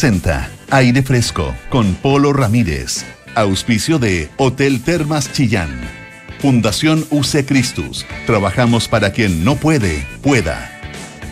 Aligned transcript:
presenta 0.00 0.48
Aire 0.70 1.02
Fresco 1.02 1.54
con 1.68 1.94
Polo 1.94 2.32
Ramírez. 2.32 3.04
Auspicio 3.34 3.98
de 3.98 4.30
Hotel 4.38 4.80
Termas 4.80 5.30
Chillán. 5.30 5.78
Fundación 6.38 7.04
UC 7.10 7.44
Christus. 7.44 8.06
Trabajamos 8.24 8.88
para 8.88 9.12
quien 9.12 9.44
no 9.44 9.56
puede, 9.56 10.06
pueda. 10.22 10.80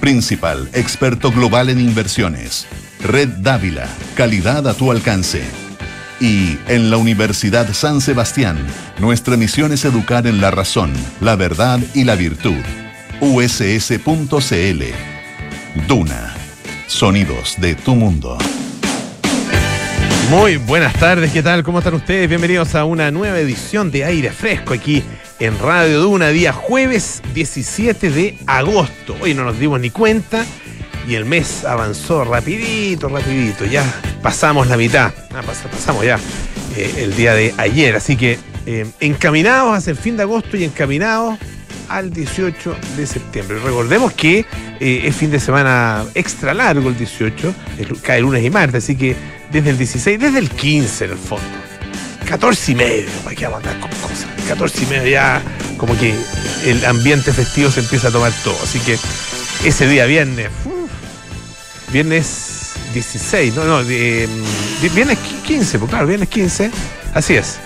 Principal, 0.02 0.68
experto 0.74 1.32
global 1.32 1.70
en 1.70 1.80
inversiones. 1.80 2.66
Red 3.02 3.38
Dávila, 3.38 3.88
calidad 4.14 4.68
a 4.68 4.74
tu 4.74 4.90
alcance. 4.90 5.40
Y 6.20 6.58
en 6.68 6.90
la 6.90 6.98
Universidad 6.98 7.72
San 7.72 8.02
Sebastián, 8.02 8.58
nuestra 8.98 9.38
misión 9.38 9.72
es 9.72 9.86
educar 9.86 10.26
en 10.26 10.42
la 10.42 10.50
razón, 10.50 10.92
la 11.22 11.36
verdad 11.36 11.80
y 11.94 12.04
la 12.04 12.16
virtud. 12.16 12.62
uss.cl. 13.22 14.82
Duna. 15.86 16.34
Sonidos 16.86 17.56
de 17.58 17.74
tu 17.74 17.94
mundo. 17.94 18.36
Muy 20.30 20.58
buenas 20.58 20.92
tardes, 20.92 21.32
¿qué 21.32 21.42
tal? 21.42 21.62
¿Cómo 21.62 21.78
están 21.78 21.94
ustedes? 21.94 22.28
Bienvenidos 22.28 22.74
a 22.74 22.84
una 22.84 23.10
nueva 23.10 23.38
edición 23.38 23.90
de 23.90 24.04
Aire 24.04 24.30
Fresco 24.30 24.74
aquí 24.74 25.02
en 25.38 25.58
Radio 25.58 26.02
Duna, 26.02 26.28
día 26.28 26.52
jueves 26.52 27.22
17 27.32 28.10
de 28.10 28.38
agosto. 28.46 29.16
Hoy 29.22 29.32
no 29.32 29.44
nos 29.44 29.58
dimos 29.58 29.80
ni 29.80 29.88
cuenta 29.88 30.44
y 31.08 31.14
el 31.14 31.24
mes 31.24 31.64
avanzó 31.64 32.24
rapidito, 32.24 33.08
rapidito. 33.08 33.64
Ya 33.64 33.82
pasamos 34.20 34.66
la 34.66 34.76
mitad, 34.76 35.14
ah, 35.34 35.40
pasamos 35.42 36.04
ya 36.04 36.18
eh, 36.76 36.94
el 36.98 37.16
día 37.16 37.32
de 37.32 37.54
ayer. 37.56 37.96
Así 37.96 38.14
que 38.14 38.38
eh, 38.66 38.86
encaminados 39.00 39.78
hacia 39.78 39.92
el 39.92 39.96
fin 39.96 40.18
de 40.18 40.24
agosto 40.24 40.58
y 40.58 40.64
encaminados 40.64 41.38
al 41.88 42.12
18 42.12 42.76
de 42.96 43.06
septiembre. 43.06 43.58
Recordemos 43.58 44.12
que 44.12 44.44
eh, 44.80 45.02
es 45.04 45.16
fin 45.16 45.30
de 45.30 45.40
semana 45.40 46.04
extra 46.14 46.54
largo 46.54 46.88
el 46.88 46.96
18, 46.96 47.54
cae 48.02 48.20
lunes 48.20 48.44
y 48.44 48.50
martes, 48.50 48.84
así 48.84 48.96
que 48.96 49.16
desde 49.50 49.70
el 49.70 49.78
16, 49.78 50.20
desde 50.20 50.38
el 50.38 50.50
15 50.50 51.04
en 51.04 51.10
el 51.10 51.18
fondo. 51.18 51.46
14 52.26 52.72
y 52.72 52.74
medio, 52.74 53.10
para 53.24 53.34
que 53.34 53.46
vamos 53.46 53.66
a 53.66 53.80
con 53.80 53.90
cosas. 53.90 54.26
14 54.48 54.82
y 54.82 54.86
medio 54.86 55.08
ya 55.08 55.42
como 55.78 55.96
que 55.98 56.14
el 56.66 56.84
ambiente 56.84 57.32
festivo 57.32 57.70
se 57.70 57.80
empieza 57.80 58.08
a 58.08 58.10
tomar 58.10 58.32
todo. 58.44 58.56
Así 58.62 58.78
que 58.80 58.98
ese 59.64 59.86
día 59.86 60.04
viernes, 60.04 60.48
viernes 61.92 62.58
16, 62.92 63.54
no, 63.54 63.64
no, 63.64 63.82
mm, 63.82 64.94
viernes 64.94 65.18
15, 65.46 65.78
pues 65.78 65.90
claro, 65.90 66.06
viernes 66.06 66.28
15, 66.28 66.70
así 67.14 67.34
es, 67.34 67.58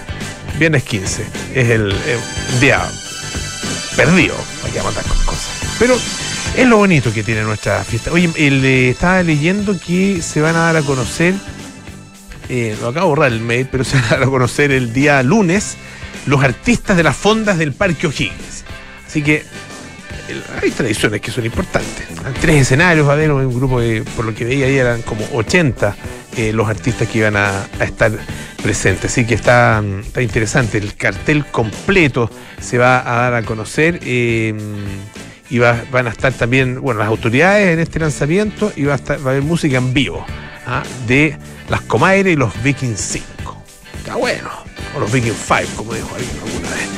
viernes 0.59 0.83
15, 0.85 1.25
es 1.55 1.71
el, 1.71 1.95
día 2.61 2.83
perdido, 3.97 4.37
para 4.61 4.73
que 4.73 4.79
a 4.79 4.83
con 4.83 5.25
cosas. 5.25 5.51
Pero 5.79 5.97
es 6.57 6.67
lo 6.67 6.77
bonito 6.77 7.13
que 7.13 7.23
tiene 7.23 7.43
nuestra 7.43 7.83
fiesta. 7.85 8.13
Oye, 8.13 8.29
le 8.29 8.91
estaba 8.91 9.23
leyendo 9.23 9.79
que 9.79 10.23
se 10.23 10.41
van 10.41 10.57
a 10.57 10.61
dar 10.61 10.77
a 10.77 10.83
conocer 10.83 11.35
eh, 12.49 12.77
lo 12.83 12.89
acabo 12.89 13.07
de 13.07 13.09
borrar 13.11 13.33
el 13.33 13.41
mail, 13.41 13.67
pero 13.71 13.83
se 13.85 13.99
van 14.11 14.23
a 14.23 14.27
conocer 14.27 14.73
el 14.73 14.93
día 14.93 15.23
lunes 15.23 15.77
los 16.27 16.43
artistas 16.45 16.97
de 16.97 17.03
las 17.03 17.17
fondas 17.17 17.59
del 17.59 17.73
Parque 17.73 18.07
O'Higgins. 18.07 18.65
Así 19.07 19.23
que 19.23 19.45
hay 20.61 20.71
tradiciones 20.71 21.21
que 21.21 21.31
son 21.31 21.45
importantes. 21.45 22.07
Tres 22.41 22.63
escenarios, 22.63 23.09
a 23.09 23.13
haber 23.13 23.33
un 23.33 23.55
grupo 23.55 23.81
de, 23.81 24.03
por 24.17 24.25
lo 24.25 24.35
que 24.35 24.45
veía 24.45 24.67
ahí, 24.67 24.77
eran 24.77 25.03
como 25.03 25.27
80 25.33 25.97
eh, 26.37 26.53
los 26.53 26.69
artistas 26.69 27.09
que 27.09 27.19
iban 27.19 27.37
a, 27.37 27.67
estar 27.81 28.13
presentes. 28.63 29.13
Así 29.13 29.27
que 29.27 29.35
está, 29.35 29.83
está, 30.01 30.23
interesante. 30.23 30.79
El 30.79 30.95
cartel 30.95 31.45
completo 31.47 32.31
se 32.61 32.79
va 32.79 33.01
a 33.01 33.23
dar 33.23 33.35
a 33.35 33.43
conocer. 33.43 34.01
Eh, 34.03 34.55
y 35.53 35.59
van 35.59 36.07
a 36.07 36.11
estar 36.11 36.33
también, 36.33 36.81
bueno, 36.81 37.01
las 37.01 37.09
autoridades 37.09 37.75
en 37.75 37.79
este 37.79 37.99
lanzamiento 37.99 38.73
y 38.75 38.85
va 38.85 38.95
a, 38.95 38.97
estar, 38.97 39.19
va 39.19 39.33
a 39.33 39.35
haber 39.35 39.43
música 39.43 39.77
en 39.77 39.93
vivo 39.93 40.25
¿ah? 40.67 40.83
de 41.07 41.37
las 41.69 41.83
Comaire 41.83 42.31
y 42.31 42.37
los 42.37 42.63
Viking 42.63 42.97
5. 42.97 43.63
Está 43.99 44.17
bueno. 44.17 44.49
O 44.97 45.01
los 45.01 45.13
Viking 45.13 45.35
5, 45.35 45.77
como 45.77 45.93
dijo 45.93 46.09
alguien 46.15 46.37
alguna 46.43 46.71
vez. 46.71 46.89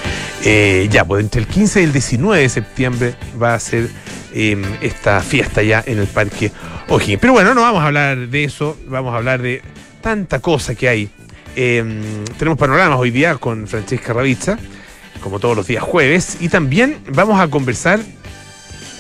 Eh, 0.45 0.89
ya, 0.89 1.05
pues 1.05 1.25
entre 1.25 1.41
el 1.41 1.49
15 1.49 1.81
y 1.81 1.85
el 1.85 1.93
19 1.93 2.43
de 2.43 2.49
septiembre 2.49 3.15
va 3.43 3.55
a 3.55 3.59
ser 3.59 3.89
em, 4.33 4.63
esta 4.81 5.21
fiesta 5.21 5.61
ya 5.65 5.83
en 5.85 5.99
el 5.99 6.07
Parque 6.07 6.53
O'Higgins. 6.89 7.19
Pero 7.21 7.33
bueno, 7.33 7.55
no 7.55 7.63
vamos 7.63 7.83
a 7.83 7.87
hablar 7.87 8.29
de 8.29 8.45
eso, 8.45 8.77
vamos 8.87 9.15
a 9.15 9.17
hablar 9.17 9.43
de 9.43 9.63
tanta 10.01 10.39
cosa 10.39 10.77
que 10.77 10.89
hay. 10.89 11.11
Em, 11.57 12.25
tenemos 12.39 12.59
panoramas 12.59 12.99
hoy 12.99 13.11
día 13.11 13.37
con 13.37 13.67
Francesca 13.67 14.13
Ravizza, 14.13 14.59
como 15.21 15.41
todos 15.41 15.57
los 15.57 15.67
días 15.67 15.83
jueves, 15.83 16.39
y 16.41 16.49
también 16.49 16.99
vamos 17.13 17.41
a 17.41 17.49
conversar 17.49 18.01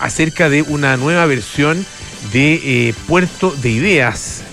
acerca 0.00 0.48
de 0.48 0.62
una 0.62 0.97
nueva 0.97 1.26
versión 1.26 1.84
de 2.32 2.88
eh, 2.88 2.94
Puerto 3.06 3.50
de 3.50 3.70
Ideas 3.70 4.44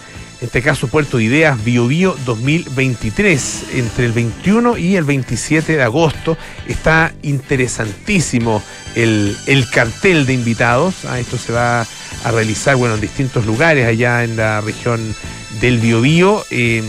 en 0.42 0.48
este 0.48 0.64
caso 0.64 0.88
Puerto 0.88 1.20
Ideas 1.20 1.64
Bio 1.64 1.88
Bio 1.88 2.18
2023, 2.26 3.66
entre 3.74 4.08
el 4.08 4.12
21 4.12 4.76
y 4.76 4.96
el 4.96 5.04
27 5.04 5.78
de 5.78 5.84
agosto. 5.84 6.36
Está 6.68 7.14
interesantísimo 7.22 8.64
el, 8.96 9.36
cartel 9.72 10.26
de 10.26 10.34
invitados. 10.34 11.06
Ah, 11.06 11.20
esto 11.20 11.38
se 11.38 11.54
va 11.54 11.82
a 11.82 12.32
realizar 12.32 12.76
bueno, 12.76 12.96
en 12.96 13.02
distintos 13.02 13.46
lugares 13.46 13.86
allá 13.86 14.24
en 14.24 14.36
la 14.36 14.62
región 14.62 15.16
del 15.62 15.78
Biobío. 15.78 16.44
Eh, 16.50 16.82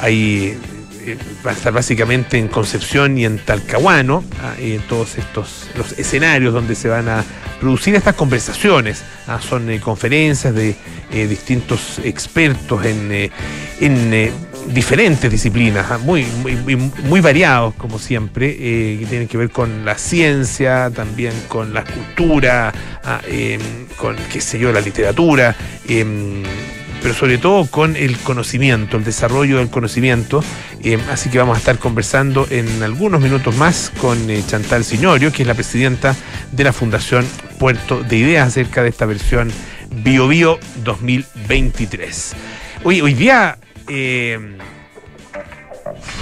hay 0.00 0.56
eh, 1.08 1.16
va 1.46 1.52
a 1.52 1.54
estar 1.54 1.72
básicamente 1.72 2.38
en 2.38 2.48
Concepción 2.48 3.16
y 3.16 3.24
en 3.24 3.38
Talcahuano, 3.38 4.24
ah, 4.42 4.54
en 4.58 4.80
todos 4.82 5.16
estos 5.16 5.70
los 5.74 5.98
escenarios 5.98 6.52
donde 6.52 6.74
se 6.74 6.88
van 6.88 7.08
a 7.08 7.24
producir 7.60 7.94
estas 7.94 8.14
conversaciones. 8.14 9.02
Ah, 9.26 9.40
son 9.40 9.70
eh, 9.70 9.80
conferencias 9.80 10.54
de 10.54 10.76
eh, 11.12 11.26
distintos 11.26 11.98
expertos 12.04 12.84
en, 12.84 13.30
en 13.80 14.32
diferentes 14.66 15.30
disciplinas, 15.30 15.86
ah, 15.90 15.96
muy, 15.96 16.24
muy, 16.42 16.76
muy, 16.76 17.20
variados 17.20 17.74
como 17.76 17.98
siempre, 17.98 18.54
que 18.54 19.06
tienen 19.08 19.28
que 19.28 19.38
ver 19.38 19.48
con 19.48 19.86
la 19.86 19.96
ciencia, 19.96 20.90
también 20.94 21.32
con 21.48 21.72
la 21.72 21.84
cultura, 21.84 22.72
em, 23.26 23.60
con, 23.96 24.14
qué 24.30 24.42
sé 24.42 24.58
yo, 24.58 24.72
la 24.72 24.82
literatura 24.82 25.56
em, 25.88 26.42
pero 27.02 27.14
sobre 27.14 27.38
todo 27.38 27.66
con 27.66 27.96
el 27.96 28.16
conocimiento, 28.18 28.96
el 28.96 29.04
desarrollo 29.04 29.58
del 29.58 29.68
conocimiento. 29.68 30.42
Eh, 30.82 30.98
así 31.10 31.30
que 31.30 31.38
vamos 31.38 31.56
a 31.56 31.58
estar 31.58 31.78
conversando 31.78 32.46
en 32.50 32.82
algunos 32.82 33.20
minutos 33.20 33.56
más 33.56 33.92
con 34.00 34.30
eh, 34.30 34.42
Chantal 34.46 34.84
Signorio, 34.84 35.32
que 35.32 35.42
es 35.42 35.48
la 35.48 35.54
presidenta 35.54 36.14
de 36.52 36.64
la 36.64 36.72
Fundación 36.72 37.26
Puerto 37.58 38.02
de 38.02 38.16
Ideas 38.16 38.48
acerca 38.48 38.82
de 38.82 38.90
esta 38.90 39.06
versión 39.06 39.50
BioBio 39.90 40.58
2023. 40.84 42.34
Hoy, 42.84 43.00
hoy 43.00 43.14
día 43.14 43.58
eh, 43.88 44.56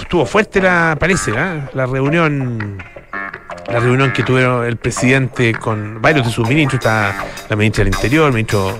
estuvo 0.01 0.25
fuerte 0.25 0.61
la, 0.61 0.95
parece, 0.99 1.31
la 1.31 1.85
reunión 1.85 2.77
la 3.71 3.79
reunión 3.79 4.13
que 4.13 4.23
tuvieron 4.23 4.65
el 4.65 4.77
presidente 4.77 5.53
con 5.53 6.01
varios 6.01 6.25
de 6.25 6.31
sus 6.31 6.47
ministros, 6.47 6.79
está 6.79 7.25
la 7.49 7.55
ministra 7.55 7.83
del 7.83 7.93
Interior, 7.93 8.27
el 8.27 8.33
ministro 8.33 8.77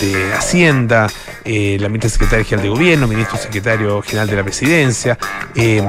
de, 0.00 0.32
Hacienda, 0.34 1.06
eh, 1.44 1.76
la 1.80 1.88
ministra 1.88 2.10
secretaria 2.10 2.44
general 2.44 2.62
de 2.64 2.68
Gobierno, 2.70 3.06
ministro 3.06 3.38
secretario 3.38 4.02
general 4.02 4.28
de 4.28 4.36
la 4.36 4.42
Presidencia, 4.42 5.18
em, 5.54 5.84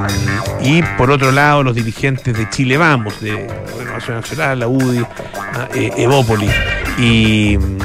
y 0.62 0.82
por 0.98 1.12
otro 1.12 1.32
lado 1.32 1.64
los 1.64 1.76
dirigentes 1.76 2.38
de 2.38 2.50
Chile 2.50 2.78
Vamos, 2.78 3.20
de 3.22 3.48
Renovación 3.78 4.18
Nacional, 4.18 4.60
la 4.60 4.68
UDI, 4.68 5.06
ah, 5.34 5.68
eh, 5.74 5.92
Evópolis. 5.98 6.52
Y 6.98 7.58
mm, 7.58 7.78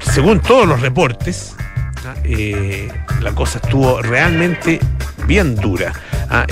según 0.00 0.40
todos 0.40 0.66
los 0.66 0.80
reportes, 0.80 1.54
ah, 2.06 2.14
eh, 2.24 2.88
la 3.20 3.32
cosa 3.32 3.60
estuvo 3.62 4.00
realmente 4.02 4.80
bien 5.26 5.56
dura. 5.56 5.92
Ah, 6.28 6.46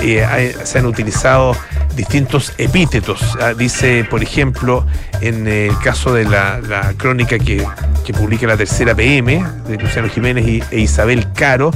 se 0.63 0.79
han 0.79 0.85
utilizado 0.85 1.55
distintos 1.95 2.53
epítetos. 2.57 3.21
Ah, 3.41 3.53
dice, 3.53 4.05
por 4.09 4.21
ejemplo, 4.21 4.85
en 5.21 5.47
el 5.47 5.77
caso 5.79 6.13
de 6.13 6.25
la, 6.25 6.93
crónica 6.97 7.39
que, 7.39 7.65
publica 8.13 8.45
la 8.45 8.57
tercera 8.57 8.93
PM 8.93 9.43
de 9.67 9.77
Luciano 9.77 10.07
Jiménez 10.09 10.63
e 10.71 10.79
Isabel 10.79 11.31
Caro, 11.33 11.71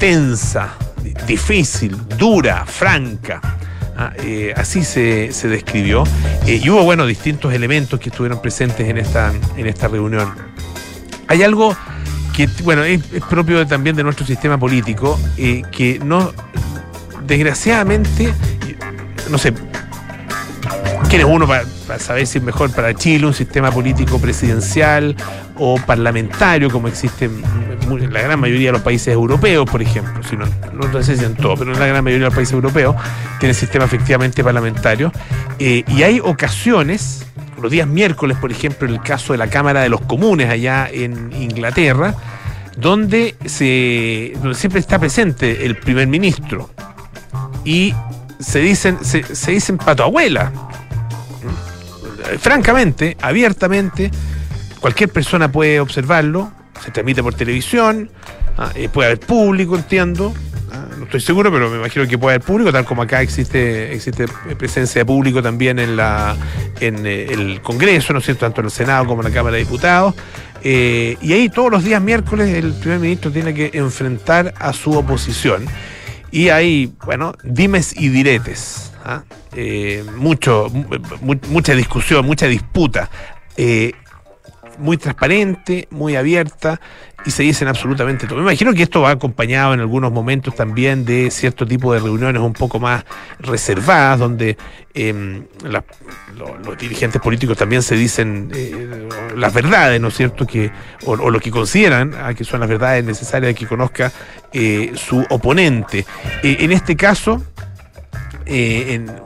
tensa, 0.00 0.74
difícil, 1.26 1.96
dura, 2.18 2.66
franca. 2.66 3.40
Ah, 3.96 4.12
eh, 4.24 4.52
así 4.56 4.84
se, 4.84 5.30
describió. 5.48 6.04
Eh, 6.46 6.60
y 6.62 6.70
hubo, 6.70 6.82
bueno, 6.82 7.06
distintos 7.06 7.52
elementos 7.52 8.00
que 8.00 8.08
estuvieron 8.08 8.40
presentes 8.40 8.88
en 8.88 8.98
esta, 8.98 9.32
en 9.56 9.66
esta 9.66 9.88
reunión. 9.88 10.32
Hay 11.28 11.42
algo 11.42 11.76
que, 12.32 12.48
bueno, 12.64 12.82
es, 12.84 13.02
propio 13.28 13.66
también 13.66 13.94
de 13.94 14.02
nuestro 14.02 14.26
sistema 14.26 14.58
político, 14.58 15.20
eh, 15.36 15.62
que 15.70 15.98
no, 15.98 16.32
desgraciadamente, 17.26 18.32
no 19.30 19.38
sé, 19.38 19.52
¿quién 21.08 21.20
es 21.20 21.26
uno 21.26 21.46
para, 21.46 21.64
saber 21.98 22.26
si 22.26 22.38
es 22.38 22.44
mejor 22.44 22.70
para 22.70 22.94
Chile 22.94 23.26
un 23.26 23.34
sistema 23.34 23.70
político 23.70 24.18
presidencial 24.18 25.14
o 25.56 25.76
parlamentario 25.76 26.70
como 26.70 26.88
existe 26.88 27.26
en, 27.26 27.42
la 28.12 28.22
gran 28.22 28.40
mayoría 28.40 28.68
de 28.68 28.72
los 28.72 28.82
países 28.82 29.12
europeos, 29.12 29.68
por 29.68 29.82
ejemplo? 29.82 30.22
Si 30.22 30.36
no, 30.36 30.46
no, 30.72 31.02
sé 31.02 31.16
si 31.16 31.24
en 31.24 31.34
todo, 31.34 31.56
pero 31.56 31.72
en 31.72 31.78
la 31.78 31.86
gran 31.86 32.02
mayoría 32.02 32.24
de 32.24 32.30
los 32.30 32.34
países 32.34 32.54
europeos 32.54 32.96
tiene 33.40 33.54
sistema 33.54 33.84
efectivamente 33.84 34.42
parlamentario. 34.42 35.12
Eh, 35.58 35.84
y 35.88 36.02
hay 36.02 36.20
ocasiones, 36.20 37.26
los 37.60 37.70
días 37.70 37.86
miércoles, 37.86 38.36
por 38.40 38.50
ejemplo, 38.50 38.88
en 38.88 38.94
el 38.94 39.02
caso 39.02 39.32
de 39.34 39.38
la 39.38 39.48
Cámara 39.48 39.82
de 39.82 39.88
los 39.88 40.00
Comunes 40.00 40.48
allá 40.48 40.88
en 40.90 41.30
Inglaterra, 41.32 42.14
donde, 42.76 43.34
se, 43.44 44.32
siempre 44.54 44.80
está 44.80 44.98
presente 44.98 45.66
el 45.66 45.76
primer 45.76 46.06
ministro 46.06 46.70
y 47.64 47.94
se 48.42 48.58
dicen, 48.60 48.98
se, 49.02 49.22
dicen 49.50 49.78
abuela. 49.86 50.52
Francamente, 52.38 53.16
abiertamente, 53.20 54.10
cualquier 54.80 55.10
persona 55.10 55.50
puede 55.50 55.80
observarlo, 55.80 56.52
se 56.84 56.90
transmite 56.90 57.22
por 57.22 57.34
televisión, 57.34 58.10
ah, 58.56 58.70
eh, 58.74 58.88
puede 58.88 59.08
haber 59.10 59.20
público, 59.20 59.76
entiendo, 59.76 60.32
ah, 60.72 60.86
no 60.98 61.04
estoy 61.04 61.20
seguro, 61.20 61.52
pero 61.52 61.68
me 61.68 61.76
imagino 61.76 62.06
que 62.06 62.18
puede 62.18 62.36
haber 62.36 62.46
público, 62.46 62.72
tal 62.72 62.84
como 62.84 63.02
acá 63.02 63.22
existe, 63.22 63.92
existe 63.92 64.26
presencia 64.56 65.00
de 65.00 65.04
público 65.04 65.42
también 65.42 65.78
en, 65.78 65.96
la, 65.96 66.36
en 66.80 67.06
eh, 67.06 67.26
el 67.30 67.60
Congreso, 67.60 68.12
¿no 68.12 68.20
es 68.20 68.24
cierto?, 68.24 68.46
tanto 68.46 68.60
en 68.60 68.66
el 68.66 68.72
Senado 68.72 69.06
como 69.06 69.22
en 69.22 69.28
la 69.28 69.34
Cámara 69.34 69.56
de 69.56 69.64
Diputados. 69.64 70.14
Eh, 70.64 71.16
y 71.20 71.32
ahí 71.32 71.48
todos 71.48 71.70
los 71.72 71.82
días 71.82 72.00
miércoles 72.00 72.48
el 72.54 72.72
primer 72.74 73.00
ministro 73.00 73.32
tiene 73.32 73.52
que 73.52 73.70
enfrentar 73.74 74.54
a 74.58 74.72
su 74.72 74.92
oposición. 74.92 75.66
Y 76.32 76.48
hay, 76.48 76.92
bueno, 77.04 77.34
dimes 77.44 77.94
y 77.96 78.08
diretes. 78.08 78.92
¿ah? 79.04 79.22
mucho, 80.16 80.68
mucha 81.48 81.74
discusión, 81.74 82.26
mucha 82.26 82.46
disputa 82.46 83.10
muy 84.78 84.96
transparente, 84.96 85.88
muy 85.90 86.16
abierta 86.16 86.80
y 87.24 87.30
se 87.30 87.42
dicen 87.42 87.68
absolutamente 87.68 88.26
todo. 88.26 88.38
Me 88.38 88.42
imagino 88.42 88.72
que 88.74 88.82
esto 88.82 89.02
va 89.02 89.10
acompañado 89.10 89.74
en 89.74 89.80
algunos 89.80 90.12
momentos 90.12 90.54
también 90.54 91.04
de 91.04 91.30
cierto 91.30 91.66
tipo 91.66 91.92
de 91.92 92.00
reuniones 92.00 92.42
un 92.42 92.52
poco 92.52 92.80
más 92.80 93.04
reservadas, 93.38 94.18
donde 94.18 94.56
em, 94.94 95.44
los 95.64 96.78
dirigentes 96.78 97.20
políticos 97.20 97.56
también 97.56 97.82
se 97.82 97.94
dicen 97.94 98.50
eh, 98.54 99.08
las 99.36 99.52
verdades, 99.52 100.00
¿no 100.00 100.08
es 100.08 100.16
cierto? 100.16 100.46
Que, 100.46 100.70
o, 101.04 101.16
lo 101.16 101.40
que 101.40 101.50
consideran 101.50 102.14
ah, 102.20 102.34
que 102.34 102.44
son 102.44 102.60
las 102.60 102.68
verdades 102.68 103.04
necesarias 103.04 103.50
de 103.50 103.54
que 103.54 103.66
conozca 103.66 104.12
eh, 104.52 104.92
su 104.94 105.24
oponente. 105.30 106.04
Eh, 106.42 106.58
en 106.60 106.72
este 106.72 106.96
caso, 106.96 107.42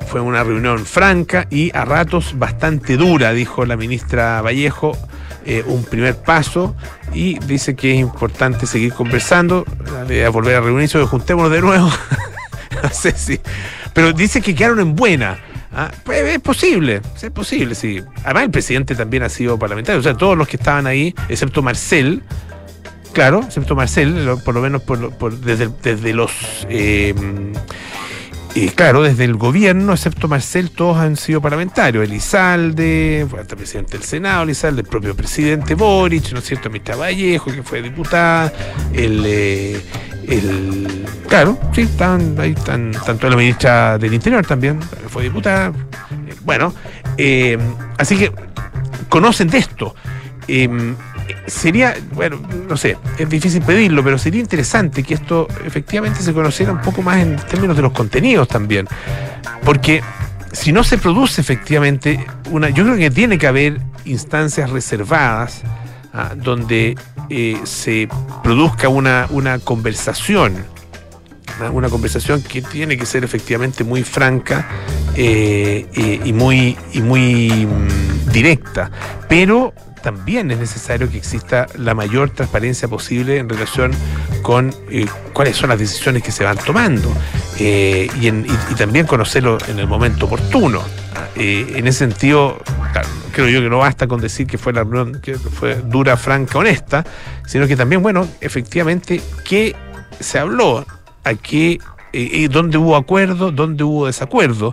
fue 0.09 0.21
una 0.21 0.45
reunión 0.45 0.85
franca 0.85 1.47
y 1.51 1.75
a 1.77 1.85
ratos 1.85 2.39
bastante 2.39 2.97
dura, 2.97 3.33
dijo 3.33 3.65
la 3.65 3.77
ministra 3.77 4.41
Vallejo, 4.43 4.97
eh, 5.47 5.63
un 5.65 5.85
primer 5.85 6.17
paso 6.17 6.75
y 7.15 7.39
dice 7.39 7.77
que 7.77 7.95
es 7.95 8.01
importante 8.01 8.67
seguir 8.67 8.93
conversando, 8.93 9.65
a 9.87 10.29
volver 10.29 10.57
a 10.57 10.61
reunirse, 10.61 11.03
juntémonos 11.05 11.53
de 11.53 11.61
nuevo. 11.61 11.89
no 12.83 12.91
sé 12.91 13.13
si. 13.13 13.41
Pero 13.93 14.13
dice 14.13 14.41
que 14.41 14.55
quedaron 14.55 14.81
en 14.81 14.97
buena. 14.97 15.39
¿ah? 15.73 15.91
Pues 16.03 16.23
es 16.25 16.41
posible, 16.41 17.01
es 17.23 17.31
posible, 17.31 17.75
sí. 17.75 18.03
Además, 18.25 18.43
el 18.43 18.51
presidente 18.51 18.95
también 18.97 19.23
ha 19.23 19.29
sido 19.29 19.57
parlamentario, 19.59 20.01
o 20.01 20.03
sea, 20.03 20.15
todos 20.15 20.37
los 20.37 20.49
que 20.49 20.57
estaban 20.57 20.87
ahí, 20.87 21.15
excepto 21.29 21.63
Marcel, 21.63 22.23
claro, 23.13 23.43
excepto 23.47 23.77
Marcel, 23.77 24.37
por 24.45 24.55
lo 24.55 24.61
menos 24.61 24.83
por, 24.83 25.39
desde, 25.39 25.71
desde, 25.83 26.13
los. 26.13 26.33
Eh, 26.69 27.15
y 28.57 28.71
claro, 28.71 29.03
desde 29.03 29.25
el 29.25 29.35
gobierno, 29.35 29.93
excepto 29.93 30.29
Marcel, 30.29 30.71
todos 30.71 30.97
han 30.97 31.17
sido 31.17 31.43
parlamentarios. 31.43 32.03
Elizalde, 32.03 33.27
fue 33.29 33.41
hasta 33.41 33.55
presidente 33.55 33.99
del 33.99 34.03
Senado, 34.03 34.45
Elizalde, 34.45 34.81
el 34.81 34.89
propio 34.89 35.15
presidente 35.15 35.75
Boric, 35.75 36.33
¿no 36.33 36.39
es 36.39 36.47
cierto? 36.47 36.71
Mitra 36.71 36.97
Vallejo, 36.97 37.53
que 37.53 37.63
fue 37.63 37.83
diputada, 37.83 38.51
el, 38.95 39.23
eh, 39.27 39.85
el 40.27 41.05
claro, 41.29 41.59
sí, 41.75 41.83
están, 41.83 42.35
ahí 42.41 42.53
están, 42.53 42.93
tanto 43.05 43.29
la 43.29 43.37
ministra 43.37 43.99
del 43.99 44.15
Interior 44.15 44.47
también, 44.47 44.81
fue 45.11 45.25
diputada. 45.25 45.75
Bueno, 46.43 46.73
eh, 47.19 47.59
así 47.99 48.17
que 48.17 48.33
conocen 49.11 49.49
de 49.49 49.59
esto. 49.59 49.95
Eh, 50.49 50.95
sería, 51.47 51.95
bueno, 52.13 52.41
no 52.69 52.77
sé, 52.77 52.97
es 53.19 53.29
difícil 53.29 53.63
pedirlo, 53.63 54.03
pero 54.03 54.19
sería 54.19 54.41
interesante 54.41 55.03
que 55.03 55.15
esto 55.15 55.49
efectivamente 55.65 56.23
se 56.23 56.33
conociera 56.33 56.73
un 56.73 56.81
poco 56.81 57.03
más 57.03 57.19
en 57.19 57.37
términos 57.37 57.77
de 57.77 57.83
los 57.83 57.93
contenidos 57.93 58.49
también. 58.49 58.87
Porque 59.65 60.03
si 60.53 60.73
no 60.73 60.85
se 60.85 60.99
produce 60.99 61.41
efectivamente 61.41 62.25
una, 62.51 62.71
yo 62.71 62.85
creo 62.85 62.97
que 62.97 63.11
tiene 63.11 63.39
que 63.39 63.47
haber 63.47 63.81
instancias 64.05 64.71
reservadas 64.71 65.63
ah, 66.13 66.33
donde 66.35 66.97
eh, 67.29 67.61
se 67.65 68.09
produzca 68.43 68.89
una, 68.89 69.27
una 69.31 69.59
conversación, 69.59 70.55
una 71.73 71.89
conversación 71.89 72.43
que 72.43 72.63
tiene 72.63 72.97
que 72.97 73.07
ser 73.07 73.25
efectivamente 73.25 73.83
muy 73.85 74.03
franca 74.03 74.67
eh, 75.15 76.21
y 76.25 76.33
muy, 76.33 76.77
y 76.93 77.01
muy 77.01 77.67
mm, 77.67 78.31
directa, 78.31 78.91
pero 79.29 79.73
también 80.07 80.49
es 80.53 80.59
necesario 80.59 81.11
que 81.11 81.19
exista 81.19 81.67
la 81.77 81.93
mayor 81.93 82.31
transparencia 82.31 82.87
posible 82.87 83.39
en 83.39 83.49
relación 83.49 83.91
con 84.41 84.73
eh, 84.89 85.05
cuáles 85.33 85.57
son 85.57 85.71
las 85.71 85.81
decisiones 85.81 86.23
que 86.23 86.31
se 86.31 86.45
van 86.45 86.57
tomando 86.59 87.13
eh, 87.59 88.09
y, 88.21 88.75
también 88.77 89.05
conocerlo 89.09 89.59
en 89.67 89.81
el 89.81 89.89
momento 89.89 90.27
oportuno. 90.27 90.81
Eh, 91.35 91.73
en 91.75 91.89
ese 91.89 91.99
sentido, 91.99 92.57
creo 93.33 93.49
yo 93.49 93.61
que 93.61 93.69
no 93.69 93.79
basta 93.79 94.07
con 94.07 94.21
decir 94.21 94.47
que 94.47 94.59
fue 94.59 94.73
la 94.73 94.85
reunión 94.85 95.21
que 95.21 95.35
fue 95.35 95.75
dura, 95.75 96.17
franca, 96.17 96.57
honesta, 96.59 97.05
sino 97.45 97.67
que 97.67 97.75
también, 97.75 98.01
bueno, 98.01 98.29
efectivamente, 98.41 99.21
qué 99.45 99.75
se 100.21 100.39
habló, 100.39 100.87
a 101.25 101.35
qué, 101.35 101.81
dónde 102.49 102.79
hubo 102.79 102.95
acuerdo, 102.95 103.51
dónde 103.51 103.83
hubo 103.83 104.07
desacuerdo. 104.07 104.71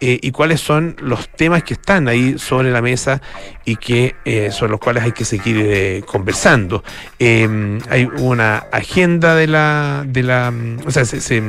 Eh, 0.00 0.18
y 0.20 0.32
cuáles 0.32 0.60
son 0.60 0.96
los 1.00 1.28
temas 1.28 1.62
que 1.62 1.74
están 1.74 2.08
ahí 2.08 2.36
sobre 2.38 2.70
la 2.70 2.82
mesa 2.82 3.22
y 3.64 3.76
que 3.76 4.16
eh, 4.24 4.50
sobre 4.50 4.72
los 4.72 4.80
cuales 4.80 5.04
hay 5.04 5.12
que 5.12 5.24
seguir 5.24 5.56
eh, 5.58 6.02
conversando. 6.04 6.82
Em, 7.18 7.80
hay 7.88 8.04
una 8.18 8.64
agenda 8.72 9.34
de 9.34 9.46
la, 9.46 10.04
de 10.06 10.22
la 10.24 10.52
o 10.84 10.90
sea, 10.90 11.04
se, 11.04 11.42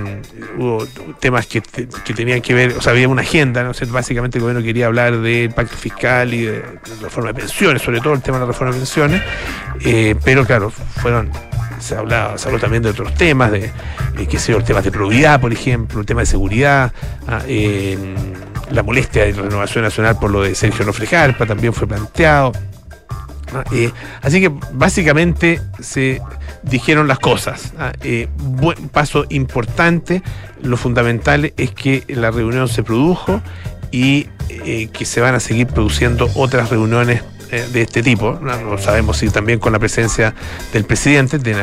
hubo 0.57 0.85
temas 1.19 1.47
que, 1.47 1.61
que, 1.61 2.13
tenían 2.13 2.41
que 2.41 2.53
ver, 2.53 2.73
o 2.77 2.81
sea, 2.81 2.93
había 2.93 3.09
una 3.09 3.23
agenda, 3.23 3.63
¿no? 3.63 3.71
básicamente 3.87 4.37
el 4.37 4.43
gobierno 4.43 4.63
quería 4.63 4.85
hablar 4.85 5.19
del 5.19 5.51
pacto 5.51 5.75
fiscal 5.75 6.33
y 6.33 6.43
de, 6.43 6.59
la 6.61 7.01
reforma 7.01 7.33
de 7.33 7.39
pensiones, 7.39 7.81
sobre 7.81 7.99
todo 7.99 8.13
el 8.13 8.21
tema 8.21 8.37
de 8.37 8.45
la 8.45 8.47
reforma 8.51 8.73
de 8.73 8.79
pensiones, 8.79 9.21
pero 10.23 10.45
claro, 10.45 10.69
fueron 10.69 11.29
se 11.79 11.95
habló 11.95 12.59
también 12.59 12.83
de 12.83 12.89
otros 12.89 13.13
temas, 13.15 13.51
de 13.51 13.65
eh, 13.65 14.27
qué 14.29 14.39
sé 14.39 14.51
yo, 14.51 14.63
temas 14.63 14.83
de 14.83 14.91
probidad, 14.91 15.39
por 15.39 15.51
ejemplo, 15.51 15.99
el 15.99 16.05
tema 16.05 16.21
de 16.21 16.25
seguridad, 16.25 16.91
ah, 17.27 17.41
la 18.71 18.83
molestia 18.83 19.25
de 19.25 19.33
Renovación 19.33 19.83
Nacional 19.83 20.17
por 20.19 20.31
lo 20.31 20.41
de 20.41 20.55
Sergio 20.55 20.85
Nofrejarpa 20.85 21.45
también 21.45 21.73
fue 21.73 21.87
planteado. 21.87 22.51
Ah, 23.53 23.63
eh, 23.71 23.91
así 24.21 24.41
que 24.41 24.51
básicamente 24.73 25.61
se 25.79 26.21
dijeron 26.63 27.07
las 27.07 27.19
cosas. 27.19 27.73
Ah, 27.77 27.93
eh, 28.01 28.27
buen 28.37 28.89
paso 28.89 29.25
importante, 29.29 30.23
lo 30.61 30.77
fundamental 30.77 31.53
es 31.55 31.71
que 31.71 32.03
la 32.07 32.31
reunión 32.31 32.67
se 32.67 32.83
produjo 32.83 33.41
y 33.91 34.27
que 34.93 35.05
se 35.05 35.21
van 35.21 35.35
a 35.35 35.39
seguir 35.39 35.67
produciendo 35.67 36.29
otras 36.35 36.69
reuniones 36.69 37.21
eh, 37.51 37.67
de 37.71 37.81
este 37.81 38.03
tipo. 38.03 38.39
No 38.41 38.77
sabemos 38.77 39.17
si 39.17 39.29
también 39.29 39.59
con 39.59 39.73
la 39.73 39.79
presencia 39.79 40.33
del 40.73 40.85
presidente, 40.85 41.37
de 41.37 41.55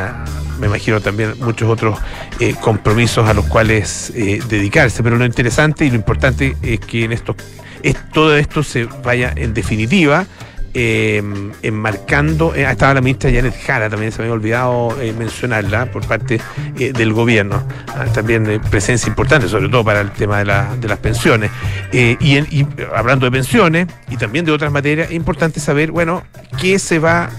me 0.59 0.67
imagino 0.69 1.01
también 1.01 1.35
muchos 1.41 1.69
otros 1.69 1.99
eh, 2.39 2.55
compromisos 2.61 3.29
a 3.29 3.35
los 3.35 3.47
cuales 3.47 4.13
eh, 4.15 4.41
dedicarse. 4.49 5.03
Pero 5.03 5.17
lo 5.17 5.25
interesante 5.25 5.85
y 5.85 5.91
lo 5.91 5.97
importante 5.97 6.57
es 6.63 6.81
que 6.81 7.05
en 7.05 7.13
esto, 7.13 7.35
es, 7.83 7.97
todo 8.13 8.37
esto 8.37 8.63
se 8.63 8.85
vaya 9.03 9.33
en 9.35 9.55
definitiva 9.55 10.27
eh, 10.75 11.23
enmarcando, 11.63 12.55
eh, 12.55 12.65
estaba 12.71 12.95
la 12.95 13.01
ministra 13.01 13.31
Janet 13.31 13.55
Jara, 13.65 13.91
también 13.91 14.13
se 14.13 14.19
me 14.19 14.25
había 14.25 14.35
olvidado 14.35 15.01
eh, 15.01 15.13
mencionarla 15.17 15.87
por 15.87 16.07
parte 16.07 16.41
eh, 16.79 16.93
del 16.93 17.13
gobierno, 17.13 17.63
ah, 17.89 18.07
también 18.13 18.61
presencia 18.71 19.09
importante, 19.09 19.49
sobre 19.49 19.69
todo 19.69 19.85
para 19.85 20.01
el 20.01 20.11
tema 20.13 20.39
de, 20.39 20.45
las 20.45 20.99
pensiones. 20.99 21.51
Y, 21.93 22.67
hablando 22.95 23.27
de 23.27 23.33
pensiones 23.33 23.87
y 24.11 24.17
también 24.17 24.45
de 24.45 24.53
otras 24.53 24.73
materias, 24.73 25.09
es 25.09 25.15
importante 25.15 25.61
saber, 25.61 25.91
bueno, 25.91 26.23
qué 26.61 26.79
se 26.79 26.99
va 26.99 27.31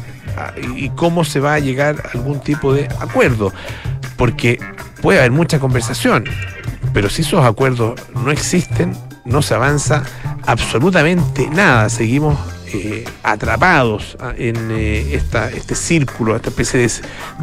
y 0.75 0.89
cómo 0.89 1.23
se 1.23 1.39
va 1.39 1.55
a 1.55 1.59
llegar 1.59 2.01
a 2.03 2.17
algún 2.17 2.39
tipo 2.39 2.73
de 2.73 2.87
acuerdo, 2.99 3.51
porque 4.15 4.59
puede 5.01 5.19
haber 5.19 5.31
mucha 5.31 5.59
conversación, 5.59 6.25
pero 6.93 7.09
si 7.09 7.23
esos 7.23 7.45
acuerdos 7.45 7.99
no 8.13 8.31
existen, 8.31 8.93
no 9.25 9.41
se 9.41 9.53
avanza 9.53 10.03
absolutamente 10.45 11.47
nada. 11.49 11.89
Seguimos 11.89 12.37
eh, 12.73 13.05
atrapados 13.21 14.17
ah, 14.19 14.33
en 14.37 14.71
eh, 14.71 15.13
esta, 15.13 15.49
este 15.49 15.75
círculo, 15.75 16.35
esta 16.35 16.49
especie 16.49 16.89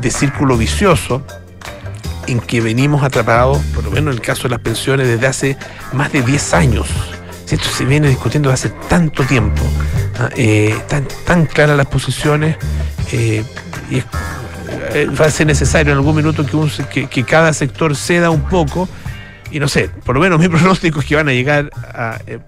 de, 0.01 0.11
círculo 0.11 0.57
vicioso 0.57 1.25
en 2.27 2.41
que 2.41 2.61
venimos 2.61 3.03
atrapados, 3.03 3.59
por 3.75 3.85
lo 3.85 3.91
menos 3.91 4.13
en 4.13 4.21
el 4.21 4.25
caso 4.25 4.45
de 4.45 4.51
las 4.51 4.61
pensiones, 4.61 5.07
desde 5.07 5.27
hace 5.27 5.57
más 5.93 6.13
de 6.13 6.23
10 6.23 6.55
años. 6.55 6.89
Esto 7.49 7.69
se 7.69 7.85
viene 7.85 8.09
discutiendo 8.09 8.51
desde 8.51 8.69
hace 8.69 8.77
tanto 8.89 9.25
tiempo. 9.25 9.63
Ah, 10.19 10.31
eh, 10.37 10.77
tan, 10.89 11.07
tan 11.25 11.47
claras 11.47 11.77
las 11.77 11.87
posiciones 11.87 12.57
y 13.13 14.01
va 15.21 15.27
a 15.27 15.31
ser 15.31 15.47
necesario 15.47 15.93
en 15.93 15.99
algún 15.99 16.17
minuto 16.17 16.45
que, 16.91 17.07
que, 17.07 17.25
cada 17.25 17.53
sector 17.53 17.97
ceda 17.97 18.31
un 18.31 18.43
poco 18.43 18.89
y 19.51 19.61
no 19.61 19.69
sé, 19.69 19.91
por 20.05 20.15
lo 20.15 20.21
menos 20.21 20.39
mi 20.39 20.49
pronóstico 20.51 21.01
es 21.01 21.07
que 21.07 21.17
van 21.17 21.29
a 21.29 21.33
llegar 21.33 21.71
eh, 22.27 22.39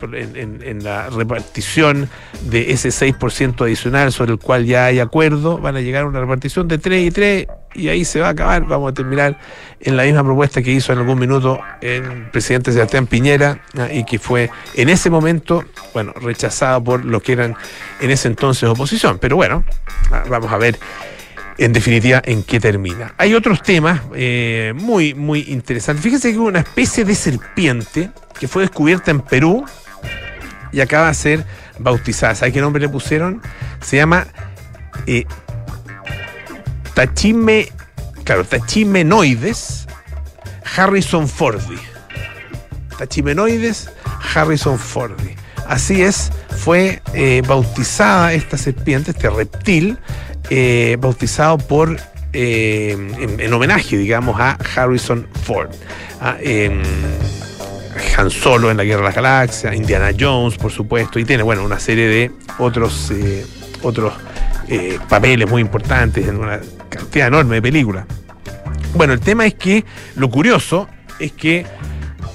en, 0.64 0.84
la 0.84 1.10
repartición 1.10 2.08
de 2.42 2.72
ese 2.72 2.88
6% 2.88 3.62
adicional 3.62 4.12
sobre 4.12 4.32
el 4.32 4.38
cual 4.38 4.64
ya 4.64 4.86
hay 4.86 5.00
acuerdo, 5.00 5.58
van 5.58 5.76
a 5.76 5.80
llegar 5.80 6.04
a 6.04 6.06
una 6.06 6.20
repartición 6.20 6.68
de 6.68 6.78
3 6.78 7.06
y 7.06 7.10
3 7.10 7.46
y 7.74 7.88
ahí 7.88 8.04
se 8.04 8.20
va 8.20 8.28
a 8.28 8.30
acabar. 8.30 8.64
Vamos 8.66 8.90
a 8.90 8.94
terminar 8.94 9.38
en 9.80 9.96
la 9.96 10.04
misma 10.04 10.22
propuesta 10.22 10.62
que 10.62 10.70
hizo 10.70 10.92
en 10.92 10.98
algún 10.98 11.18
minuto 11.18 11.60
el 11.80 12.28
presidente 12.30 12.72
Sebastián 12.72 13.06
Piñera 13.06 13.60
ah, 13.78 13.88
y 13.92 14.04
que 14.04 14.18
fue 14.18 14.50
en 14.74 14.88
ese 14.88 15.10
momento, 15.10 15.64
bueno, 15.94 16.12
rechazado 16.12 16.82
por 16.82 17.04
los 17.04 17.22
que 17.22 17.32
eran 17.32 17.56
en 18.00 18.10
ese 18.10 18.28
entonces 18.28 18.68
oposición. 18.68 19.18
Pero 19.18 19.36
bueno, 19.36 19.64
ah, 20.10 20.24
vamos 20.28 20.52
a 20.52 20.58
ver 20.58 20.78
en 21.64 21.72
definitiva 21.72 22.20
en 22.24 22.42
qué 22.42 22.58
termina. 22.58 23.14
Hay 23.18 23.34
otros 23.34 23.62
temas 23.62 24.00
eh, 24.14 24.72
muy, 24.74 25.14
muy 25.14 25.40
interesantes. 25.48 26.02
Fíjense 26.02 26.32
que 26.32 26.38
una 26.38 26.60
especie 26.60 27.04
de 27.04 27.14
serpiente 27.14 28.10
que 28.38 28.48
fue 28.48 28.62
descubierta 28.62 29.10
en 29.10 29.20
Perú 29.20 29.64
y 30.72 30.80
acaba 30.80 31.08
de 31.08 31.14
ser 31.14 31.46
bautizada. 31.78 32.34
¿Sabe 32.34 32.52
qué 32.52 32.60
nombre 32.60 32.80
le 32.80 32.88
pusieron? 32.88 33.40
Se 33.80 33.96
llama 33.96 34.26
eh, 35.06 35.24
claro, 38.24 38.44
Tachimenoides 38.44 39.86
Harrison 40.76 41.28
Fordi. 41.28 41.78
Tachimenoides 42.98 43.90
Harrison 44.34 44.78
Fordi. 44.78 45.36
Así 45.66 46.02
es, 46.02 46.32
fue 46.56 47.02
eh, 47.14 47.42
bautizada 47.46 48.32
esta 48.32 48.58
serpiente, 48.58 49.12
este 49.12 49.30
reptil, 49.30 49.98
eh, 50.54 50.98
bautizado 51.00 51.56
por, 51.56 51.96
eh, 52.34 52.94
en, 53.38 53.52
homenaje, 53.54 53.96
digamos, 53.96 54.38
a 54.38 54.58
Harrison 54.76 55.26
Ford. 55.44 55.70
A, 56.20 56.36
Han 58.18 58.30
Solo 58.30 58.70
en 58.70 58.76
la 58.76 58.84
Guerra 58.84 58.98
de 58.98 59.04
las 59.06 59.14
Galaxias, 59.14 59.74
Indiana 59.74 60.10
Jones, 60.18 60.58
por 60.58 60.70
supuesto, 60.70 61.18
y 61.18 61.24
tiene, 61.24 61.42
bueno, 61.42 61.64
una 61.64 61.78
serie 61.78 62.06
de 62.06 62.30
otros, 62.58 63.10
eh, 63.12 63.46
otros 63.80 64.12
papeles 65.08 65.48
muy 65.48 65.62
importantes 65.62 66.28
en 66.28 66.36
una 66.36 66.60
cantidad 66.90 67.28
enorme 67.28 67.54
de 67.54 67.62
películas. 67.62 68.04
Bueno, 68.92 69.14
el 69.14 69.20
tema 69.20 69.46
es 69.46 69.54
que 69.54 69.86
lo 70.16 70.28
curioso 70.28 70.86
es 71.18 71.32
que, 71.32 71.64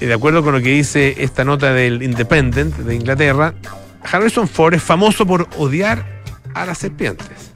de 0.00 0.12
acuerdo 0.12 0.42
con 0.42 0.54
lo 0.54 0.60
que 0.60 0.70
dice 0.70 1.14
esta 1.18 1.44
nota 1.44 1.72
del 1.72 2.02
Independent 2.02 2.78
de 2.78 2.96
Inglaterra, 2.96 3.54
Harrison 4.02 4.48
Ford 4.48 4.74
es 4.74 4.82
famoso 4.82 5.24
por 5.24 5.48
odiar 5.56 6.04
a 6.54 6.66
las 6.66 6.78
serpientes. 6.78 7.47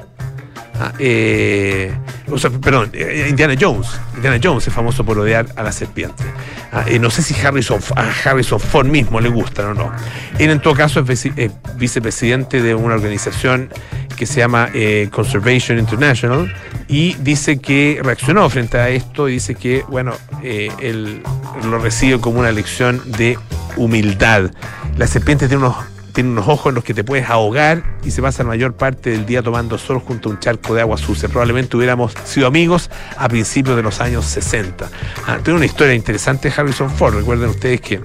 Eh, 0.99 1.93
o 2.31 2.39
sea, 2.39 2.51
perdón, 2.51 2.91
eh, 2.93 3.27
Indiana 3.29 3.55
Jones. 3.59 3.89
Indiana 4.17 4.39
Jones 4.43 4.67
es 4.67 4.73
famoso 4.73 5.05
por 5.05 5.19
odiar 5.19 5.47
a 5.57 5.62
la 5.62 5.73
serpiente. 5.73 6.25
Ah, 6.73 6.85
eh, 6.87 6.99
no 6.99 7.11
sé 7.11 7.23
si 7.23 7.35
Harrison, 7.35 7.81
a 7.97 8.11
Harrison 8.25 8.59
Ford 8.59 8.87
mismo 8.87 9.21
le 9.21 9.29
gusta 9.29 9.69
o 9.69 9.75
no. 9.75 9.93
Él 10.39 10.51
en 10.51 10.61
todo 10.61 10.75
caso 10.75 11.05
es 11.07 11.31
vicepresidente 11.77 12.62
de 12.62 12.75
una 12.75 12.95
organización 12.95 13.69
que 14.17 14.27
se 14.27 14.41
llama 14.41 14.71
Conservation 15.11 15.79
International 15.79 16.55
y 16.87 17.15
dice 17.15 17.59
que 17.59 18.01
reaccionó 18.03 18.49
frente 18.51 18.79
a 18.79 18.89
esto 18.89 19.29
y 19.29 19.35
dice 19.35 19.55
que, 19.55 19.85
bueno, 19.89 20.12
él 20.43 21.23
lo 21.65 21.79
recibe 21.79 22.21
como 22.21 22.39
una 22.41 22.53
lección 22.53 23.03
de 23.07 23.39
humildad. 23.77 24.51
La 24.97 25.07
serpiente 25.07 25.49
tiene 25.49 25.65
unos 25.65 25.92
tiene 26.12 26.31
unos 26.31 26.49
ojos 26.49 26.71
en 26.71 26.75
los 26.76 26.85
que 26.85 26.95
te 26.95 27.04
puedes 27.04 27.28
ahogar 27.28 27.83
y 28.04 28.11
se 28.11 28.23
pasa 28.23 28.42
la 28.42 28.50
mayor 28.50 28.75
parte 28.75 29.11
del 29.11 29.26
día 29.26 29.42
tomando 29.42 29.78
sol 29.78 29.99
junto 29.99 30.28
a 30.28 30.33
un 30.33 30.38
charco 30.38 30.75
de 30.75 30.83
agua 30.83 30.99
sucia. 30.99 31.28
Probablemente 31.28 31.76
hubiéramos 31.76 32.12
sido 32.25 32.47
amigos 32.47 32.90
a 33.16 33.28
principios 33.28 33.76
de 33.76 33.83
los 33.83 34.00
años 34.00 34.25
60. 34.26 34.88
Ah, 35.26 35.38
tiene 35.42 35.57
una 35.57 35.66
historia 35.66 35.95
interesante 35.95 36.52
Harrison 36.54 36.90
Ford. 36.90 37.14
Recuerden 37.14 37.49
ustedes 37.50 37.81
que 37.81 38.00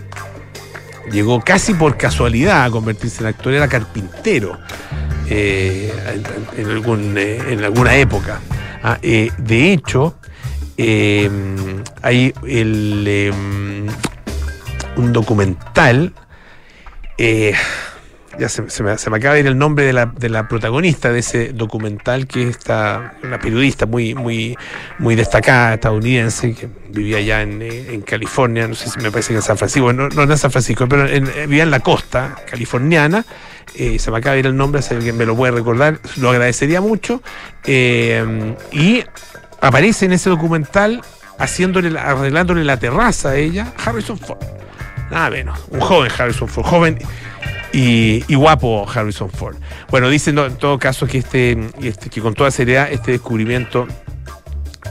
llegó 1.11 1.41
casi 1.41 1.73
por 1.73 1.97
casualidad 1.97 2.65
a 2.65 2.71
convertirse 2.71 3.21
en 3.21 3.27
actor, 3.27 3.53
era 3.53 3.67
carpintero 3.67 4.57
eh, 5.29 5.93
eh, 6.55 7.43
en, 7.49 7.63
alguna 7.63 7.95
época. 7.95 8.39
Ah, 8.83 8.97
eh, 9.01 9.31
de 9.37 9.73
hecho, 9.73 10.15
hay 12.01 12.33
un 14.95 15.13
documental 15.13 16.13
ya 18.39 18.49
se, 18.49 18.83
me, 18.83 18.91
acaba 18.91 19.33
de 19.33 19.39
ir 19.39 19.47
el 19.47 19.57
nombre 19.57 19.85
de 19.85 19.93
la, 20.29 20.47
protagonista 20.47 21.11
de 21.11 21.19
ese 21.19 21.53
documental, 21.53 22.27
que 22.27 22.49
es 22.49 22.59
una 23.23 23.39
periodista 23.39 23.85
muy, 23.85 24.13
muy, 24.13 24.57
muy 24.99 25.15
destacada 25.15 25.73
estadounidense, 25.75 26.53
que 26.53 26.69
vivía 26.89 27.17
allá 27.17 27.41
en, 27.41 27.61
eh, 27.61 28.01
California, 28.05 28.67
no 28.67 28.75
sé 28.75 28.89
si 28.89 28.99
me 28.99 29.11
parece 29.11 29.29
que 29.29 29.37
en 29.37 29.41
San 29.41 29.57
Francisco, 29.57 29.91
no, 29.93 30.09
no 30.09 30.23
en 30.23 30.37
San 30.37 30.51
Francisco, 30.51 30.87
pero 30.87 31.05
eh, 31.05 31.19
vivía 31.47 31.63
en 31.63 31.71
la 31.71 31.79
costa 31.79 32.35
californiana. 32.49 33.25
Eh, 33.75 33.99
se 33.99 34.11
me 34.11 34.17
acaba 34.17 34.33
de 34.33 34.39
ir 34.39 34.45
el 34.47 34.55
nombre, 34.55 34.81
si 34.81 34.93
alguien 34.93 35.17
me 35.17 35.25
lo 35.25 35.35
puede 35.35 35.51
recordar, 35.51 35.99
lo 36.17 36.29
agradecería 36.29 36.81
mucho. 36.81 37.21
y 37.65 39.03
aparece 39.59 40.05
en 40.05 40.13
ese 40.13 40.29
documental 40.29 41.01
haciéndole, 41.37 41.97
arreglándole 41.97 42.63
la 42.63 42.77
terraza 42.77 43.29
a 43.29 43.35
ella, 43.35 43.73
Harrison 43.83 44.17
Ford. 44.17 44.39
Nada 45.11 45.29
menos, 45.29 45.59
un 45.69 45.79
joven 45.79 46.11
Harrison 46.17 46.47
Ford, 46.47 46.65
joven 46.65 46.99
y, 47.77 48.35
guapo 48.35 48.87
Harrison 48.89 49.29
Ford. 49.29 49.55
Bueno, 49.89 50.09
dicen 50.09 50.37
en 50.39 50.55
todo 50.55 50.79
caso 50.79 51.05
que 51.05 51.19
este, 51.19 51.57
este, 51.81 52.09
que 52.09 52.21
con 52.21 52.33
toda 52.33 52.49
seriedad 52.49 52.91
este 52.91 53.11
descubrimiento 53.11 53.87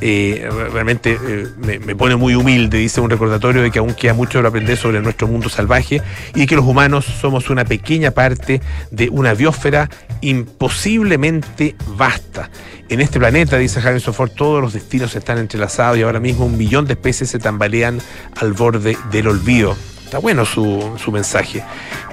eh, 0.01 0.49
realmente 0.73 1.19
eh, 1.21 1.47
me, 1.57 1.97
pone 1.97 2.15
muy 2.15 2.35
humilde, 2.35 2.79
dice 2.79 3.01
un 3.01 3.11
recordatorio 3.11 3.63
de 3.63 3.71
que 3.73 3.81
aún 3.81 3.95
queda 3.95 4.15
mucho 4.15 4.39
por 4.39 4.47
aprender 4.47 4.77
sobre 4.77 5.01
nuestro 5.01 5.27
mundo 5.27 5.49
salvaje 5.49 6.01
y 6.35 6.47
que 6.47 6.55
los 6.55 6.65
humanos 6.65 7.07
somos 7.07 7.51
una 7.51 7.65
pequeña 7.65 8.13
parte 8.13 8.61
de 8.93 9.09
una 9.09 9.35
biosfera 9.35 9.91
imposiblemente 10.21 11.75
vasta. 11.97 12.51
En 12.89 13.01
este 13.01 13.19
planeta, 13.19 13.57
dice 13.57 13.81
Harrison 13.81 14.15
Ford, 14.15 14.31
todos 14.31 14.63
los 14.63 14.75
destinos 14.75 15.17
están 15.17 15.39
entrelazados 15.39 15.99
y 15.99 16.03
ahora 16.03 16.21
mismo 16.21 16.47
un 16.47 16.57
millón 16.57 16.87
de 16.87 16.93
especies 16.93 17.31
se 17.31 17.41
tambalean 17.41 17.99
al 18.37 18.53
borde 18.53 18.97
del 19.11 19.27
olvido. 19.27 19.77
Bueno 20.19 20.45
su, 20.45 20.95
su, 20.99 21.13
mensaje. 21.13 21.63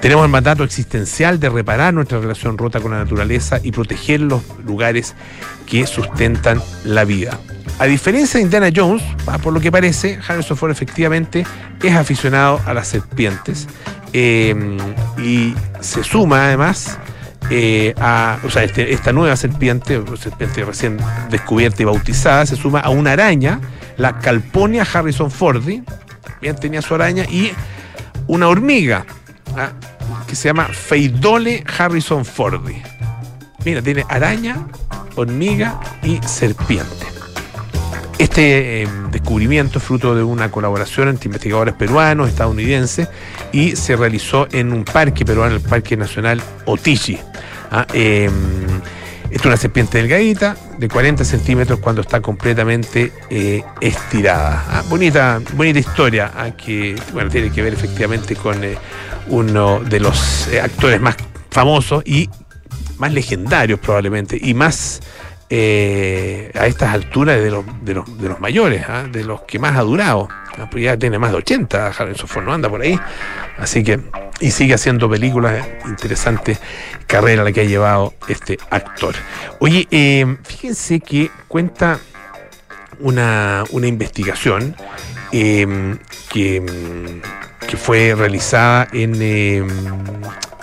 Tenemos 0.00 0.24
el 0.24 0.30
mandato 0.30 0.64
existencial 0.64 1.40
de 1.40 1.48
reparar 1.48 1.94
nuestra 1.94 2.18
relación 2.20 2.58
rota 2.58 2.80
con 2.80 2.92
la 2.92 2.98
naturaleza 2.98 3.60
y 3.62 3.72
proteger 3.72 4.20
los 4.20 4.42
lugares 4.64 5.14
que 5.66 5.86
sustentan 5.86 6.60
la 6.84 7.04
vida. 7.04 7.38
A 7.78 7.86
diferencia 7.86 8.38
de 8.38 8.44
Indiana 8.44 8.70
Jones, 8.74 9.02
por 9.42 9.52
lo 9.52 9.60
que 9.60 9.72
parece, 9.72 10.18
Harrison 10.26 10.56
Ford 10.56 10.70
efectivamente 10.70 11.44
es 11.82 11.94
aficionado 11.94 12.60
a 12.66 12.74
las 12.74 12.86
serpientes 12.86 13.66
em, 14.12 14.76
y 15.18 15.54
se 15.80 16.04
suma 16.04 16.46
además 16.46 16.98
eh, 17.50 17.92
a, 17.98 18.38
o 18.44 18.50
sea, 18.50 18.62
este, 18.62 18.92
esta 18.92 19.12
nueva 19.12 19.36
serpiente, 19.36 20.00
serpiente 20.18 20.64
recién 20.64 20.98
descubierta 21.30 21.82
y 21.82 21.84
bautizada, 21.84 22.46
se 22.46 22.56
suma 22.56 22.80
a 22.80 22.90
una 22.90 23.12
araña, 23.12 23.60
la 23.96 24.18
Calponia 24.20 24.86
Harrison 24.90 25.30
Fordi, 25.30 25.82
bien 26.40 26.56
tenía 26.56 26.80
su 26.80 26.94
araña, 26.94 27.24
y 27.24 27.50
una 28.26 28.48
hormiga 28.48 29.04
¿ah? 29.56 29.72
que 30.26 30.36
se 30.36 30.48
llama 30.48 30.66
Feidole 30.66 31.64
Harrison 31.78 32.24
Fordi. 32.24 32.82
Mira, 33.64 33.82
tiene 33.82 34.04
araña, 34.08 34.66
hormiga 35.16 35.80
y 36.02 36.20
serpiente. 36.26 37.06
Este 38.18 38.82
eh, 38.82 38.88
descubrimiento 39.10 39.78
es 39.78 39.84
fruto 39.84 40.14
de 40.14 40.22
una 40.22 40.50
colaboración 40.50 41.08
entre 41.08 41.28
investigadores 41.28 41.74
peruanos, 41.74 42.28
estadounidenses, 42.28 43.08
y 43.52 43.74
se 43.74 43.96
realizó 43.96 44.46
en 44.52 44.72
un 44.72 44.84
parque 44.84 45.24
peruano, 45.24 45.56
el 45.56 45.60
Parque 45.60 45.96
Nacional 45.96 46.40
Otichi. 46.66 47.18
¿ah? 47.70 47.86
Em, 47.92 48.32
es 49.30 49.44
una 49.44 49.56
serpiente 49.56 49.98
delgadita, 49.98 50.56
de 50.78 50.88
40 50.88 51.24
centímetros 51.24 51.78
cuando 51.80 52.02
está 52.02 52.20
completamente 52.20 53.12
eh, 53.30 53.62
estirada. 53.80 54.64
Ah, 54.68 54.82
bonita, 54.88 55.40
bonita 55.54 55.78
historia, 55.78 56.30
ah, 56.34 56.50
que 56.50 56.94
bueno, 57.12 57.30
tiene 57.30 57.50
que 57.50 57.62
ver 57.62 57.72
efectivamente 57.72 58.36
con 58.36 58.62
eh, 58.62 58.76
uno 59.28 59.80
de 59.80 60.00
los 60.00 60.48
eh, 60.48 60.60
actores 60.60 61.00
más 61.00 61.16
famosos 61.50 62.02
y 62.06 62.28
más 62.98 63.12
legendarios 63.12 63.80
probablemente, 63.80 64.38
y 64.40 64.54
más 64.54 65.00
a 65.50 66.66
estas 66.66 66.94
alturas 66.94 67.40
de 67.40 67.50
los, 67.50 67.64
de 67.82 67.94
los, 67.94 68.18
de 68.18 68.28
los 68.28 68.40
mayores, 68.40 68.84
ah, 68.88 69.04
de 69.10 69.24
los 69.24 69.42
que 69.42 69.58
más 69.58 69.76
ha 69.76 69.82
durado. 69.82 70.28
Pues 70.70 70.84
ya 70.84 70.96
tiene 70.96 71.18
más 71.18 71.32
de 71.32 71.38
80, 71.38 71.88
Harrison 71.88 72.28
Ford 72.28 72.44
no 72.44 72.52
anda 72.52 72.68
por 72.68 72.80
ahí. 72.80 72.98
Así 73.58 73.82
que, 73.82 74.00
y 74.40 74.50
sigue 74.50 74.74
haciendo 74.74 75.08
películas 75.08 75.66
interesantes, 75.86 76.58
carrera 77.06 77.44
la 77.44 77.52
que 77.52 77.62
ha 77.62 77.64
llevado 77.64 78.14
este 78.28 78.58
actor. 78.70 79.14
Oye, 79.60 79.86
eh, 79.90 80.36
fíjense 80.44 81.00
que 81.00 81.30
cuenta 81.48 81.98
una, 83.00 83.64
investigación 83.72 84.76
eh, 85.32 85.96
que, 86.30 87.20
que, 87.66 87.76
fue 87.76 88.14
realizada 88.16 88.88
en, 88.92 89.14
eh, 89.20 89.64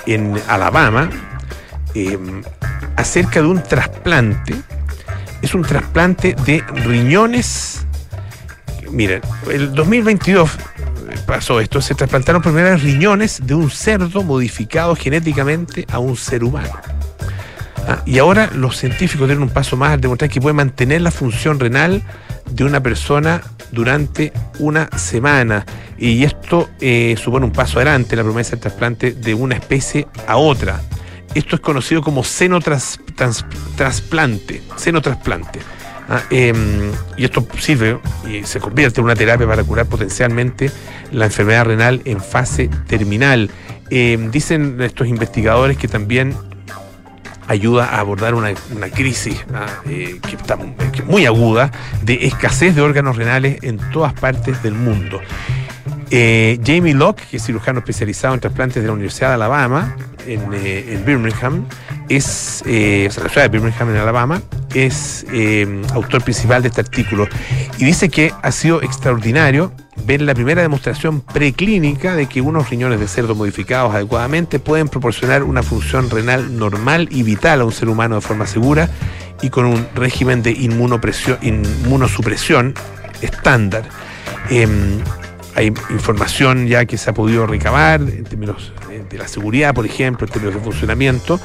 en 0.05 0.41
Alabama 0.47 1.09
acerca 2.95 3.41
de 3.41 3.47
un 3.47 3.61
trasplante. 3.63 4.55
Es 5.41 5.53
un 5.53 5.63
trasplante 5.63 6.35
de 6.45 6.63
riñones 6.85 7.85
miren, 8.91 9.21
el 9.49 9.73
2022 9.73 10.51
pasó 11.25 11.59
esto? 11.59 11.81
Se 11.81 11.95
trasplantaron 11.95 12.41
primero 12.41 12.75
riñones 12.77 13.41
de 13.45 13.53
un 13.53 13.69
cerdo 13.69 14.23
modificado 14.23 14.95
genéticamente 14.95 15.85
a 15.91 15.99
un 15.99 16.15
ser 16.15 16.43
humano. 16.43 16.71
Ah, 17.87 18.01
y 18.05 18.19
ahora 18.19 18.49
los 18.53 18.77
científicos 18.77 19.27
dieron 19.27 19.43
un 19.43 19.49
paso 19.49 19.75
más 19.75 19.91
al 19.91 20.01
demostrar 20.01 20.29
que 20.29 20.39
puede 20.39 20.53
mantener 20.53 21.01
la 21.01 21.11
función 21.11 21.59
renal 21.59 22.03
de 22.49 22.63
una 22.63 22.81
persona 22.81 23.41
durante 23.71 24.31
una 24.59 24.89
semana. 24.97 25.65
Y 25.97 26.23
esto 26.23 26.69
eh, 26.79 27.15
supone 27.17 27.45
un 27.45 27.51
paso 27.51 27.77
adelante 27.79 28.15
en 28.15 28.17
la 28.17 28.23
promesa 28.23 28.51
del 28.51 28.59
trasplante 28.59 29.11
de 29.13 29.33
una 29.33 29.55
especie 29.55 30.07
a 30.27 30.37
otra. 30.37 30.81
Esto 31.33 31.55
es 31.55 31.61
conocido 31.61 32.01
como 32.01 32.23
senotrasplante. 32.23 34.61
Senotrasplante. 34.75 35.59
Ah, 36.09 36.23
em, 36.29 36.91
y 37.15 37.23
esto 37.23 37.47
sirve 37.57 37.99
y 38.29 38.43
se 38.43 38.59
convierte 38.59 38.99
en 38.99 39.05
una 39.05 39.15
terapia 39.15 39.47
para 39.47 39.63
curar 39.63 39.85
potencialmente 39.85 40.69
la 41.11 41.25
enfermedad 41.25 41.65
renal 41.65 42.01
en 42.03 42.19
fase 42.19 42.69
terminal. 42.87 43.49
Em, 43.89 44.29
dicen 44.29 44.81
estos 44.81 45.07
investigadores 45.07 45.77
que 45.77 45.87
también 45.87 46.35
ayuda 47.47 47.85
a 47.85 47.99
abordar 47.99 48.35
una, 48.35 48.53
crisis 48.93 49.45
ah, 49.53 49.67
eh, 49.85 50.19
que 50.21 50.35
está 50.35 50.57
muy 51.05 51.25
aguda 51.25 51.71
de 52.01 52.25
escasez 52.25 52.75
de 52.75 52.81
órganos 52.81 53.15
renales 53.15 53.59
en 53.61 53.77
todas 53.91 54.13
partes 54.13 54.61
del 54.63 54.73
mundo. 54.73 55.21
Eh, 56.13 56.59
Jamie 56.61 56.93
Locke, 56.93 57.23
que 57.31 57.37
es 57.37 57.45
cirujano 57.45 57.79
especializado 57.79 58.33
en 58.33 58.41
trasplantes 58.41 58.83
de 58.83 58.87
la 58.87 58.93
Universidad 58.93 59.29
de 59.29 59.35
Alabama, 59.35 59.95
en, 60.27 60.41
eh, 60.53 61.01
Birmingham, 61.05 61.65
es, 62.09 62.61
eh, 62.65 63.09
la 63.15 63.29
ciudad 63.29 63.43
de 63.43 63.47
Birmingham, 63.47 63.91
en 63.91 63.95
Alabama, 63.95 64.41
es 64.73 65.25
autor 65.93 66.21
principal 66.21 66.63
de 66.63 66.67
este 66.67 66.81
artículo. 66.81 67.29
Y 67.77 67.85
dice 67.85 68.09
que 68.09 68.33
ha 68.41 68.51
sido 68.51 68.81
extraordinario 68.81 69.71
ver 70.05 70.21
la 70.21 70.33
primera 70.33 70.61
demostración 70.61 71.21
preclínica 71.21 72.13
de 72.13 72.27
que 72.27 72.41
unos 72.41 72.69
riñones 72.69 72.99
de 72.99 73.07
cerdo 73.07 73.33
modificados 73.33 73.95
adecuadamente 73.95 74.59
pueden 74.59 74.89
proporcionar 74.89 75.43
una 75.43 75.63
función 75.63 76.09
renal 76.09 76.57
normal 76.57 77.07
y 77.09 77.23
vital 77.23 77.61
a 77.61 77.65
un 77.65 77.71
ser 77.71 77.87
humano 77.87 78.15
de 78.15 78.21
forma 78.21 78.47
segura 78.47 78.89
y 79.41 79.49
con 79.49 79.65
un 79.65 79.87
régimen 79.95 80.43
de 80.43 80.51
inmunosupresión 80.51 82.73
estándar. 83.21 83.85
Hay 85.55 85.67
información 85.89 86.67
ya 86.67 86.85
que 86.85 86.97
se 86.97 87.09
ha 87.09 87.13
podido 87.13 87.45
recabar 87.45 88.01
en 88.01 88.23
términos 88.23 88.73
de 89.09 89.17
la 89.17 89.27
seguridad, 89.27 89.73
por 89.73 89.85
ejemplo, 89.85 90.25
en 90.25 90.31
términos 90.31 90.55
de 90.55 90.61
funcionamiento, 90.61 91.39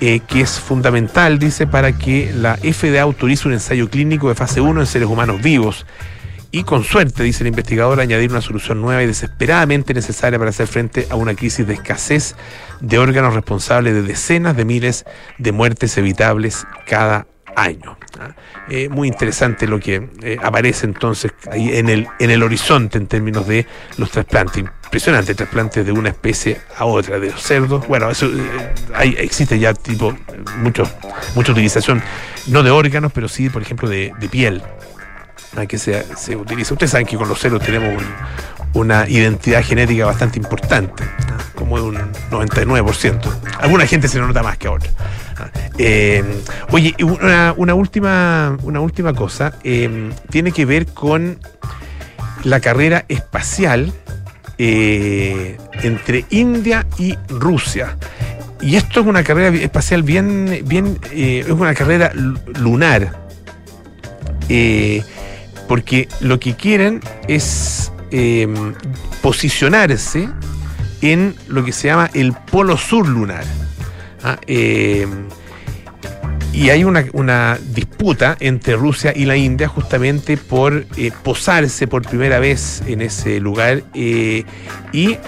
eh, 0.00 0.20
que 0.20 0.42
es 0.42 0.60
fundamental, 0.60 1.38
dice, 1.38 1.66
para 1.66 1.92
que 1.92 2.32
la 2.32 2.56
FDA 2.56 3.02
autorice 3.02 3.48
un 3.48 3.54
ensayo 3.54 3.90
clínico 3.90 4.28
de 4.28 4.36
fase 4.36 4.60
1 4.60 4.80
en 4.80 4.86
seres 4.86 5.08
humanos 5.08 5.42
vivos. 5.42 5.86
Y 6.50 6.62
con 6.62 6.82
suerte, 6.82 7.22
dice 7.22 7.42
el 7.42 7.48
investigador, 7.48 8.00
añadir 8.00 8.30
una 8.30 8.40
solución 8.40 8.80
nueva 8.80 9.02
y 9.02 9.06
desesperadamente 9.06 9.92
necesaria 9.92 10.38
para 10.38 10.50
hacer 10.50 10.66
frente 10.66 11.06
a 11.10 11.16
una 11.16 11.34
crisis 11.34 11.66
de 11.66 11.74
escasez 11.74 12.36
de 12.80 12.98
órganos 12.98 13.34
responsables 13.34 13.92
de 13.92 14.02
decenas 14.02 14.56
de 14.56 14.64
miles 14.64 15.04
de 15.36 15.52
muertes 15.52 15.98
evitables 15.98 16.66
cada 16.86 17.26
año. 17.54 17.97
¿Ah? 18.18 18.34
Eh, 18.68 18.88
muy 18.88 19.08
interesante 19.08 19.66
lo 19.66 19.80
que 19.80 20.08
eh, 20.22 20.36
aparece 20.42 20.86
entonces 20.86 21.32
ahí 21.50 21.76
en 21.76 21.88
el, 21.88 22.08
en 22.18 22.30
el 22.30 22.42
horizonte 22.42 22.98
en 22.98 23.06
términos 23.06 23.46
de 23.46 23.66
los 23.96 24.10
trasplantes. 24.10 24.64
Impresionante, 24.84 25.34
trasplantes 25.34 25.84
de 25.84 25.92
una 25.92 26.08
especie 26.08 26.60
a 26.76 26.84
otra, 26.84 27.18
de 27.18 27.30
los 27.30 27.42
cerdos. 27.42 27.86
Bueno, 27.86 28.10
eso 28.10 28.26
eh, 28.26 28.74
hay, 28.94 29.14
existe 29.18 29.58
ya 29.58 29.74
tipo 29.74 30.16
mucho, 30.58 30.84
mucha 31.34 31.52
utilización, 31.52 32.02
no 32.46 32.62
de 32.62 32.70
órganos, 32.70 33.12
pero 33.12 33.28
sí, 33.28 33.50
por 33.50 33.62
ejemplo, 33.62 33.88
de, 33.88 34.12
piel. 34.30 34.62
que 35.68 35.78
se, 35.78 36.04
se, 36.16 36.36
utiliza. 36.36 36.74
Ustedes 36.74 36.92
saben 36.92 37.06
que 37.06 37.16
con 37.16 37.28
los 37.28 37.38
cerdos 37.38 37.62
tenemos 37.62 38.02
una 38.74 39.08
identidad 39.08 39.62
genética 39.64 40.06
bastante 40.06 40.38
importante, 40.38 41.04
como 41.54 41.78
de 41.78 41.82
un 41.84 41.96
99%. 42.30 43.20
Alguna 43.60 43.86
gente 43.86 44.08
se 44.08 44.18
lo 44.18 44.26
nota 44.26 44.42
más 44.42 44.56
que 44.58 44.68
otra. 44.68 44.90
Eh, 45.78 46.24
oye, 46.70 46.94
una, 47.02 47.74
última, 47.74 48.56
una 48.62 48.80
última 48.80 49.12
cosa. 49.14 49.54
Eh, 49.62 50.10
tiene 50.30 50.52
que 50.52 50.64
ver 50.64 50.86
con 50.86 51.38
la 52.44 52.60
carrera 52.60 53.04
espacial 53.08 53.92
eh, 54.58 55.56
entre 55.82 56.24
India 56.30 56.86
y 56.98 57.16
Rusia. 57.28 57.96
Y 58.60 58.74
esto 58.76 59.00
es 59.00 59.06
una 59.06 59.22
carrera 59.22 59.56
espacial 59.56 60.02
bien, 60.02 60.64
bien, 60.66 60.98
es 61.12 61.48
una 61.48 61.74
carrera 61.74 62.12
lunar. 62.14 63.28
porque 65.68 66.08
lo 66.20 66.40
que 66.40 66.56
quieren 66.56 67.00
es 67.28 67.87
posicionarse 69.22 70.28
en 71.00 71.34
lo 71.48 71.64
que 71.64 71.72
se 71.72 71.88
llama 71.88 72.10
el 72.14 72.32
polo 72.32 72.76
sur 72.76 73.06
lunar. 73.06 73.44
Ah, 74.22 74.38
eh, 74.46 75.06
y 76.52 76.70
hay 76.70 76.82
una, 76.82 77.58
disputa 77.72 78.36
entre 78.40 78.74
Rusia 78.74 79.12
y 79.14 79.26
la 79.26 79.36
India 79.36 79.68
justamente 79.68 80.36
por 80.36 80.86
eh, 80.96 81.12
posarse 81.22 81.86
por 81.86 82.02
primera 82.02 82.40
vez 82.40 82.82
en 82.86 83.00
ese 83.00 83.38
lugar 83.38 83.84
eh, 83.94 84.44
y 84.92 85.18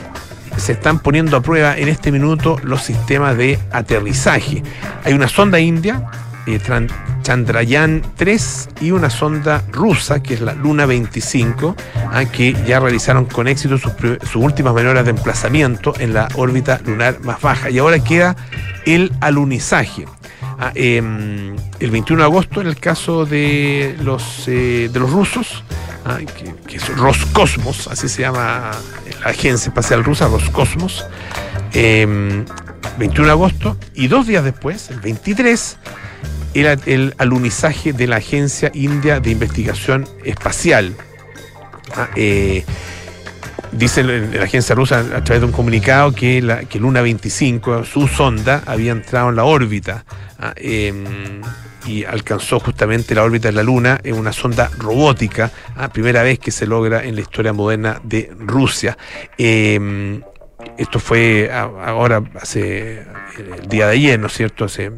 se 0.57 0.73
están 0.73 0.99
poniendo 0.99 1.37
a 1.37 1.41
prueba 1.41 1.79
en 1.79 1.89
este 1.89 2.11
minuto 2.11 2.59
los 2.65 2.83
sistemas 2.83 3.37
de 3.37 3.59
aterrizaje. 3.71 4.63
Hay 5.05 5.13
una 5.13 5.29
sonda 5.29 5.61
india, 5.61 6.11
Chandrayaan 7.23 8.03
3, 8.17 8.69
y 8.81 8.91
una 8.91 9.11
sonda 9.11 9.63
rusa, 9.71 10.23
que 10.23 10.35
es 10.35 10.41
la 10.41 10.55
Luna 10.55 10.87
25, 10.87 11.77
ah, 12.13 12.25
que 12.25 12.55
ya 12.67 12.81
realizaron 12.81 13.27
con 13.27 13.47
éxito 13.47 13.79
sus, 13.79 14.37
últimas 14.37 14.75
maniobras 14.75 15.05
de 15.05 15.11
emplazamiento 15.11 15.95
en 15.99 16.15
la 16.15 16.29
órbita 16.35 16.81
lunar 16.85 17.21
más 17.21 17.41
baja. 17.41 17.71
Y 17.71 17.79
ahora 17.79 17.99
queda 17.99 18.37
el 18.87 19.13
alunizaje. 19.21 20.07
Ah, 20.59 20.73
em, 20.75 21.57
el 21.79 21.91
21 21.91 22.23
de 22.23 22.29
agosto, 22.29 22.61
en 22.61 22.67
el 22.67 22.77
caso 22.77 23.25
de 23.25 23.97
los, 24.03 24.47
eh, 24.47 24.91
de 24.93 25.01
los 25.01 25.11
rusos, 25.11 25.65
ah, 26.05 26.19
que, 26.67 26.77
es 26.77 26.89
Roscosmos, 26.97 27.87
así 27.89 28.09
se 28.09 28.23
llama 28.23 28.71
la 29.23 29.31
agencia 29.31 29.69
espacial 29.69 30.05
rusa, 30.05 30.29
Roscosmos, 30.29 31.07
21 31.73 32.45
em, 32.99 33.25
de 33.25 33.31
agosto, 33.31 33.77
y 33.95 34.09
dos 34.09 34.27
días 34.27 34.45
después, 34.45 34.91
el 34.91 35.01
23, 35.01 35.79
era 36.55 36.77
el 36.87 37.15
alunizaje 37.19 37.93
de 37.93 38.07
la 38.07 38.17
Agencia 38.17 38.71
India 38.75 39.21
de 39.21 39.31
Investigación 39.31 40.09
Espacial. 40.25 40.95
Ah, 41.97 42.09
eh, 42.17 42.65
Dice 43.73 44.03
la 44.03 44.43
agencia 44.43 44.75
rusa 44.75 44.99
a 44.99 45.23
través 45.23 45.41
de 45.41 45.47
un 45.47 45.53
comunicado 45.53 46.13
que, 46.13 46.43
la, 46.43 46.65
que 46.65 46.81
Luna 46.81 47.03
25, 47.03 47.85
su 47.85 48.09
sonda, 48.09 48.65
había 48.67 48.91
entrado 48.91 49.29
en 49.29 49.37
la 49.37 49.45
órbita 49.45 50.05
ah, 50.41 50.53
em, 50.57 51.41
y 51.87 52.05
alcanzó 52.05 52.59
justamente 52.59 53.15
la 53.15 53.23
órbita 53.23 53.47
de 53.47 53.53
la 53.53 53.63
Luna 53.63 54.01
en 54.03 54.17
una 54.17 54.33
sonda 54.33 54.71
robótica, 54.77 55.53
ah, 55.77 55.89
primera 55.89 56.25
vez 56.25 56.41
que 56.41 56.51
se 56.51 56.67
logra 56.67 57.05
en 57.05 57.15
la 57.15 57.21
historia 57.21 57.53
moderna 57.53 58.01
de 58.03 58.33
Rusia. 58.41 58.99
Em, 59.39 60.21
esto 60.77 60.99
fue 60.99 61.49
ahora, 61.53 62.23
hace 62.41 63.05
el 63.39 63.69
día 63.69 63.87
de 63.87 63.93
ayer, 63.93 64.19
¿no 64.19 64.27
es 64.27 64.33
cierto? 64.33 64.65
Hace, 64.65 64.91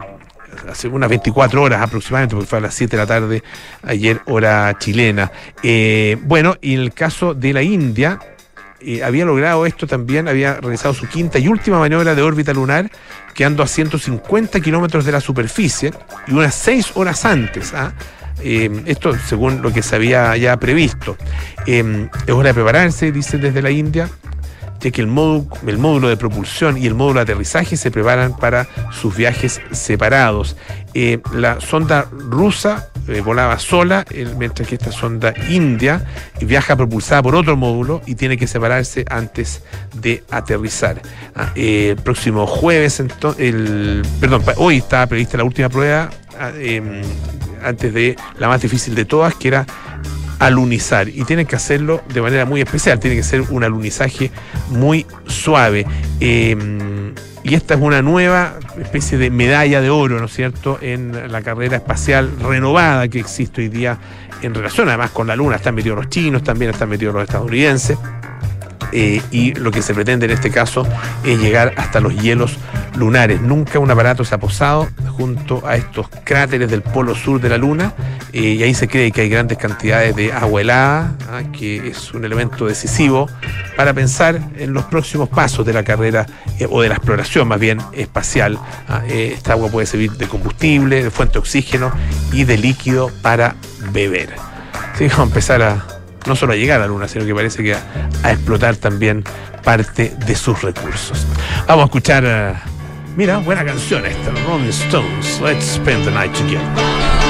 hace 0.69 0.88
unas 0.88 1.09
24 1.09 1.62
horas 1.62 1.81
aproximadamente, 1.83 2.35
porque 2.35 2.49
fue 2.49 2.59
a 2.59 2.62
las 2.62 2.75
7 2.75 2.97
de 2.97 3.03
la 3.03 3.07
tarde, 3.07 3.43
ayer 3.83 4.21
hora 4.27 4.77
chilena. 4.79 5.31
Eh, 5.62 6.19
bueno, 6.23 6.57
y 6.61 6.75
en 6.75 6.81
el 6.81 6.93
caso 6.93 7.35
de 7.35 7.53
la 7.53 7.62
India, 7.62 8.19
eh, 8.81 9.03
había 9.03 9.25
logrado 9.25 9.67
esto 9.67 9.87
también, 9.87 10.29
había 10.29 10.55
realizado 10.61 10.95
su 10.95 11.07
quinta 11.07 11.38
y 11.38 11.49
última 11.49 11.79
maniobra 11.79 12.15
de 12.15 12.23
órbita 12.23 12.53
lunar, 12.53 12.91
quedando 13.35 13.62
a 13.62 13.67
150 13.67 14.61
kilómetros 14.61 15.05
de 15.05 15.12
la 15.12 15.21
superficie 15.21 15.93
y 16.27 16.33
unas 16.33 16.55
seis 16.55 16.91
horas 16.95 17.25
antes. 17.25 17.73
¿ah? 17.75 17.93
Eh, 18.41 18.83
esto 18.87 19.17
según 19.19 19.62
lo 19.62 19.73
que 19.73 19.83
se 19.83 19.97
había 19.97 20.37
ya 20.37 20.57
previsto. 20.57 21.17
Es 21.67 21.85
hora 22.29 22.49
de 22.49 22.55
prepararse, 22.55 23.12
dice 23.12 23.38
desde 23.38 23.62
la 23.62 23.71
India, 23.71 24.09
ya 24.83 24.90
que 24.90 25.01
el 25.01 25.07
módulo, 25.07 25.47
el 25.66 25.79
módulo 25.79 26.09
de 26.09 26.16
propulsión 26.16 26.77
y 26.77 26.87
el 26.87 26.95
módulo 26.95 27.21
de 27.21 27.23
aterrizaje 27.23 27.77
se 27.77 27.90
preparan 27.90 28.37
para 28.37 28.68
sus 28.90 29.16
viajes 29.16 29.61
separados. 29.71 30.57
la 31.33 31.61
sonda 31.61 32.09
rusa 32.11 32.92
eh, 33.09 33.21
volaba 33.21 33.59
sola, 33.59 34.05
mientras 34.38 34.68
que 34.68 34.77
esta 34.77 34.92
sonda 34.92 35.35
india 35.49 36.05
viaja 36.40 36.77
propulsada 36.77 37.21
por 37.23 37.35
otro 37.35 37.57
módulo 37.57 38.01
y 38.07 38.14
tiene 38.14 38.37
que 38.37 38.47
separarse 38.47 39.05
antes 39.11 39.62
de 39.95 40.23
aterrizar. 40.31 41.03
Ah, 41.35 41.51
eh, 41.57 41.90
el 41.90 41.97
próximo 41.97 42.47
jueves, 42.47 43.01
el, 43.38 44.03
perdón, 44.21 44.42
hoy 44.57 44.79
estaba 44.79 45.07
prevista 45.09 45.37
la 45.37 45.45
última 45.45 45.68
prueba 45.68 46.11
ah, 46.38 46.53
em, 46.57 47.03
antes 47.64 47.92
de 47.92 48.16
la 48.38 48.49
más 48.49 48.62
difícil 48.62 48.95
de 48.95 49.05
todas, 49.05 49.35
que 49.35 49.49
era 49.49 49.66
alunizar 50.46 51.09
y 51.09 51.24
tienen 51.24 51.46
que 51.46 51.57
hacerlo 51.57 52.02
de 52.12 52.20
manera 52.20 52.44
muy 52.44 52.61
especial, 52.61 52.98
tiene 52.98 53.16
que 53.16 53.22
ser 53.22 53.42
un 53.50 53.64
alunizaje 53.64 54.31
muy 54.70 55.07
suave. 55.26 55.87
Em, 56.20 57.14
y 57.44 57.55
esta 57.55 57.74
es 57.74 57.81
una 57.81 58.02
nueva 58.02 58.55
especie 58.81 59.18
de 59.18 59.31
medalla 59.31 59.81
de 59.81 59.90
oro, 59.90 60.18
¿no 60.18 60.26
es 60.26 60.33
cierto?, 60.33 60.78
en 60.81 61.31
la 61.31 61.42
carrera 61.42 61.76
espacial 61.76 62.31
renovada 62.40 63.09
que 63.09 63.20
existe 63.20 63.62
hoy 63.62 63.68
día 63.68 63.98
en 64.42 64.55
relación 64.55 64.88
además 64.88 65.11
con 65.11 65.26
la 65.26 65.37
Luna. 65.37 65.57
Están 65.57 65.74
metidos 65.74 65.96
los 65.96 66.09
chinos, 66.09 66.42
también 66.42 66.70
están 66.70 66.88
metidos 66.88 67.14
los 67.14 67.24
estadounidenses. 67.24 67.98
Eh, 68.92 69.22
y 69.31 69.55
lo 69.55 69.70
que 69.70 69.83
se 69.83 69.94
pretende 69.94 70.26
en 70.26 70.33
este 70.33 70.50
caso 70.50 70.87
es 71.24 71.38
llegar 71.38 71.72
hasta 71.76 72.00
los 72.00 72.14
hielos 72.14 72.59
lunares. 72.96 73.40
Nunca 73.40 73.78
un 73.78 73.90
aparato 73.90 74.24
se 74.24 74.35
ha 74.35 74.38
posado 74.38 74.88
junto 75.16 75.66
a 75.66 75.76
estos 75.76 76.09
cráteres 76.24 76.70
del 76.70 76.83
polo 76.83 77.14
sur 77.14 77.40
de 77.40 77.48
la 77.48 77.59
Luna 77.59 77.94
eh, 78.33 78.40
y 78.40 78.62
ahí 78.62 78.74
se 78.74 78.88
cree 78.88 79.11
que 79.11 79.22
hay 79.22 79.28
grandes 79.28 79.59
cantidades 79.59 80.14
de 80.14 80.33
agua 80.33 80.61
helada, 80.61 81.16
ah, 81.31 81.42
que 81.52 81.88
es 81.88 82.12
un 82.12 82.24
elemento 82.24 82.66
decisivo 82.66 83.28
para 83.76 83.94
pensar 83.94 84.40
en 84.59 84.72
los 84.72 84.85
próximos 84.85 85.28
pasos 85.28 85.64
de 85.64 85.72
la 85.72 85.83
carrera 85.83 86.26
eh, 86.59 86.66
o 86.68 86.83
de 86.83 86.88
la 86.88 86.96
exploración 86.96 87.48
más 87.48 87.61
bien 87.61 87.78
espacial. 87.92 88.59
Ah, 88.88 89.02
esta 89.09 89.52
agua 89.52 89.70
puede 89.70 89.87
servir 89.87 90.12
de 90.12 90.28
combustible, 90.28 91.02
de 91.02 91.11
fuente 91.11 91.35
de 91.35 91.38
oxígeno 91.40 91.92
y 92.33 92.44
de 92.44 92.59
líquido 92.59 93.11
para 93.22 93.57
beber. 93.92 94.35
Así 94.94 95.05
vamos 95.09 95.20
a 95.20 95.22
empezar 95.24 95.62
a, 95.62 95.87
no 96.27 96.37
solo 96.37 96.53
a 96.53 96.57
llegar 96.57 96.79
a 96.79 96.83
la 96.83 96.87
Luna, 96.89 97.09
sino 97.09 97.25
que 97.25 97.35
parece 97.35 97.63
que 97.63 97.75
a, 97.75 98.33
explotar 98.33 98.77
también 98.77 99.25
parte 99.65 100.15
de 100.27 100.35
sus 100.35 100.63
recursos. 100.63 101.27
Vamos 101.67 101.83
a 101.83 101.87
escuchar, 101.87 102.25
eh, 102.27 102.55
mira, 103.17 103.39
buena 103.39 103.65
canción 103.65 104.05
esta, 104.07 104.31
Rolling 104.47 104.69
Stones, 104.69 105.41
Let's 105.41 105.75
Spend 105.75 106.05
the 106.05 106.11
Night 106.11 106.33
Together. 106.33 107.22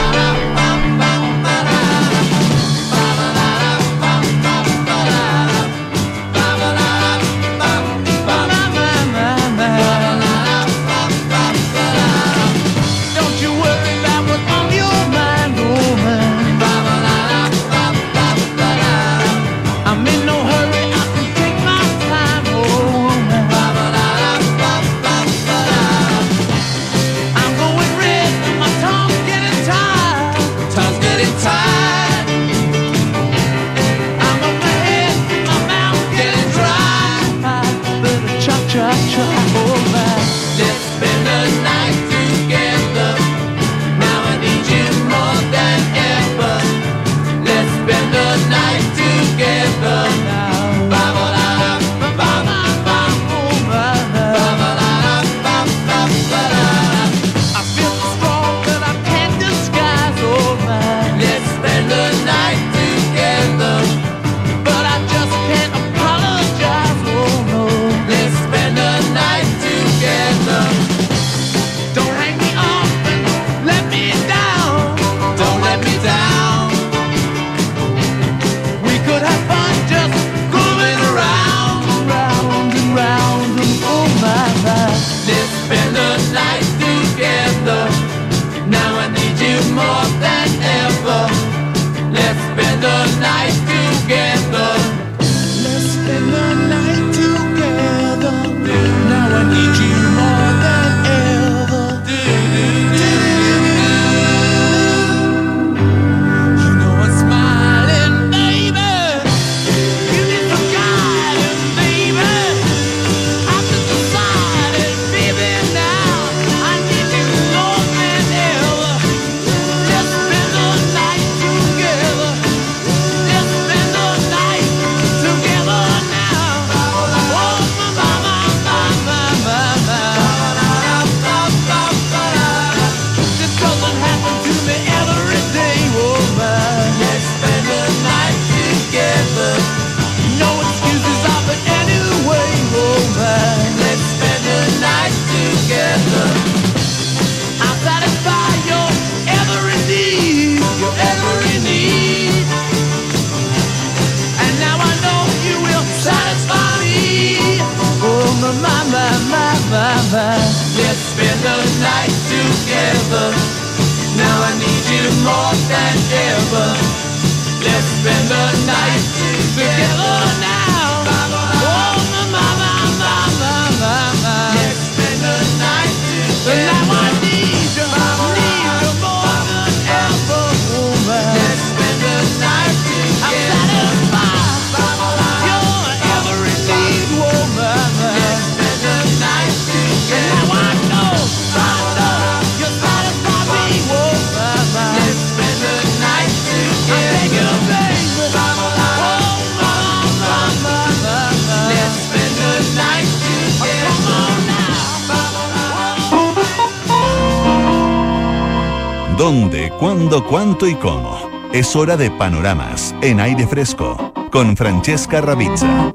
¿Dónde, 209.23 209.71
cuándo, 209.79 210.27
cuánto 210.27 210.67
y 210.67 210.75
cómo? 210.75 211.17
Es 211.53 211.77
hora 211.77 211.97
de 211.97 212.11
panoramas 212.11 212.93
en 213.03 213.21
aire 213.21 213.47
fresco 213.47 214.13
con 214.33 214.57
Francesca 214.57 215.21
Ravizza. 215.21 215.95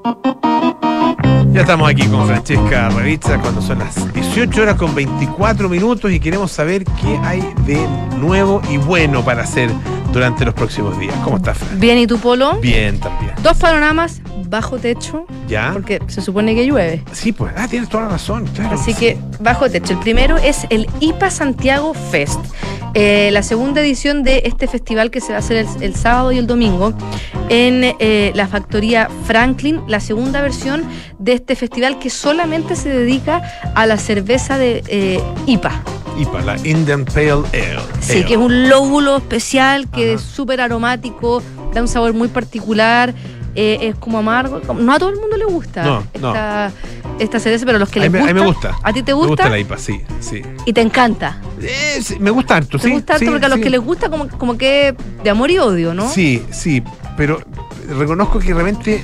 Ya 1.51 1.59
estamos 1.59 1.89
aquí 1.89 2.07
con 2.07 2.25
Francesca 2.25 2.87
Ravizza 2.87 3.37
cuando 3.41 3.61
son 3.61 3.79
las 3.79 4.13
18 4.13 4.61
horas 4.61 4.75
con 4.75 4.95
24 4.95 5.67
minutos 5.67 6.09
y 6.09 6.21
queremos 6.21 6.53
saber 6.53 6.85
qué 6.85 7.19
hay 7.21 7.41
de 7.65 7.85
nuevo 8.17 8.61
y 8.69 8.77
bueno 8.77 9.25
para 9.25 9.43
hacer 9.43 9.69
durante 10.13 10.45
los 10.45 10.53
próximos 10.53 10.97
días. 10.97 11.15
¿Cómo 11.25 11.35
estás, 11.35 11.57
Fran? 11.57 11.81
Bien, 11.81 11.97
¿y 11.97 12.07
tú, 12.07 12.19
Polo? 12.19 12.57
Bien, 12.61 12.97
también. 12.97 13.33
Dos 13.43 13.57
panoramas 13.57 14.21
bajo 14.47 14.77
techo. 14.77 15.25
¿Ya? 15.49 15.71
Porque 15.73 15.99
se 16.07 16.21
supone 16.21 16.55
que 16.55 16.65
llueve. 16.65 17.03
Sí, 17.11 17.33
pues, 17.33 17.53
ah, 17.57 17.67
tienes 17.67 17.89
toda 17.89 18.03
la 18.03 18.09
razón, 18.11 18.45
claro. 18.55 18.75
Así 18.75 18.93
que 18.93 19.17
bajo 19.41 19.69
techo. 19.69 19.91
El 19.91 19.99
primero 19.99 20.37
es 20.37 20.65
el 20.69 20.89
IPA 21.01 21.29
Santiago 21.29 21.93
Fest. 21.93 22.39
Eh, 22.93 23.29
la 23.31 23.43
segunda 23.43 23.81
edición 23.81 24.23
de 24.23 24.43
este 24.45 24.67
festival 24.67 25.11
que 25.11 25.21
se 25.21 25.29
va 25.29 25.35
a 25.35 25.39
hacer 25.39 25.65
el, 25.81 25.95
sábado 25.95 26.31
y 26.31 26.37
el 26.37 26.47
domingo 26.47 26.93
en 27.49 27.95
eh, 27.99 28.31
la 28.33 28.47
factoría 28.47 29.09
Franklin, 29.25 29.81
la 29.87 29.99
segunda 29.99 30.41
versión 30.41 30.83
de 31.19 31.33
este 31.33 31.55
festival 31.55 31.99
que 31.99 32.09
solamente 32.09 32.75
se 32.75 32.89
dedica 32.89 33.41
a 33.75 33.85
la 33.85 33.97
cerveza 33.97 34.57
de 34.57 34.83
eh, 34.87 35.21
IPA. 35.45 35.83
IPA, 36.17 36.41
la 36.41 36.57
Indian 36.67 37.05
Pale 37.05 37.43
Ale. 37.53 37.81
Sí, 37.99 38.23
que 38.23 38.33
es 38.33 38.39
un 38.39 38.69
lóbulo 38.69 39.17
especial 39.17 39.89
que 39.89 40.13
es 40.13 40.21
súper 40.21 40.61
aromático, 40.61 41.43
da 41.73 41.81
un 41.81 41.87
sabor 41.87 42.13
muy 42.13 42.27
particular. 42.27 43.13
Eh, 43.57 43.79
es 43.89 43.95
como 43.95 44.19
amargo. 44.19 44.61
No 44.73 44.93
a 44.93 44.99
todo 44.99 45.09
el 45.09 45.15
mundo 45.19 45.35
le 45.35 45.45
gusta 45.45 45.83
No, 45.83 46.03
no. 46.21 46.27
esta, 46.29 46.71
esta 47.19 47.39
cerveza, 47.39 47.65
pero 47.65 47.75
a 47.77 47.79
los 47.79 47.89
que 47.89 47.99
A 47.99 48.03
les 48.03 48.11
mí, 48.11 48.19
me- 48.19 48.21
gusta. 48.21 48.29
a 48.31 48.33
mí 48.33 48.39
me 48.39 48.45
gusta. 48.47 48.75
¿A 48.83 48.93
ti 48.93 49.01
te 49.03 49.11
Me 49.11 49.15
gusta? 49.15 49.29
gusta 49.29 49.49
la 49.49 49.59
IPA, 49.59 49.77
sí, 49.77 50.01
sí. 50.19 50.41
Y 50.65 50.73
te 50.73 50.81
encanta. 50.81 51.41
Eh, 51.61 51.99
sí, 52.03 52.17
me 52.19 52.29
gusta 52.29 52.55
harto, 52.57 52.77
¿Te 52.77 52.87
sí. 52.87 52.93
gusta 52.93 53.13
harto? 53.13 53.25
sí, 53.25 53.31
porque 53.31 53.45
a 53.47 53.49
los 53.49 53.59
que 53.59 53.69
les 53.69 53.81
gusta 53.81 54.09
como, 54.09 54.27
como 54.29 54.57
que 54.57 54.95
de 55.23 55.29
amor 55.29 55.49
y 55.51 55.57
odio, 55.57 55.93
¿no? 55.93 56.07
Sí, 56.07 56.45
sí, 56.51 56.83
pero 57.17 57.41
reconozco 57.97 58.39
que 58.39 58.53
realmente 58.53 59.03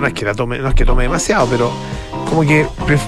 no 0.00 0.06
es 0.06 0.12
que 0.12 0.24
la 0.24 0.34
tome, 0.34 0.58
no 0.58 0.68
es 0.68 0.74
que 0.74 0.84
tome 0.84 1.04
demasiado, 1.04 1.46
pero 1.46 1.70
como 2.28 2.42
que 2.42 2.66
pref- 2.86 3.00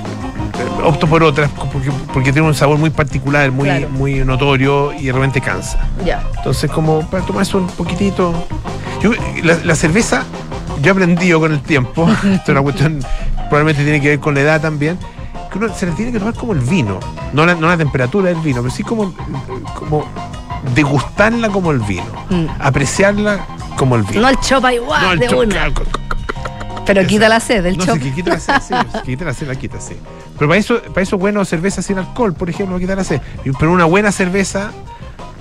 opto 0.85 1.07
por 1.09 1.25
otras 1.25 1.51
porque, 1.72 1.90
porque 2.14 2.33
tiene 2.33 2.46
un 2.46 2.55
sabor 2.55 2.79
muy 2.79 2.90
particular, 2.90 3.51
muy, 3.51 3.64
Claro. 3.68 3.88
muy 3.90 4.25
notorio 4.25 4.92
y 4.92 5.07
de 5.07 5.12
repente 5.12 5.40
cansa. 5.40 5.81
Ya. 6.05 6.22
Entonces, 6.37 6.70
como 6.70 7.01
para 7.11 7.25
tomarse 7.27 7.57
un 7.57 7.66
poquitito. 7.66 8.33
Yo, 9.03 9.11
la, 9.42 9.59
la 9.64 9.75
cerveza, 9.75 10.25
yo 10.81 10.89
he 10.89 10.91
aprendido 10.91 11.41
con 11.41 11.53
el 11.53 11.61
tiempo, 11.62 12.09
esto 12.25 12.29
es 12.45 12.49
una 12.49 12.62
cuestión, 12.62 13.01
probablemente 13.49 13.83
tiene 13.85 14.01
que 14.01 14.09
ver 14.09 14.21
con 14.21 14.35
la 14.35 14.41
edad 14.41 14.61
también, 14.61 14.99
que 15.51 15.59
uno 15.59 15.73
se 15.75 15.87
la 15.87 15.95
tiene 15.95 16.12
que 16.12 16.19
tomar 16.19 16.35
como 16.35 16.53
el 16.53 16.61
vino. 16.61 16.99
No 17.33 17.47
la, 17.47 17.55
no 17.55 17.69
la 17.69 17.77
temperatura 17.77 18.29
del 18.29 18.39
vino, 18.41 18.62
pero 18.62 18.75
sí 18.75 18.83
como, 18.83 19.15
como 19.79 20.05
degustarla 20.75 21.49
como 21.49 21.71
el 21.71 21.81
vino. 21.81 22.05
Mm. 22.31 22.47
Apreciarla 22.61 23.47
como 23.77 23.97
el 23.97 24.03
vino. 24.03 24.23
No 24.23 24.29
el 24.29 24.39
chopa 24.41 24.73
igual 24.75 25.03
No, 25.03 25.12
el 25.12 25.19
de 25.19 25.27
co- 25.73 25.83
Pero 26.85 27.07
quita 27.07 27.29
la 27.29 27.41
sed 27.41 27.62
del 27.62 27.77
no, 27.79 27.85
chop. 27.85 27.95
sí, 27.97 28.01
que 28.01 28.12
quita 28.15 28.31
la 28.35 28.41
sed, 28.41 28.55
sí, 28.61 28.75
quita 29.05 29.25
la 29.25 29.35
sed, 29.35 29.47
la 29.49 29.55
quita, 29.57 29.81
sí. 29.81 29.97
Pero 30.39 30.49
para 30.49 30.59
eso, 30.59 30.81
para 30.83 31.03
eso 31.03 31.17
bueno 31.19 31.45
cerveza 31.45 31.83
sin 31.83 31.99
alcohol, 31.99 32.35
por 32.35 32.51
ejemplo, 32.51 32.75
va 32.75 32.79
a 32.79 32.81
quitar 32.81 32.97
la 32.99 33.05
sed. 33.05 33.21
Pero 33.59 33.73
una 33.73 33.85
buena 33.87 34.12
cerveza 34.12 34.71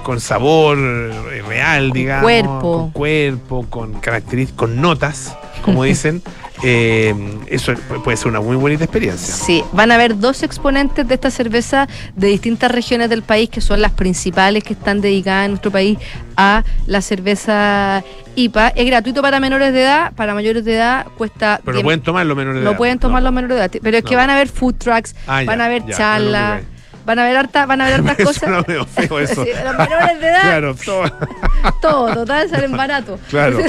con 0.05 0.19
sabor 0.19 0.77
eh, 0.77 1.41
real, 1.47 1.91
digamos. 1.91 2.21
cuerpo. 2.23 2.77
Con 2.77 2.91
cuerpo, 2.91 3.65
con 3.71 3.93
características, 3.99 4.55
con 4.59 4.79
notas, 4.79 5.35
como 5.63 5.83
dicen. 5.91 6.21
eh, 6.63 7.13
eso 7.47 7.73
puede 8.03 8.15
ser 8.15 8.27
una 8.27 8.39
muy 8.39 8.55
bonita 8.55 8.83
experiencia. 8.83 9.33
Sí, 9.33 9.63
van 9.73 9.91
a 9.91 9.95
haber 9.95 10.19
dos 10.19 10.43
exponentes 10.43 11.07
de 11.07 11.15
esta 11.15 11.31
cerveza 11.31 11.87
de 12.15 12.27
distintas 12.27 12.69
regiones 12.71 13.09
del 13.09 13.23
país 13.23 13.49
que 13.49 13.61
son 13.61 13.81
las 13.81 13.91
principales 13.93 14.63
que 14.63 14.73
están 14.73 15.01
dedicadas 15.01 15.45
en 15.45 15.51
nuestro 15.53 15.71
país 15.71 15.97
a 16.37 16.63
la 16.85 17.01
cerveza 17.01 18.03
IPA. 18.35 18.67
Es 18.69 18.85
gratuito 18.85 19.23
para 19.23 19.39
menores 19.39 19.73
de 19.73 19.81
edad, 19.81 20.13
para 20.13 20.35
mayores 20.35 20.63
de 20.65 20.75
edad 20.75 21.07
cuesta 21.17 21.59
Pero 21.65 21.77
10 21.77 21.83
pueden 21.83 22.01
tomar 22.01 22.25
los 22.27 22.37
menores 22.37 22.61
de 22.61 22.67
edad. 22.69 22.77
pueden 22.77 22.99
tomar 22.99 23.23
los 23.23 23.33
menores 23.33 23.57
de 23.57 23.63
edad, 23.63 23.71
pero 23.81 23.97
es 23.97 24.03
que 24.03 24.15
van 24.15 24.29
a 24.29 24.35
haber 24.35 24.49
food 24.49 24.75
trucks, 24.75 25.15
Ah, 25.25 25.41
ya, 25.41 25.47
van 25.47 25.61
a 25.61 25.65
haber 25.65 25.83
charlas, 25.87 26.61
no, 26.61 26.74
van 27.05 27.19
a 27.19 27.23
haber 27.23 27.37
harta, 27.37 27.65
van 27.65 27.81
a 27.81 27.85
haber 27.87 27.99
hartas 28.01 28.17
cosas. 28.25 28.35
suena 28.37 28.61
medio 28.67 28.85
feo 28.85 29.19
eso. 29.19 29.43
Sí, 29.45 29.49
los 29.63 29.77
menores 29.77 30.19
de 30.19 30.27
edad, 30.27 30.41
Claro, 30.41 30.75
todo- 30.75 31.11
todo, 31.81 32.13
total, 32.13 32.49
salen 32.49 32.71
baratos. 32.71 33.19
claro. 33.29 33.59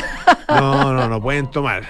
No, 0.48 0.92
no, 0.92 1.08
no 1.08 1.20
pueden 1.20 1.50
tomar. 1.50 1.82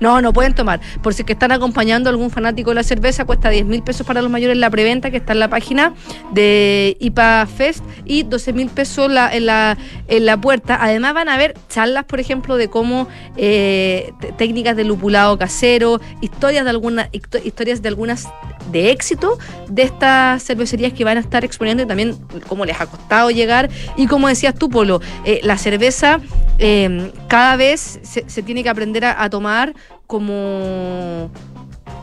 No, 0.00 0.20
no 0.20 0.32
pueden 0.32 0.54
tomar. 0.54 0.80
Por 1.02 1.14
si 1.14 1.24
que 1.24 1.32
están 1.32 1.52
acompañando 1.52 2.08
a 2.08 2.12
algún 2.12 2.30
fanático 2.30 2.70
de 2.70 2.76
la 2.76 2.82
cerveza, 2.82 3.24
cuesta 3.24 3.50
10 3.50 3.66
mil 3.66 3.82
pesos 3.82 4.06
para 4.06 4.22
los 4.22 4.30
mayores 4.30 4.56
la 4.56 4.70
preventa 4.70 5.10
que 5.10 5.18
está 5.18 5.32
en 5.32 5.40
la 5.40 5.48
página 5.48 5.94
de 6.32 6.96
IPA 7.00 7.46
Fest 7.46 7.84
y 8.04 8.22
12 8.22 8.52
mil 8.52 8.68
pesos 8.68 9.06
en, 9.32 9.46
la, 9.46 9.76
en 10.08 10.26
la 10.26 10.36
puerta. 10.40 10.78
Además 10.80 11.14
van 11.14 11.28
a 11.28 11.34
haber 11.34 11.54
charlas, 11.68 12.04
por 12.04 12.20
ejemplo, 12.20 12.56
de 12.56 12.68
cómo 12.68 13.08
eh, 13.36 14.12
técnicas 14.36 14.76
de 14.76 14.84
lupulado 14.84 15.38
casero, 15.38 16.00
historias 16.20 16.64
de 16.64 16.70
algunas 16.70 17.08
historias 17.44 17.82
de 17.82 17.88
algunas 17.88 18.28
de 18.70 18.90
éxito 18.90 19.38
de 19.68 19.82
estas 19.82 20.42
cervecerías 20.42 20.92
que 20.92 21.04
van 21.04 21.16
a 21.16 21.20
estar 21.20 21.44
exponiendo 21.44 21.82
y 21.82 21.86
también 21.86 22.16
cómo 22.48 22.64
les 22.64 22.80
ha 22.80 22.86
costado 22.86 23.30
llegar. 23.30 23.70
Y 23.96 24.06
como 24.06 24.28
decías 24.28 24.54
tú, 24.54 24.68
Polo, 24.68 25.00
eh, 25.24 25.40
la 25.42 25.58
cerveza 25.58 26.20
eh, 26.58 27.12
cada 27.28 27.56
vez 27.56 28.00
se, 28.02 28.42
tiene 28.42 28.62
que 28.62 28.68
aprender 28.68 29.04
a 29.04 29.28
tomar 29.30 29.65
como 30.06 31.30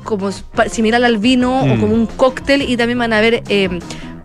como 0.04 0.32
similar 0.69 1.04
al 1.04 1.17
vino 1.17 1.62
o 1.62 1.65
Mm. 1.65 1.80
como 1.80 1.93
un 1.93 2.06
cóctel 2.08 2.62
y 2.62 2.76
también 2.78 2.99
van 2.99 3.13
a 3.13 3.21
ver 3.21 3.41
eh, 3.47 3.69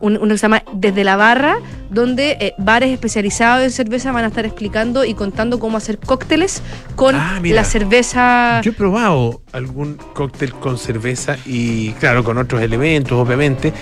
un, 0.01 0.17
uno 0.17 0.29
que 0.35 0.39
se 0.39 0.43
llama 0.43 0.63
Desde 0.73 1.03
la 1.05 1.17
Barra, 1.17 1.59
donde 1.91 2.37
eh, 2.41 2.55
bares 2.59 2.91
especializados 2.93 3.65
en 3.65 3.71
cerveza 3.71 4.13
van 4.13 4.25
a 4.25 4.29
estar 4.29 4.45
explicando 4.45 5.05
y 5.05 5.15
contando 5.15 5.59
cómo 5.59 5.77
hacer 5.77 5.99
cócteles 5.99 6.63
con 6.97 7.15
Ah, 7.17 7.39
mira. 7.41 7.57
la 7.57 7.65
cerveza. 7.65 8.61
Yo 8.63 8.71
he 8.73 8.75
probado 8.75 9.41
algún 9.53 9.97
cóctel 10.15 10.53
con 10.55 10.79
cerveza 10.79 11.37
y, 11.47 11.91
claro, 11.93 12.23
con 12.25 12.39
otros 12.39 12.61
elementos, 12.63 13.13
obviamente, 13.13 13.73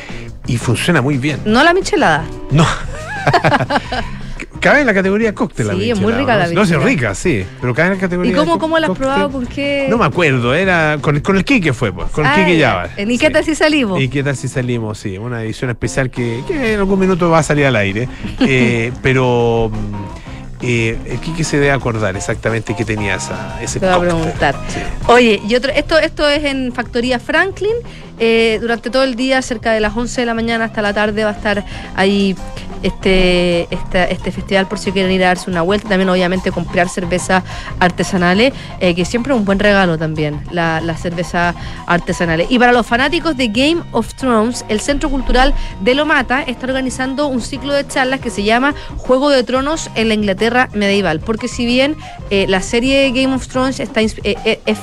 y 0.47 0.57
funciona 0.59 1.01
muy 1.03 1.19
bien. 1.19 1.40
No 1.47 1.62
la 1.64 1.73
michelada. 1.75 2.25
No. 2.51 2.66
cabe 4.67 4.81
en 4.81 4.87
la 4.87 4.95
categoría 4.95 5.35
cóctel. 5.35 5.67
la 5.69 5.75
Sí, 5.75 5.91
es 5.91 6.01
muy 6.01 6.13
rica 6.13 6.33
¿no? 6.35 6.39
la 6.41 6.49
No, 6.49 6.67
sí, 6.67 6.75
es 6.75 6.83
rica, 6.83 7.15
sí, 7.15 7.45
pero 7.61 7.75
cabe 7.75 7.89
en 7.89 7.93
la 7.93 7.97
¿Y 7.99 8.01
categoría. 8.01 8.37
cómo, 8.37 8.55
de 8.55 8.59
cómo 8.61 8.79
la 8.79 8.87
has 8.89 8.97
probado? 8.97 9.31
¿Con 9.31 9.47
qué? 9.47 9.87
No 9.89 9.99
me 9.99 10.05
acuerdo, 10.05 10.55
era 10.55 10.99
con, 11.01 11.21
con 11.21 11.37
el 11.37 11.45
Quique 11.45 11.73
fue, 11.73 11.93
pues, 11.93 12.11
con 12.11 12.25
el 12.27 12.33
Ah, 12.33 12.35
Quique 12.37 12.59
ya. 12.59 12.87
Yabar. 12.97 13.11
¿Y 13.11 13.19
qué 13.19 13.31
tal 13.31 13.45
si 13.45 13.55
salimos? 13.55 14.01
¿Y 14.01 14.09
qué 14.09 14.23
tal 14.23 14.37
si 14.37 14.49
salimos? 14.49 14.99
Sí, 14.99 15.19
una 15.19 15.43
edición 15.43 15.71
especial 15.71 16.11
que, 16.11 16.43
que 16.47 16.73
en 16.75 16.79
algún 16.81 16.99
minuto 16.99 17.31
va 17.31 17.39
a 17.39 17.43
salir 17.43 17.67
al 17.67 17.77
aire. 17.77 18.09
Eh, 18.49 18.93
pero 19.03 19.71
mm, 19.73 20.65
eh, 20.65 20.97
el 21.07 21.19
Quique 21.21 21.43
se 21.45 21.57
debe 21.59 21.73
acordar 21.73 22.17
exactamente 22.17 22.75
qué 22.77 22.85
tenía 22.85 23.17
esa, 23.17 23.59
ese 23.63 23.81
Te 23.81 23.87
voy 23.87 23.95
a 23.95 24.01
preguntar. 24.01 24.55
Sí. 24.69 24.81
Oye, 25.07 25.41
y 25.49 25.55
otro, 25.55 25.73
esto, 25.73 25.99
esto 25.99 26.29
es 26.29 26.45
en 26.45 26.73
Factoría 26.73 27.19
Franklin. 27.19 27.75
Eh, 28.19 28.59
durante 28.61 28.91
todo 28.91 29.05
el 29.05 29.15
día, 29.17 29.41
cerca 29.43 29.73
de 29.73 29.81
las 29.81 29.97
11 29.97 30.21
de 30.23 30.27
la 30.27 30.35
mañana 30.35 30.65
hasta 30.67 30.83
la 30.83 30.93
tarde, 30.95 31.25
va 31.25 31.31
a 31.31 31.35
estar 31.35 31.65
ahí 31.95 32.35
este, 32.83 33.67
esta- 33.75 34.05
este 34.05 34.31
festival 34.31 34.69
por 34.69 34.79
si 34.79 34.93
quieren 34.93 35.11
ir 35.11 35.25
a 35.25 35.29
darse 35.29 35.51
una 35.51 35.63
vuelta. 35.63 35.89
También, 35.89 36.09
obviamente, 36.09 36.53
comprar 36.53 36.89
cervezas 36.89 37.43
artesanales, 37.81 38.53
eh, 38.81 38.95
que 38.95 39.05
siempre 39.05 39.33
es 39.33 39.39
un 39.39 39.45
buen 39.45 39.59
regalo 39.59 39.99
también, 39.99 40.41
la- 40.51 40.81
las 40.81 41.01
cervezas 41.01 41.55
artesanales. 41.87 42.47
Y 42.51 42.59
para 42.59 42.73
los 42.73 42.87
fanáticos 42.87 43.37
de 43.37 43.49
Game 43.49 43.83
of 43.93 44.15
Thrones, 44.15 44.65
el 44.69 44.81
Centro 44.81 45.11
Cultural 45.11 45.55
de 45.81 45.95
Lomata 45.95 46.43
está 46.43 46.67
organizando 46.67 47.27
un 47.29 47.41
ciclo 47.41 47.73
de 47.73 47.87
charlas 47.87 48.21
que 48.21 48.31
se 48.31 48.45
llama 48.45 48.75
Juego 48.99 49.31
de 49.31 49.43
Tronos 49.43 49.91
en 49.95 50.09
la 50.09 50.15
Inglaterra 50.15 50.69
medieval. 50.73 51.21
Porque 51.21 51.49
si 51.49 51.65
bien 51.67 51.97
eh, 52.31 52.47
la 52.49 52.61
serie 52.61 53.11
Game 53.11 53.35
of 53.35 53.49
Thrones 53.49 53.81
está 53.81 54.01
es 54.03 54.15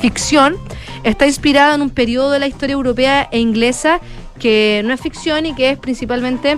ficción, 0.02 0.58
está 1.04 1.28
inspirada 1.28 1.76
en 1.76 1.82
un 1.82 1.90
periodo 1.90 2.32
de 2.32 2.40
la 2.40 2.48
historia 2.48 2.74
europea 2.74 3.28
e 3.32 3.40
inglesa 3.40 4.00
que 4.40 4.82
no 4.86 4.94
es 4.94 5.02
ficción 5.02 5.46
y 5.46 5.54
que 5.54 5.72
es 5.72 5.78
principalmente 5.78 6.58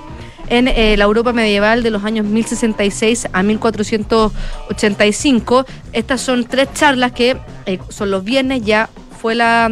en 0.49 0.67
eh, 0.67 0.95
la 0.97 1.05
Europa 1.05 1.33
medieval 1.33 1.83
de 1.83 1.89
los 1.89 2.03
años 2.03 2.25
1066 2.25 3.29
a 3.33 3.43
1485. 3.43 5.65
Estas 5.93 6.21
son 6.21 6.45
tres 6.45 6.69
charlas 6.73 7.11
que 7.11 7.37
eh, 7.65 7.79
son 7.89 8.11
los 8.11 8.23
viernes, 8.23 8.61
ya 8.63 8.89
fue 9.19 9.35
la, 9.35 9.71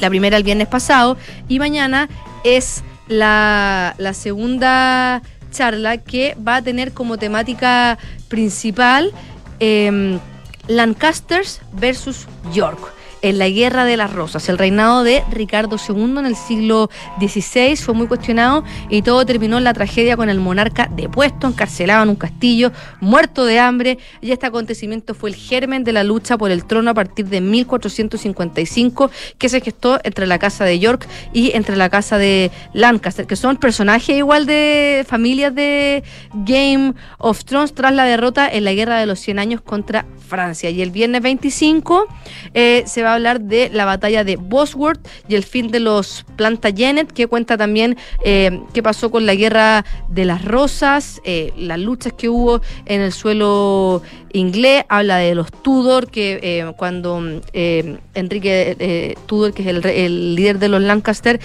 la 0.00 0.08
primera 0.08 0.36
el 0.36 0.42
viernes 0.42 0.68
pasado 0.68 1.16
y 1.48 1.58
mañana 1.58 2.08
es 2.44 2.82
la, 3.08 3.94
la 3.98 4.14
segunda 4.14 5.22
charla 5.52 5.98
que 5.98 6.36
va 6.36 6.56
a 6.56 6.62
tener 6.62 6.92
como 6.92 7.18
temática 7.18 7.98
principal 8.28 9.12
em, 9.60 10.18
Lancasters 10.66 11.60
versus 11.72 12.26
York 12.52 12.92
en 13.22 13.38
la 13.38 13.48
Guerra 13.48 13.84
de 13.84 13.96
las 13.96 14.12
Rosas. 14.12 14.48
El 14.48 14.58
reinado 14.58 15.04
de 15.04 15.22
Ricardo 15.30 15.76
II 15.76 16.18
en 16.18 16.26
el 16.26 16.36
siglo 16.36 16.90
XVI 17.18 17.76
fue 17.76 17.94
muy 17.94 18.06
cuestionado 18.06 18.64
y 18.88 19.02
todo 19.02 19.24
terminó 19.24 19.58
en 19.58 19.64
la 19.64 19.72
tragedia 19.72 20.16
con 20.16 20.28
el 20.28 20.40
monarca 20.40 20.90
depuesto, 20.94 21.46
encarcelado 21.46 22.02
en 22.02 22.10
un 22.10 22.16
castillo, 22.16 22.72
muerto 23.00 23.44
de 23.44 23.58
hambre. 23.58 23.98
Y 24.20 24.32
este 24.32 24.46
acontecimiento 24.46 25.14
fue 25.14 25.30
el 25.30 25.36
germen 25.36 25.84
de 25.84 25.92
la 25.92 26.04
lucha 26.04 26.36
por 26.36 26.50
el 26.50 26.64
trono 26.64 26.90
a 26.90 26.94
partir 26.94 27.26
de 27.26 27.40
1455, 27.40 29.10
que 29.38 29.48
se 29.48 29.60
gestó 29.60 30.00
entre 30.02 30.26
la 30.26 30.38
casa 30.38 30.64
de 30.64 30.78
York 30.78 31.06
y 31.32 31.52
entre 31.54 31.76
la 31.76 31.88
casa 31.88 32.18
de 32.18 32.50
Lancaster, 32.72 33.26
que 33.26 33.36
son 33.36 33.56
personajes 33.56 34.16
igual 34.16 34.46
de 34.46 35.04
familias 35.08 35.54
de 35.54 36.02
Game 36.34 36.94
of 37.18 37.44
Thrones 37.44 37.74
tras 37.74 37.94
la 37.94 38.04
derrota 38.04 38.48
en 38.48 38.64
la 38.64 38.72
Guerra 38.72 38.98
de 38.98 39.06
los 39.06 39.20
100 39.20 39.38
años 39.38 39.60
contra 39.60 40.06
Francia. 40.28 40.70
Y 40.70 40.82
el 40.82 40.90
viernes 40.90 41.22
25 41.22 42.06
eh, 42.54 42.82
se 42.86 43.02
va 43.02 43.11
hablar 43.14 43.40
de 43.40 43.70
la 43.70 43.84
batalla 43.84 44.24
de 44.24 44.36
Bosworth 44.36 45.06
y 45.28 45.34
el 45.34 45.42
fin 45.42 45.70
de 45.70 45.80
los 45.80 46.24
Plantagenet, 46.36 47.12
que 47.12 47.26
cuenta 47.26 47.56
también 47.56 47.96
eh, 48.24 48.60
qué 48.72 48.82
pasó 48.82 49.10
con 49.10 49.26
la 49.26 49.34
guerra 49.34 49.84
de 50.08 50.24
las 50.24 50.44
rosas, 50.44 51.20
eh, 51.24 51.52
las 51.56 51.78
luchas 51.78 52.12
que 52.12 52.28
hubo 52.28 52.60
en 52.86 53.00
el 53.00 53.12
suelo 53.12 54.02
inglés, 54.32 54.84
habla 54.88 55.18
de 55.18 55.34
los 55.34 55.50
Tudor, 55.52 56.10
que 56.10 56.40
eh, 56.42 56.72
cuando 56.76 57.22
Enrique 57.52 59.16
Tudor, 59.26 59.52
que 59.52 59.62
es 59.62 59.68
el, 59.68 59.84
el 59.86 60.34
líder 60.34 60.58
de 60.58 60.68
los 60.68 60.80
Lancaster, 60.82 61.40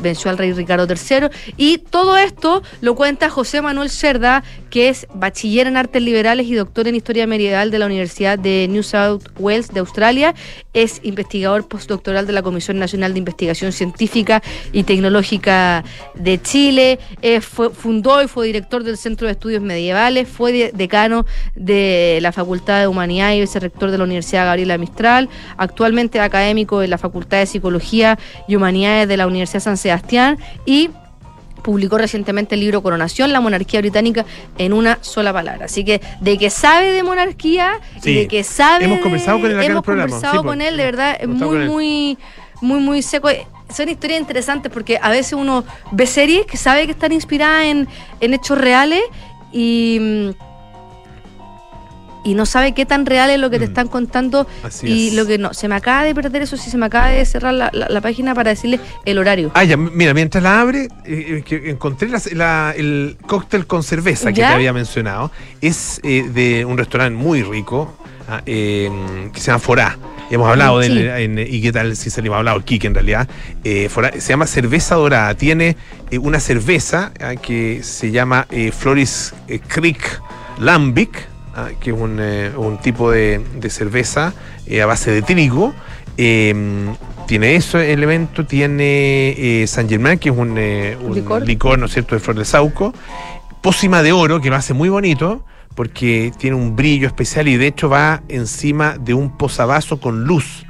venció 0.00 0.30
al 0.30 0.38
rey 0.38 0.52
Ricardo 0.52 0.86
III. 0.86 1.28
Y 1.56 1.78
todo 1.78 2.16
esto 2.16 2.62
lo 2.80 2.94
cuenta 2.94 3.30
José 3.30 3.62
Manuel 3.62 3.90
Cerda, 3.90 4.44
que 4.70 4.88
es 4.88 5.06
bachiller 5.14 5.66
en 5.66 5.76
artes 5.76 6.02
liberales 6.02 6.46
y 6.46 6.54
doctor 6.54 6.88
en 6.88 6.94
historia 6.94 7.26
medieval 7.26 7.70
de 7.70 7.78
la 7.78 7.86
Universidad 7.86 8.38
de 8.38 8.66
New 8.68 8.82
South 8.82 9.22
Wales 9.38 9.68
de 9.68 9.80
Australia. 9.80 10.34
Es 10.72 11.00
investigador 11.02 11.68
postdoctoral 11.68 12.26
de 12.26 12.32
la 12.32 12.42
Comisión 12.42 12.78
Nacional 12.78 13.12
de 13.12 13.18
Investigación 13.18 13.72
Científica 13.72 14.42
y 14.72 14.82
Tecnológica 14.82 15.84
de 16.14 16.40
Chile. 16.40 16.98
Eh, 17.22 17.40
fundó 17.40 18.22
y 18.22 18.28
fue 18.28 18.46
director 18.46 18.82
del 18.84 18.96
Centro 18.96 19.26
de 19.26 19.32
Estudios 19.32 19.62
Medievales. 19.62 20.28
Fue 20.28 20.72
decano 20.72 21.26
de 21.54 22.18
la 22.20 22.32
Facultad 22.32 22.80
de 22.80 22.86
Humanidad 22.86 23.32
y 23.34 23.40
vicerrector 23.40 23.90
de 23.90 23.98
la 23.98 24.04
Universidad 24.04 24.46
Gabriela 24.46 24.78
Mistral. 24.78 25.28
Actualmente 25.56 26.20
académico 26.20 26.80
de 26.80 26.88
la 26.88 26.98
Facultad 26.98 27.38
de 27.38 27.46
Psicología 27.46 28.18
y 28.48 28.56
Humanidades 28.56 29.08
de 29.08 29.16
la 29.16 29.26
Universidad 29.26 29.60
San 29.60 29.76
Sebastián 29.76 30.38
y 30.64 30.90
publicó 31.66 31.98
recientemente 31.98 32.54
el 32.54 32.60
libro 32.60 32.80
Coronación, 32.80 33.32
la 33.32 33.40
monarquía 33.40 33.80
británica 33.80 34.24
en 34.56 34.72
una 34.72 34.98
sola 35.00 35.32
palabra. 35.32 35.64
Así 35.64 35.84
que 35.84 36.00
de 36.20 36.38
que 36.38 36.48
sabe 36.48 36.92
de 36.92 37.02
monarquía 37.02 37.80
de 38.04 38.28
que 38.28 38.44
sabe 38.44 38.84
hemos 38.84 39.00
conversado 39.00 39.40
con 39.40 39.50
él 39.50 39.60
hemos 39.60 39.82
conversado 39.82 40.44
con 40.44 40.62
él, 40.62 40.76
de 40.76 40.84
verdad, 40.84 41.20
muy 41.26 41.66
muy 41.66 42.18
muy 42.60 42.78
muy 42.78 43.02
seco. 43.02 43.28
Son 43.74 43.88
historias 43.88 44.20
interesantes 44.20 44.70
porque 44.70 44.96
a 45.02 45.10
veces 45.10 45.32
uno 45.32 45.64
ve 45.90 46.06
series 46.06 46.46
que 46.46 46.56
sabe 46.56 46.86
que 46.86 46.92
están 46.92 47.10
inspiradas 47.10 47.64
en, 47.64 47.88
en 48.20 48.34
hechos 48.34 48.56
reales 48.56 49.02
y 49.52 49.98
mm, 50.00 50.45
y 52.26 52.34
no 52.34 52.44
sabe 52.44 52.74
qué 52.74 52.84
tan 52.84 53.06
real 53.06 53.30
es 53.30 53.38
lo 53.38 53.50
que 53.50 53.58
te 53.58 53.66
mm. 53.66 53.68
están 53.68 53.88
contando 53.88 54.48
y 54.82 55.12
lo 55.12 55.26
que 55.26 55.38
no. 55.38 55.54
Se 55.54 55.68
me 55.68 55.76
acaba 55.76 56.02
de 56.02 56.14
perder 56.14 56.42
eso, 56.42 56.56
sí, 56.56 56.70
se 56.70 56.76
me 56.76 56.86
acaba 56.86 57.08
de 57.08 57.24
cerrar 57.24 57.54
la, 57.54 58.00
página 58.00 58.34
para 58.34 58.50
decirle 58.50 58.80
el 59.04 59.18
horario. 59.18 59.52
Ah, 59.54 59.64
ya, 59.64 59.76
mira, 59.76 60.12
mientras 60.12 60.42
la 60.42 60.60
abre, 60.60 60.88
eh, 61.04 61.42
eh, 61.48 61.62
encontré 61.66 62.08
el 62.76 63.16
cóctel 63.26 63.66
con 63.66 63.82
cerveza 63.82 64.32
que 64.32 64.40
te 64.40 64.44
había 64.44 64.72
mencionado. 64.72 65.30
Es 65.60 66.00
eh, 66.02 66.28
de 66.28 66.64
un 66.64 66.76
restaurante 66.76 67.16
muy 67.16 67.42
rico 67.42 67.96
ah, 68.28 68.42
que 68.44 68.90
se 69.34 69.46
llama 69.46 69.60
Forá. 69.60 69.96
Hemos 70.28 70.48
hablado 70.48 70.80
de 70.80 70.86
él 70.86 71.46
y 71.48 71.62
qué 71.62 71.70
tal 71.70 71.94
si 71.94 72.10
se 72.10 72.20
le 72.20 72.26
hemos 72.26 72.38
hablado 72.38 72.58
aquí, 72.58 72.80
que 72.80 72.88
en 72.88 72.94
realidad 72.94 73.28
se 73.62 74.28
llama 74.28 74.48
cerveza 74.48 74.96
dorada. 74.96 75.34
Tiene 75.36 75.76
una 76.20 76.40
cerveza 76.40 77.12
ah, 77.20 77.36
que 77.36 77.84
se 77.84 78.10
llama 78.10 78.48
Floris 78.72 79.32
Creek 79.68 80.20
Lambic 80.58 81.35
Ah, 81.35 81.35
que 81.80 81.90
es 81.90 81.96
un, 81.96 82.18
eh, 82.20 82.52
tipo 82.82 83.10
de, 83.10 83.40
cerveza 83.70 84.34
eh, 84.66 84.82
a 84.82 84.86
base 84.86 85.10
de 85.10 85.22
trigo. 85.22 85.74
Em, 86.16 86.94
tiene 87.26 87.56
eso 87.56 87.78
elemento, 87.78 88.46
tiene 88.46 89.62
eh, 89.62 89.66
San 89.66 89.88
Germain, 89.88 90.18
que 90.18 90.30
es 90.30 90.36
un, 90.36 90.54
licor. 91.44 91.78
¿no 91.78 91.86
es 91.86 91.92
cierto?, 91.92 92.14
de 92.14 92.20
flor 92.20 92.36
de 92.38 92.44
sauco. 92.44 92.92
Pócima 93.62 94.02
de 94.02 94.12
oro, 94.12 94.40
que 94.40 94.50
lo 94.50 94.56
hace 94.56 94.74
muy 94.74 94.88
bonito, 94.88 95.44
porque 95.74 96.32
tiene 96.38 96.56
un 96.56 96.76
brillo 96.76 97.06
especial 97.06 97.48
y 97.48 97.56
de 97.56 97.66
hecho 97.66 97.88
va 97.88 98.22
encima 98.28 98.96
de 98.98 99.14
un 99.14 99.36
posavasos 99.36 99.98
con 99.98 100.24
luz. 100.24 100.65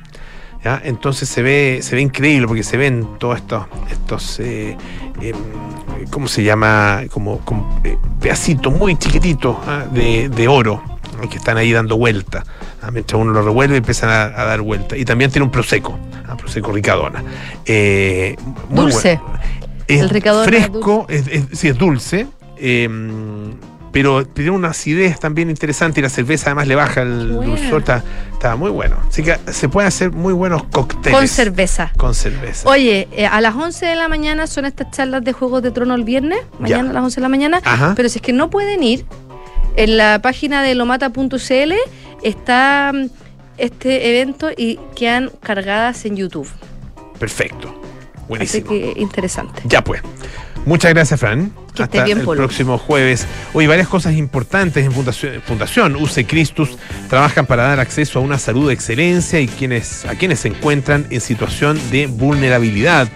Entonces 0.85 1.29
se 1.29 1.43
ve, 1.43 1.81
se 1.83 1.95
ve 1.95 2.03
increíble 2.03 2.47
porque 2.47 2.63
se 2.63 2.77
ven 2.77 3.07
todos 3.19 3.37
estos, 3.37 3.67
estos 3.91 4.41
em, 4.41 4.77
¿cómo 6.11 6.29
se 6.29 6.43
llama? 6.43 7.03
Como, 7.11 7.41
eh, 7.85 7.97
pedacitos 8.21 8.73
muy 8.73 8.97
chiquititos 8.97 9.57
¿ah? 9.67 9.87
de, 9.91 10.49
oro 10.49 10.83
que 11.31 11.37
están 11.37 11.57
ahí 11.57 11.73
dando 11.73 11.97
vuelta. 11.97 12.45
¿ah? 12.83 12.91
Mientras 12.91 13.21
uno 13.21 13.33
lo 13.33 13.43
revuelve, 13.43 13.77
empiezan 13.77 14.11
a, 14.11 14.29
dar 14.31 14.61
vuelta. 14.61 14.97
Y 14.97 15.05
también 15.05 15.31
tiene 15.31 15.45
un 15.45 15.51
prosecco, 15.51 15.99
¿ah? 16.29 16.37
prosecco 16.37 16.73
ricadona. 16.73 17.23
Eh, 17.65 18.37
dulce. 18.71 19.21
Es 19.87 20.01
El 20.01 20.09
fresco, 20.11 21.07
es, 21.09 21.25
sí, 21.53 21.69
es 21.69 21.79
dulce. 21.79 22.27
Pero 23.97 24.27
tiene 24.27 24.51
una 24.51 24.69
acidez 24.69 25.19
también 25.19 25.49
interesante 25.49 26.01
y 26.01 26.03
la 26.03 26.11
cerveza 26.11 26.49
además 26.49 26.67
le 26.67 26.75
baja 26.75 27.01
el 27.01 27.33
dulzor, 27.33 27.83
está, 28.31 28.55
muy 28.55 28.71
bueno. 28.71 28.99
Así 29.09 29.23
que 29.23 29.39
se 29.51 29.71
pueden 29.71 29.89
hacer 29.89 30.13
muy 30.13 30.35
buenos 30.35 30.65
cócteles. 30.65 31.19
Con 31.19 31.27
cerveza. 31.27 31.93
Con 31.97 32.15
cerveza. 32.15 32.69
Oye, 32.69 33.09
eh, 33.13 33.25
a 33.25 33.41
las 33.41 33.55
11 33.55 33.87
de 33.87 33.97
la 33.97 34.09
mañana 34.09 34.47
son 34.49 34.67
estas 34.67 34.91
charlas 34.91 35.25
de 35.25 35.33
Juegos 35.33 35.63
de 35.63 35.71
Trono 35.71 35.95
el 35.95 36.05
viernes, 36.05 36.41
mañana 36.59 36.91
a 36.91 36.93
las 36.93 37.05
11 37.05 37.15
de 37.15 37.23
la 37.23 37.29
mañana, 37.31 37.63
pero 37.97 38.11
si 38.11 38.19
es 38.19 38.23
que 38.23 38.35
no 38.35 38.51
pueden 38.51 38.83
ir, 38.83 39.07
en 39.77 39.97
la 39.97 40.21
página 40.21 40.63
de 40.63 40.75
lomata.cl 40.75 41.73
está 42.23 42.93
mm, 42.93 43.07
este 43.57 44.11
evento 44.11 44.51
y 44.55 44.79
quedan 44.95 45.31
cargadas 45.43 46.05
en 46.05 46.17
YouTube. 46.17 46.51
Perfecto. 47.19 47.75
Buenísimo. 48.29 48.67
Así 48.67 48.79
que 48.79 49.01
interesante. 49.01 49.63
Ya 49.65 49.83
pues. 49.83 50.03
Muchas 50.67 50.93
gracias, 50.93 51.21
Fran. 51.21 51.53
Hasta 51.79 52.05
el 52.05 52.23
próximo 52.23 52.77
jueves. 52.77 53.25
Hoy 53.53 53.69
varias 53.69 53.87
cosas 53.87 54.15
importantes 54.15 54.85
en 54.85 54.91
Fundación, 54.91 55.41
Fundación 55.43 55.95
UC 55.95 56.27
Christus 56.27 56.77
trabajan 57.09 57.47
para 57.47 57.63
dar 57.63 57.79
acceso 57.79 58.19
a 58.19 58.23
una 58.23 58.37
salud 58.37 58.67
de 58.67 58.75
excelencia 58.75 59.39
y 59.39 59.47
quienes, 59.47 60.05
a 60.07 60.17
quienes 60.17 60.41
se 60.41 60.49
encuentran 60.49 61.07
en 61.11 61.21
situación 61.21 61.79
de 61.93 62.09
vulnerabilidad. 62.09 63.09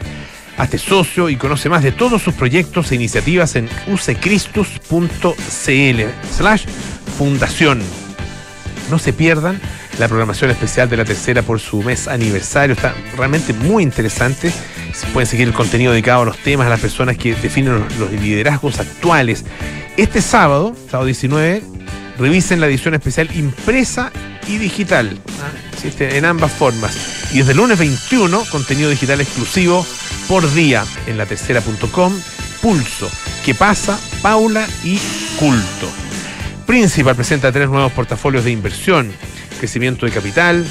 Hazte 0.58 0.78
socio 0.78 1.28
y 1.28 1.34
conoce 1.34 1.68
más 1.68 1.82
de 1.82 1.90
todos 1.90 2.22
sus 2.22 2.34
proyectos 2.34 2.92
e 2.92 2.94
iniciativas 2.94 3.56
en 3.56 3.68
ucecristus.cl 3.88 6.00
slash 6.30 6.66
fundación. 7.18 7.80
No 8.92 9.00
se 9.00 9.12
pierdan 9.12 9.60
la 9.98 10.06
programación 10.06 10.52
especial 10.52 10.88
de 10.88 10.98
la 10.98 11.04
tercera 11.04 11.42
por 11.42 11.58
su 11.58 11.82
mes 11.82 12.06
aniversario. 12.06 12.74
Está 12.74 12.94
realmente 13.16 13.52
muy 13.54 13.82
interesante 13.82 14.52
Pueden 15.12 15.26
seguir 15.26 15.48
el 15.48 15.54
contenido 15.54 15.92
dedicado 15.92 16.22
a 16.22 16.24
los 16.24 16.38
temas, 16.38 16.66
a 16.66 16.70
las 16.70 16.80
personas 16.80 17.16
que 17.16 17.34
definen 17.34 17.84
los, 17.98 18.12
liderazgos 18.12 18.78
actuales. 18.78 19.44
Este 19.96 20.22
sábado, 20.22 20.74
sábado 20.90 21.06
19, 21.06 21.62
revisen 22.18 22.60
la 22.60 22.66
edición 22.66 22.94
especial 22.94 23.28
impresa 23.34 24.12
y 24.46 24.58
digital. 24.58 25.18
Existe 25.72 26.16
en 26.16 26.24
ambas 26.24 26.52
formas. 26.52 27.30
Y 27.32 27.38
desde 27.38 27.52
el 27.52 27.58
lunes 27.58 27.78
21, 27.78 28.44
contenido 28.50 28.90
digital 28.90 29.20
exclusivo 29.20 29.86
por 30.28 30.52
día 30.52 30.84
en 31.06 31.18
la 31.18 31.26
tercera.com, 31.26 32.12
Pulso, 32.60 33.10
que 33.44 33.54
pasa, 33.54 33.98
Paula 34.22 34.66
y 34.84 34.98
Culto. 35.38 35.90
Principal 36.66 37.16
presenta 37.16 37.50
tres 37.50 37.68
nuevos 37.68 37.92
portafolios 37.92 38.44
de 38.44 38.50
inversión, 38.50 39.12
crecimiento 39.58 40.06
de 40.06 40.12
capital, 40.12 40.64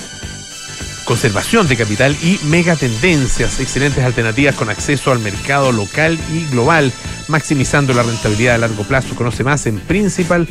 conservación 1.09 1.67
de 1.67 1.75
capital 1.75 2.15
y 2.21 2.39
megatendencias, 2.45 3.59
excelentes 3.59 4.03
alternativas 4.03 4.53
con 4.53 4.69
acceso 4.69 5.11
al 5.11 5.17
mercado 5.17 5.71
local 5.71 6.19
y 6.31 6.45
global, 6.51 6.93
maximizando 7.27 7.95
la 7.95 8.03
rentabilidad 8.03 8.53
a 8.53 8.57
largo 8.59 8.83
plazo. 8.83 9.15
Conoce 9.15 9.43
más 9.43 9.65
en 9.65 9.79
principal.cl. 9.79 10.45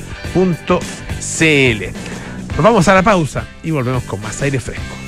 Nos 2.56 2.64
vamos 2.64 2.88
a 2.88 2.94
la 2.94 3.04
pausa 3.04 3.46
y 3.62 3.70
volvemos 3.70 4.02
con 4.02 4.20
más 4.20 4.42
aire 4.42 4.58
fresco. 4.58 5.07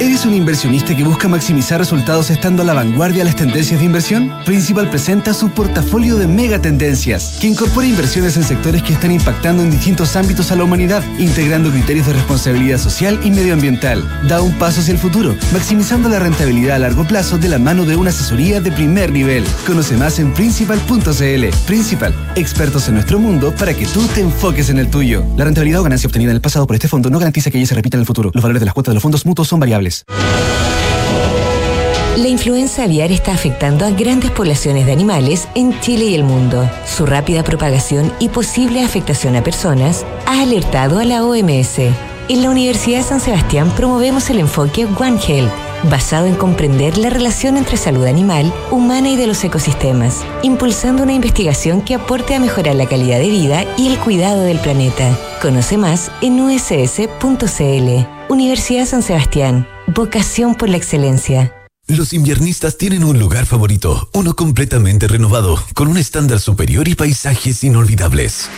¿Eres 0.00 0.26
un 0.26 0.34
inversionista 0.34 0.96
que 0.96 1.04
busca 1.04 1.28
maximizar 1.28 1.78
resultados 1.78 2.28
estando 2.30 2.62
a 2.62 2.64
la 2.64 2.74
vanguardia 2.74 3.18
de 3.18 3.26
las 3.26 3.36
tendencias 3.36 3.78
de 3.78 3.86
inversión? 3.86 4.32
Principal 4.44 4.90
presenta 4.90 5.32
su 5.32 5.50
portafolio 5.50 6.16
de 6.16 6.26
mega 6.26 6.58
tendencias, 6.58 7.38
que 7.40 7.46
incorpora 7.46 7.86
inversiones 7.86 8.36
en 8.36 8.44
sectores 8.44 8.82
que 8.82 8.94
están 8.94 9.12
impactando 9.12 9.62
en 9.62 9.70
distintos 9.70 10.16
ámbitos 10.16 10.50
a 10.50 10.56
la 10.56 10.64
humanidad, 10.64 11.02
integrando 11.18 11.70
criterios 11.70 12.06
de 12.06 12.14
responsabilidad 12.14 12.78
social 12.78 13.20
y 13.22 13.30
medioambiental. 13.30 14.02
Da 14.26 14.40
un 14.40 14.52
paso 14.58 14.80
hacia 14.80 14.92
el 14.92 14.98
futuro, 14.98 15.36
maximizando 15.52 16.08
la 16.08 16.18
rentabilidad 16.18 16.76
a 16.76 16.80
largo 16.80 17.04
plazo 17.04 17.38
de 17.38 17.48
la 17.48 17.58
mano 17.58 17.84
de 17.84 17.96
una 17.96 18.10
asesoría 18.10 18.60
de 18.60 18.72
primer 18.72 19.12
nivel. 19.12 19.44
Conoce 19.66 19.96
más 19.96 20.18
en 20.18 20.32
principal.cl. 20.32 21.56
Principal, 21.66 22.14
expertos 22.36 22.88
en 22.88 22.94
nuestro 22.94 23.18
mundo 23.18 23.54
para 23.58 23.74
que 23.74 23.86
tú 23.86 24.02
te 24.14 24.22
enfoques 24.22 24.70
en 24.70 24.78
el 24.78 24.88
tuyo. 24.88 25.24
La 25.36 25.44
rentabilidad 25.44 25.80
o 25.80 25.84
ganancia 25.84 26.08
obtenida 26.08 26.30
en 26.30 26.36
el 26.36 26.42
pasado 26.42 26.66
por 26.66 26.74
este 26.74 26.88
fondo 26.88 27.10
no 27.10 27.18
garantiza 27.18 27.50
que 27.50 27.58
ella 27.58 27.66
se 27.66 27.74
repita 27.74 27.96
en 27.96 28.00
el 28.00 28.06
futuro. 28.06 28.30
Los 28.32 28.42
valores 28.42 28.60
de 28.60 28.66
las 28.66 28.74
cuotas 28.74 28.90
de 28.90 28.94
los 28.94 29.02
fondos 29.02 29.24
mutuos 29.24 29.46
son 29.46 29.60
variables. 29.60 29.73
La 32.16 32.28
influenza 32.28 32.84
aviar 32.84 33.10
está 33.10 33.32
afectando 33.32 33.84
a 33.84 33.90
grandes 33.90 34.30
poblaciones 34.30 34.86
de 34.86 34.92
animales 34.92 35.48
en 35.56 35.78
Chile 35.80 36.04
y 36.04 36.14
el 36.14 36.22
mundo. 36.22 36.70
Su 36.86 37.06
rápida 37.06 37.42
propagación 37.42 38.12
y 38.20 38.28
posible 38.28 38.84
afectación 38.84 39.34
a 39.34 39.42
personas 39.42 40.06
ha 40.24 40.40
alertado 40.40 41.00
a 41.00 41.04
la 41.04 41.24
OMS. 41.24 41.78
En 42.28 42.42
la 42.42 42.50
Universidad 42.50 42.98
de 42.98 43.04
San 43.04 43.20
Sebastián 43.20 43.68
promovemos 43.74 44.30
el 44.30 44.38
enfoque 44.38 44.86
One 44.86 45.18
Health, 45.26 45.50
basado 45.90 46.26
en 46.26 46.36
comprender 46.36 46.96
la 46.98 47.10
relación 47.10 47.56
entre 47.56 47.76
salud 47.76 48.06
animal, 48.06 48.52
humana 48.70 49.08
y 49.08 49.16
de 49.16 49.26
los 49.26 49.42
ecosistemas, 49.42 50.24
impulsando 50.42 51.02
una 51.02 51.14
investigación 51.14 51.82
que 51.82 51.96
aporte 51.96 52.36
a 52.36 52.40
mejorar 52.40 52.76
la 52.76 52.86
calidad 52.86 53.18
de 53.18 53.28
vida 53.28 53.64
y 53.76 53.88
el 53.88 53.98
cuidado 53.98 54.42
del 54.42 54.60
planeta. 54.60 55.18
Conoce 55.42 55.76
más 55.76 56.12
en 56.22 56.40
uss.cl. 56.40 58.13
Universidad 58.28 58.86
San 58.86 59.02
Sebastián. 59.02 59.68
Vocación 59.86 60.54
por 60.54 60.70
la 60.70 60.76
excelencia. 60.76 61.54
Los 61.86 62.14
inviernistas 62.14 62.78
tienen 62.78 63.04
un 63.04 63.18
lugar 63.18 63.44
favorito, 63.44 64.08
uno 64.14 64.34
completamente 64.34 65.06
renovado, 65.06 65.62
con 65.74 65.88
un 65.88 65.98
estándar 65.98 66.40
superior 66.40 66.88
y 66.88 66.94
paisajes 66.94 67.62
inolvidables. 67.62 68.48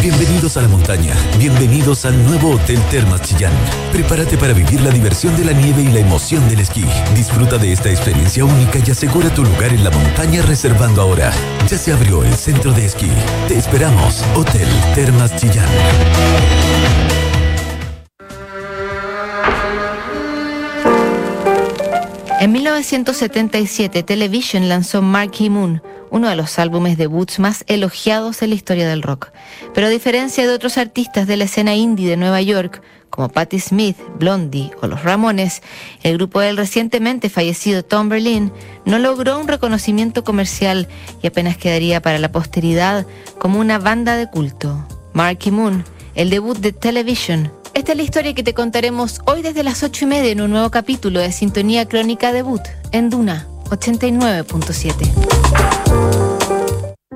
Bienvenidos 0.00 0.56
a 0.56 0.62
la 0.62 0.68
montaña, 0.68 1.14
bienvenidos 1.38 2.06
al 2.06 2.24
nuevo 2.24 2.52
Hotel 2.52 2.80
Termas 2.90 3.20
Chillán. 3.22 3.52
Prepárate 3.92 4.38
para 4.38 4.54
vivir 4.54 4.80
la 4.80 4.90
diversión 4.90 5.36
de 5.36 5.44
la 5.44 5.52
nieve 5.52 5.82
y 5.82 5.88
la 5.88 6.00
emoción 6.00 6.48
del 6.48 6.60
esquí. 6.60 6.84
Disfruta 7.14 7.58
de 7.58 7.72
esta 7.72 7.90
experiencia 7.90 8.44
única 8.44 8.78
y 8.78 8.90
asegura 8.90 9.34
tu 9.34 9.42
lugar 9.42 9.74
en 9.74 9.84
la 9.84 9.90
montaña 9.90 10.42
reservando 10.42 11.02
ahora. 11.02 11.32
Ya 11.68 11.76
se 11.76 11.92
abrió 11.92 12.24
el 12.24 12.34
centro 12.34 12.72
de 12.72 12.86
esquí. 12.86 13.10
Te 13.48 13.58
esperamos, 13.58 14.22
Hotel 14.34 14.68
Termas 14.94 15.36
Chillán. 15.36 15.68
En 22.46 22.52
1977, 22.52 24.04
Television 24.04 24.68
lanzó 24.68 25.02
Marquee 25.02 25.50
Moon, 25.50 25.82
uno 26.12 26.28
de 26.28 26.36
los 26.36 26.60
álbumes 26.60 26.96
debuts 26.96 27.40
más 27.40 27.64
elogiados 27.66 28.40
en 28.40 28.50
la 28.50 28.54
historia 28.54 28.88
del 28.88 29.02
rock. 29.02 29.32
Pero 29.74 29.88
a 29.88 29.90
diferencia 29.90 30.46
de 30.46 30.54
otros 30.54 30.78
artistas 30.78 31.26
de 31.26 31.36
la 31.36 31.42
escena 31.42 31.74
indie 31.74 32.08
de 32.08 32.16
Nueva 32.16 32.40
York, 32.40 32.82
como 33.10 33.30
Patti 33.30 33.58
Smith, 33.58 33.96
Blondie 34.20 34.70
o 34.80 34.86
Los 34.86 35.02
Ramones, 35.02 35.60
el 36.04 36.18
grupo 36.18 36.38
del 36.38 36.56
recientemente 36.56 37.30
fallecido 37.30 37.84
Tom 37.84 38.08
Berlin 38.08 38.52
no 38.84 39.00
logró 39.00 39.40
un 39.40 39.48
reconocimiento 39.48 40.22
comercial 40.22 40.86
y 41.24 41.26
apenas 41.26 41.56
quedaría 41.56 42.00
para 42.00 42.20
la 42.20 42.30
posteridad 42.30 43.08
como 43.40 43.58
una 43.58 43.80
banda 43.80 44.16
de 44.16 44.30
culto. 44.30 44.86
Marky 45.14 45.50
Moon, 45.50 45.84
el 46.14 46.30
debut 46.30 46.56
de 46.58 46.70
Television. 46.70 47.50
Esta 47.76 47.92
es 47.92 47.98
la 47.98 48.04
historia 48.04 48.32
que 48.32 48.42
te 48.42 48.54
contaremos 48.54 49.20
hoy 49.26 49.42
desde 49.42 49.62
las 49.62 49.82
ocho 49.82 50.06
y 50.06 50.08
media 50.08 50.32
en 50.32 50.40
un 50.40 50.50
nuevo 50.50 50.70
capítulo 50.70 51.20
de 51.20 51.30
Sintonía 51.30 51.86
Crónica 51.86 52.32
Debut 52.32 52.62
en 52.90 53.10
Duna 53.10 53.46
89.7. 53.68 56.55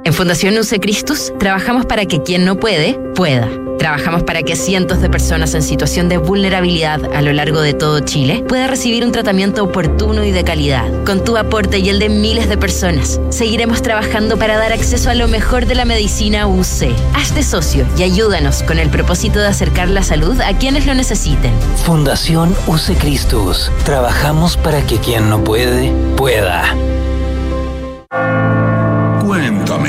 En 0.03 0.15
Fundación 0.15 0.57
Use 0.57 0.81
Cristus 0.81 1.33
trabajamos 1.39 1.85
para 1.85 2.07
que 2.07 2.23
quien 2.23 2.47
no 2.47 2.57
puede, 2.57 2.95
pueda. 3.15 3.49
Trabajamos 3.79 4.23
para 4.23 4.43
que 4.43 4.57
cientos 4.57 5.01
de 5.01 5.11
personas 5.11 5.55
en 5.55 5.63
situación 5.63 6.09
de 6.09 6.17
vulnerabilidad 6.17 7.15
a 7.15 7.23
lo 7.23 7.33
largo 7.33 7.61
de 7.61 7.75
todo 7.75 8.01
Chile 8.01 8.43
puedan 8.49 8.69
recibir 8.69 9.05
un 9.05 9.13
tratamiento 9.13 9.63
oportuno 9.63 10.25
y 10.25 10.31
de 10.31 10.43
calidad. 10.43 10.87
Con 11.05 11.23
tu 11.23 11.37
aporte 11.37 11.79
y 11.79 11.91
el 11.91 11.99
de 11.99 12.09
miles 12.09 12.49
de 12.49 12.57
personas, 12.57 13.21
seguiremos 13.29 13.83
trabajando 13.83 14.39
para 14.39 14.57
dar 14.57 14.73
acceso 14.73 15.11
a 15.11 15.15
lo 15.15 15.29
mejor 15.29 15.67
de 15.67 15.75
la 15.75 15.85
medicina 15.85 16.47
UC. 16.47 16.95
Hazte 17.15 17.43
socio 17.43 17.87
y 17.99 18.03
ayúdanos 18.03 18.63
con 18.63 18.79
el 18.79 18.89
propósito 18.89 19.39
de 19.39 19.49
acercar 19.49 19.89
la 19.89 20.03
salud 20.03 20.41
a 20.41 20.57
quienes 20.57 20.87
lo 20.87 20.95
necesiten. 20.95 21.53
Fundación 21.85 22.55
Cristus. 22.99 23.71
Trabajamos 23.85 24.57
para 24.57 24.87
que 24.87 24.97
quien 24.97 25.29
no 25.29 25.45
puede, 25.45 25.93
pueda. 26.17 26.75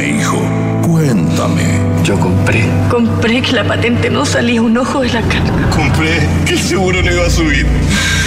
Cuéntame, 0.01 0.19
hijo, 0.19 0.41
cuéntame. 0.81 1.63
Yo 2.03 2.19
compré. 2.19 2.65
Compré 2.89 3.39
que 3.39 3.51
la 3.51 3.63
patente 3.63 4.09
no 4.09 4.25
salía 4.25 4.59
un 4.59 4.75
ojo 4.75 5.01
de 5.01 5.09
la 5.09 5.21
cara. 5.21 5.69
Compré 5.69 6.27
que 6.43 6.53
el 6.53 6.59
seguro 6.59 7.03
no 7.03 7.11
iba 7.11 7.27
a 7.27 7.29
subir. 7.29 7.67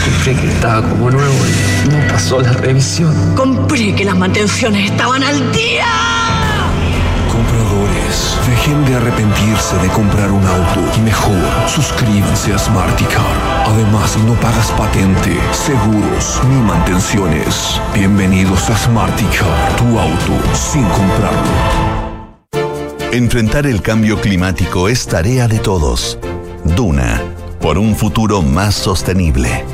Compré 0.04 0.40
que 0.40 0.52
estaba 0.52 0.88
como 0.88 1.10
nuevo 1.10 1.34
y 1.34 1.88
no 1.88 2.06
pasó 2.12 2.40
la 2.40 2.52
revisión. 2.52 3.12
Compré 3.34 3.92
que 3.92 4.04
las 4.04 4.16
mantenciones 4.16 4.88
estaban 4.88 5.24
al 5.24 5.50
día. 5.50 5.84
Dejen 8.46 8.84
de 8.84 8.94
arrepentirse 8.96 9.76
de 9.78 9.88
comprar 9.88 10.30
un 10.30 10.46
auto. 10.46 10.80
Mejor, 11.02 11.34
suscríbanse 11.66 12.52
a 12.52 12.58
Smarticar. 12.58 13.24
Además, 13.64 14.18
no 14.26 14.34
pagas 14.34 14.70
patente, 14.72 15.38
seguros 15.52 16.42
ni 16.50 16.56
mantenciones. 16.56 17.80
Bienvenidos 17.94 18.68
a 18.68 18.76
Smarticar, 18.76 19.76
tu 19.78 19.98
auto 19.98 20.54
sin 20.54 20.84
comprarlo. 20.84 21.94
Enfrentar 23.12 23.66
el 23.66 23.80
cambio 23.80 24.20
climático 24.20 24.88
es 24.90 25.06
tarea 25.06 25.48
de 25.48 25.58
todos. 25.58 26.18
Duna, 26.64 27.22
por 27.62 27.78
un 27.78 27.96
futuro 27.96 28.42
más 28.42 28.74
sostenible. 28.74 29.64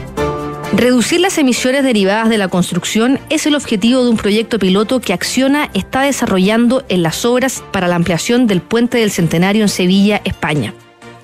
Reducir 0.72 1.20
las 1.20 1.36
emisiones 1.36 1.82
derivadas 1.82 2.28
de 2.28 2.38
la 2.38 2.46
construcción 2.46 3.18
es 3.28 3.44
el 3.44 3.56
objetivo 3.56 4.04
de 4.04 4.10
un 4.10 4.16
proyecto 4.16 4.58
piloto 4.60 5.00
que 5.00 5.12
Acciona 5.12 5.68
está 5.74 6.02
desarrollando 6.02 6.84
en 6.88 7.02
las 7.02 7.24
obras 7.24 7.64
para 7.72 7.88
la 7.88 7.96
ampliación 7.96 8.46
del 8.46 8.60
puente 8.62 8.98
del 8.98 9.10
Centenario 9.10 9.62
en 9.62 9.68
Sevilla, 9.68 10.22
España. 10.24 10.72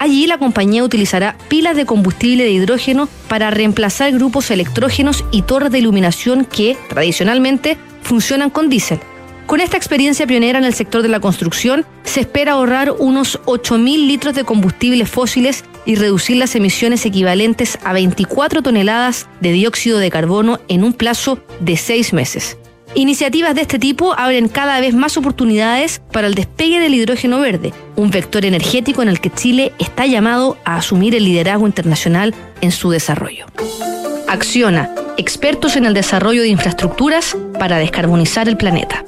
Allí 0.01 0.27
la 0.27 0.39
compañía 0.39 0.83
utilizará 0.83 1.37
pilas 1.49 1.77
de 1.77 1.87
combustible 1.87 2.43
de 2.43 2.51
hidrógeno 2.51 3.09
para 3.29 3.51
reemplazar 3.51 4.13
grupos 4.13 4.51
electrógenos 4.51 5.25
y 5.31 5.43
torres 5.43 5.71
de 5.71 5.79
iluminación 5.79 6.45
que, 6.45 6.77
tradicionalmente, 6.89 7.79
funcionan 8.03 8.51
con 8.51 8.69
diésel. 8.69 8.99
Con 9.47 9.61
esta 9.61 9.77
experiencia 9.77 10.27
pionera 10.27 10.59
en 10.59 10.65
el 10.65 10.75
sector 10.75 11.03
de 11.03 11.09
la 11.09 11.21
construcción, 11.21 11.87
se 12.03 12.21
espera 12.21 12.53
ahorrar 12.53 12.91
unos 12.99 13.41
8.000 13.45 14.07
litros 14.09 14.35
de 14.35 14.43
combustibles 14.43 15.09
fósiles 15.09 15.65
y 15.85 15.95
reducir 15.95 16.37
las 16.37 16.57
emisiones 16.57 17.07
equivalentes 17.07 17.79
a 17.85 17.93
24 17.93 18.61
toneladas 18.61 19.29
de 19.41 19.53
dióxido 19.53 19.99
de 19.99 20.11
carbono 20.11 20.59
en 20.67 20.83
un 20.83 20.93
plazo 20.93 21.39
de 21.61 21.77
seis 21.77 22.13
meses. 22.13 22.59
Iniciativas 22.97 23.55
de 23.55 23.61
este 23.61 23.79
tipo 23.79 24.15
abren 24.19 24.49
cada 24.49 24.81
vez 24.81 24.95
más 24.95 25.17
oportunidades 25.17 26.01
para 26.11 26.27
el 26.27 26.35
despegue 26.35 26.81
del 26.81 26.95
hidrógeno 26.95 27.39
verde, 27.39 27.73
un 27.95 28.11
vector 28.11 28.45
energético 28.45 29.03
en 29.03 29.09
el 29.09 29.21
que 29.21 29.31
Chile 29.31 29.73
está 29.79 30.07
llamado 30.07 30.57
a 30.65 30.77
asumir 30.77 31.15
el 31.15 31.25
liderazgo 31.25 31.67
internacional 31.67 32.35
en 32.63 32.73
su 32.73 32.91
desarrollo. 32.91 33.47
Acciona, 34.27 34.91
expertos 35.19 35.77
en 35.77 35.85
el 35.85 35.95
desarrollo 35.95 36.43
de 36.43 36.49
infraestructuras 36.49 37.37
para 37.61 37.79
descarbonizar 37.79 38.49
el 38.49 38.57
planeta. 38.57 39.05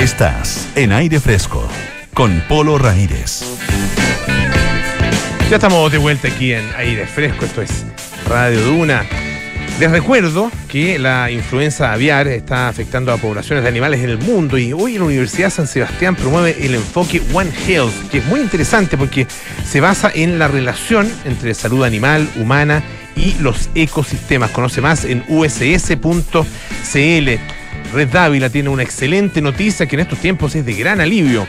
Estás 0.00 0.66
en 0.76 0.92
aire 0.92 1.20
fresco 1.20 1.68
con 2.14 2.42
Polo 2.48 2.78
Ramírez. 2.78 3.42
Ya 5.50 5.56
estamos 5.56 5.92
de 5.92 5.98
vuelta 5.98 6.28
aquí 6.28 6.54
en 6.54 6.64
aire 6.78 7.06
fresco, 7.06 7.44
esto 7.44 7.60
es 7.60 7.84
Radio 8.26 8.62
Duna. 8.62 9.04
Les 9.78 9.90
recuerdo 9.90 10.50
que 10.68 10.98
la 10.98 11.30
influenza 11.30 11.92
aviar 11.92 12.28
está 12.28 12.68
afectando 12.68 13.12
a 13.12 13.18
poblaciones 13.18 13.62
de 13.62 13.68
animales 13.68 14.00
en 14.00 14.08
el 14.08 14.16
mundo 14.16 14.56
y 14.56 14.72
hoy 14.72 14.96
la 14.96 15.04
Universidad 15.04 15.50
San 15.50 15.66
Sebastián 15.66 16.16
promueve 16.16 16.56
el 16.64 16.74
enfoque 16.76 17.20
One 17.34 17.50
Health, 17.68 18.08
que 18.10 18.18
es 18.18 18.24
muy 18.24 18.40
interesante 18.40 18.96
porque 18.96 19.26
se 19.66 19.82
basa 19.82 20.10
en 20.14 20.38
la 20.38 20.48
relación 20.48 21.12
entre 21.26 21.52
salud 21.52 21.84
animal, 21.84 22.26
humana 22.36 22.82
y 23.16 23.34
los 23.34 23.68
ecosistemas. 23.74 24.50
Conoce 24.50 24.80
más 24.80 25.04
en 25.04 25.22
uss.cl. 25.28 26.00
Red 27.92 28.08
Dávila 28.08 28.50
tiene 28.50 28.68
una 28.68 28.82
excelente 28.82 29.40
noticia 29.40 29.86
que 29.86 29.96
en 29.96 30.00
estos 30.00 30.18
tiempos 30.20 30.54
es 30.54 30.64
de 30.64 30.74
gran 30.74 31.00
alivio. 31.00 31.46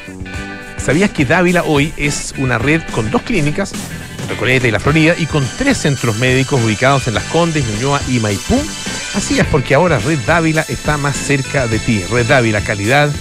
¿Sabías 0.77 1.11
que 1.11 1.25
Dávila 1.25 1.63
hoy 1.63 1.93
es 1.97 2.33
una 2.37 2.57
red 2.57 2.81
con 2.91 3.11
dos 3.11 3.21
clínicas, 3.21 3.73
Recoleta 4.27 4.67
y 4.67 4.71
La 4.71 4.79
Florida, 4.79 5.13
y 5.17 5.27
con 5.27 5.47
tres 5.57 5.77
centros 5.77 6.17
médicos 6.17 6.59
ubicados 6.63 7.07
en 7.07 7.13
Las 7.13 7.23
Condes, 7.25 7.63
Ñuñoa 7.65 8.01
y 8.09 8.19
Maipú? 8.19 8.59
Así 9.13 9.39
es 9.39 9.45
porque 9.47 9.75
ahora 9.75 9.99
Red 9.99 10.19
Dávila 10.25 10.65
está 10.67 10.97
más 10.97 11.15
cerca 11.15 11.67
de 11.67 11.77
ti. 11.77 12.03
Red 12.09 12.25
Dávila, 12.25 12.61
calidad 12.61 13.11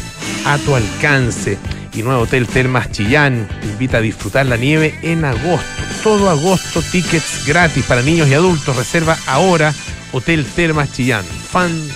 a 0.47 0.57
tu 0.59 0.75
alcance. 0.75 1.59
Y 1.93 2.03
nuevo 2.03 2.23
Hotel 2.23 2.47
Termas 2.47 2.91
Chillán 2.91 3.49
te 3.61 3.67
invita 3.67 3.99
a 3.99 4.01
disfrutar 4.01 4.47
la 4.47 4.57
nieve 4.57 4.95
en 5.03 5.25
agosto. 5.25 5.67
Todo 6.03 6.31
agosto, 6.31 6.81
tickets 6.81 7.45
gratis 7.47 7.85
para 7.85 8.01
niños 8.01 8.29
y 8.29 8.35
adultos. 8.35 8.77
Reserva 8.77 9.19
ahora 9.27 9.75
Hotel 10.13 10.47
Termas 10.47 10.93
Chillán. 10.93 11.25
Fun 11.25 11.91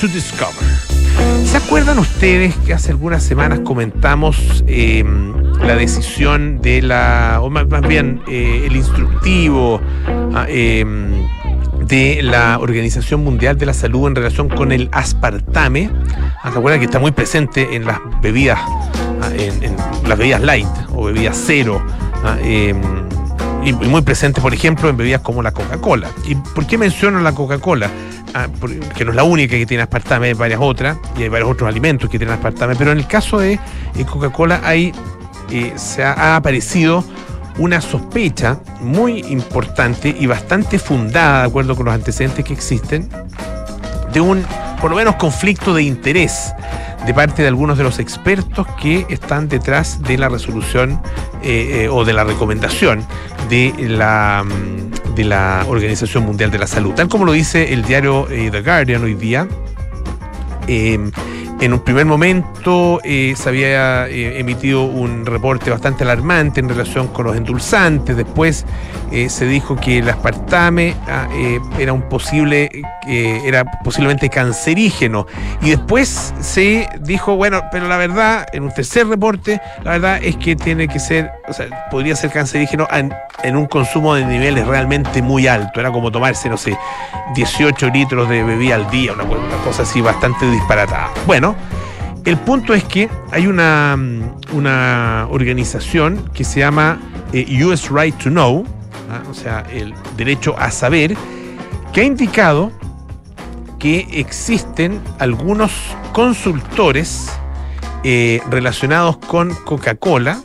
¿Se 0.00 1.58
acuerdan 1.58 1.98
ustedes 1.98 2.54
que 2.64 2.72
hace 2.72 2.92
algunas 2.92 3.22
semanas 3.22 3.60
comentamos 3.60 4.64
eh, 4.66 5.04
la 5.60 5.76
decisión 5.76 6.62
de 6.62 6.80
la, 6.80 7.40
o 7.42 7.50
más, 7.50 7.66
bien 7.86 8.22
eh, 8.26 8.62
el 8.64 8.76
instructivo 8.76 9.78
ah, 10.34 10.46
eh, 10.48 10.86
de 11.84 12.22
la 12.22 12.58
Organización 12.60 13.22
Mundial 13.22 13.58
de 13.58 13.66
la 13.66 13.74
Salud 13.74 14.08
en 14.08 14.14
relación 14.14 14.48
con 14.48 14.72
el 14.72 14.88
aspartame? 14.90 15.90
Ah, 16.42 16.50
¿Se 16.50 16.58
acuerdan 16.58 16.80
que 16.80 16.86
está 16.86 16.98
muy 16.98 17.10
presente 17.10 17.76
en 17.76 17.84
las 17.84 17.98
bebidas, 18.22 18.58
ah, 19.20 19.30
en, 19.36 19.62
en, 19.62 19.76
las 20.08 20.16
bebidas 20.16 20.40
light 20.40 20.68
o 20.94 21.04
bebidas 21.04 21.38
cero? 21.46 21.84
y 23.62 23.72
muy 23.74 24.00
presente, 24.00 24.40
por 24.40 24.54
ejemplo, 24.54 24.88
en 24.88 24.96
bebidas 24.96 25.20
como 25.20 25.42
la 25.42 25.52
Coca-Cola. 25.52 26.08
¿Y 26.26 26.34
por 26.34 26.66
qué 26.66 26.78
menciono 26.78 27.20
la 27.20 27.32
Coca-Cola? 27.32 27.90
Ah, 28.34 28.48
que 28.96 29.04
no 29.04 29.10
es 29.10 29.16
la 29.16 29.24
única 29.24 29.56
que 29.56 29.66
tiene 29.66 29.82
aspartame, 29.82 30.28
hay 30.28 30.34
varias 30.34 30.60
otras, 30.62 30.98
y 31.16 31.22
hay 31.22 31.28
varios 31.28 31.50
otros 31.50 31.68
alimentos 31.68 32.08
que 32.08 32.18
tienen 32.18 32.34
aspartame, 32.34 32.76
pero 32.76 32.92
en 32.92 32.98
el 32.98 33.06
caso 33.06 33.38
de 33.38 33.58
Coca-Cola 34.08 34.60
hay, 34.62 34.92
eh, 35.50 35.72
se 35.76 36.04
ha, 36.04 36.36
aparecido 36.36 37.04
una 37.58 37.80
sospecha 37.80 38.60
muy 38.80 39.20
importante 39.28 40.14
y 40.18 40.26
bastante 40.26 40.78
fundada, 40.78 41.40
de 41.40 41.48
acuerdo 41.48 41.74
con 41.74 41.86
los 41.86 41.94
antecedentes 41.94 42.44
que 42.44 42.52
existen, 42.52 43.08
de 44.12 44.20
un 44.20 44.44
por 44.80 44.90
lo 44.90 44.96
menos 44.96 45.16
conflicto 45.16 45.74
de 45.74 45.82
interés 45.82 46.52
de 47.06 47.14
parte 47.14 47.42
de 47.42 47.48
algunos 47.48 47.78
de 47.78 47.84
los 47.84 47.98
expertos 47.98 48.66
que 48.80 49.06
están 49.08 49.48
detrás 49.48 50.02
de 50.02 50.18
la 50.18 50.28
resolución 50.28 51.00
eh, 51.42 51.84
eh, 51.84 51.88
o 51.88 52.04
de 52.04 52.12
la 52.12 52.24
recomendación 52.24 53.04
de 53.48 53.74
la, 53.78 54.44
mm, 54.44 55.14
de 55.14 55.24
la 55.24 55.64
Organización 55.68 56.24
Mundial 56.24 56.50
de 56.50 56.58
la 56.58 56.66
Salud. 56.66 56.94
Tal 56.94 57.08
como 57.08 57.24
lo 57.24 57.32
dice 57.32 57.72
el 57.72 57.84
diario 57.84 58.28
eh, 58.30 58.50
The 58.50 58.62
Guardian 58.62 59.02
hoy 59.02 59.14
día, 59.14 59.48
en 60.66 61.74
un 61.74 61.80
primer 61.80 62.06
momento 62.06 63.00
eh, 63.04 63.34
se 63.36 63.48
había 63.48 64.08
eh, 64.08 64.40
emitido 64.40 64.82
un 64.82 65.26
reporte 65.26 65.70
bastante 65.70 66.04
alarmante 66.04 66.60
en 66.60 66.68
relación 66.68 67.08
con 67.08 67.26
los 67.26 67.36
endulzantes. 67.36 68.16
Después 68.16 68.64
eh, 69.12 69.28
se 69.28 69.44
dijo 69.44 69.76
que 69.76 69.98
el 69.98 70.08
aspartame 70.08 70.96
ah, 71.06 71.28
era 71.78 71.92
un 71.92 72.02
posible, 72.08 72.70
era 73.06 73.64
posiblemente 73.84 74.30
cancerígeno. 74.30 75.26
Y 75.60 75.70
después 75.70 76.32
se 76.40 76.88
dijo, 77.00 77.36
bueno, 77.36 77.62
pero 77.70 77.88
la 77.88 77.98
verdad, 77.98 78.46
en 78.52 78.62
un 78.62 78.72
tercer 78.72 79.06
reporte, 79.06 79.60
la 79.82 79.92
verdad 79.92 80.20
es 80.22 80.36
que 80.36 80.56
tiene 80.56 80.88
que 80.88 80.98
ser, 80.98 81.30
o 81.46 81.52
sea, 81.52 81.90
podría 81.90 82.16
ser 82.16 82.30
cancerígeno 82.30 82.88
en, 82.90 83.12
en 83.42 83.56
un 83.56 83.66
consumo 83.66 84.14
de 84.14 84.24
niveles 84.24 84.66
realmente 84.66 85.20
muy 85.20 85.46
alto. 85.46 85.78
Era 85.80 85.90
como 85.92 86.10
tomarse, 86.10 86.48
no 86.48 86.56
sé, 86.56 86.76
18 87.34 87.90
litros 87.90 88.28
de 88.30 88.42
bebida 88.42 88.76
al 88.76 88.90
día, 88.90 89.12
una, 89.12 89.24
una 89.24 89.56
cosa 89.64 89.82
así 89.82 90.00
bastante 90.00 90.49
disparatada. 90.50 91.10
Bueno 91.26 91.54
el 92.24 92.36
punto 92.38 92.74
es 92.74 92.84
que 92.84 93.08
hay 93.30 93.46
una, 93.46 93.96
mm, 93.96 94.54
una 94.54 95.26
organización 95.30 96.30
que 96.34 96.44
se 96.44 96.60
llama 96.60 97.00
eh, 97.32 97.64
US 97.64 97.90
Right 97.90 98.16
to 98.18 98.30
Know, 98.30 98.66
¿ah? 99.10 99.22
o 99.30 99.34
sea, 99.34 99.64
el 99.72 99.94
derecho 100.16 100.54
a 100.58 100.70
saber, 100.70 101.16
que 101.92 102.02
ha 102.02 102.04
indicado 102.04 102.72
que 103.78 104.06
existen 104.12 105.00
algunos 105.18 105.72
consultores 106.12 107.30
eh, 108.04 108.40
relacionados 108.50 109.16
con 109.16 109.54
Coca-Cola 109.54 110.40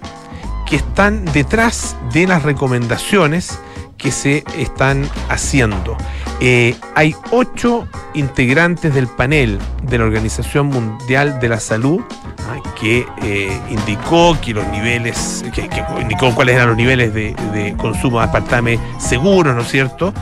que 0.66 0.78
están 0.78 1.26
detrás 1.26 1.98
de 2.14 2.28
las 2.28 2.44
recomendaciones 2.44 3.60
que 3.98 4.12
se 4.12 4.46
están 4.58 5.08
haciendo. 5.30 5.98
Eh, 6.42 6.76
hay 6.96 7.16
ocho 7.32 7.88
integrantes 8.14 8.94
del 8.94 9.08
panel 9.08 9.58
de 9.84 9.98
la 9.98 10.04
Organización 10.04 10.68
Mundial 10.68 11.40
de 11.40 11.48
la 11.48 11.60
Salud 11.60 12.02
ah, 12.40 12.62
que 12.80 13.06
eh, 13.24 13.58
indicó 13.70 14.38
que 14.42 14.54
los 14.54 14.68
niveles, 14.68 15.46
que, 15.54 15.70
indicó 16.00 16.36
cuáles 16.36 16.56
eran 16.56 16.70
los 16.70 16.78
niveles 16.78 17.14
de, 17.14 17.76
consumo 17.78 18.20
de 18.20 18.26
aspartame 18.26 18.80
seguros, 19.00 19.56
¿no 19.56 19.62
es 19.62 19.70
cierto? 19.70 20.14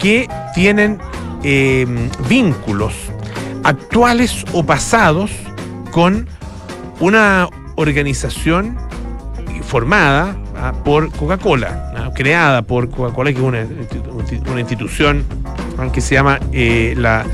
Que 0.00 0.28
tienen 0.54 0.98
em, 1.42 2.08
vínculos 2.28 2.94
actuales 3.64 4.44
o 4.52 4.64
pasados 4.64 5.32
con 5.90 6.28
una 7.00 7.48
organización 7.74 8.78
formada 9.62 10.36
ah, 10.58 10.72
por 10.84 11.10
Coca-Cola, 11.12 11.92
ah, 11.96 12.10
creada 12.14 12.62
por 12.62 12.90
Coca-Cola, 12.90 13.32
que 13.32 13.38
es 13.38 13.44
una, 13.44 14.60
institución 14.60 15.24
ah, 15.78 15.88
que 15.92 16.00
se 16.00 16.14
llama 16.14 16.38
eh, 16.52 16.94
la 16.96 17.24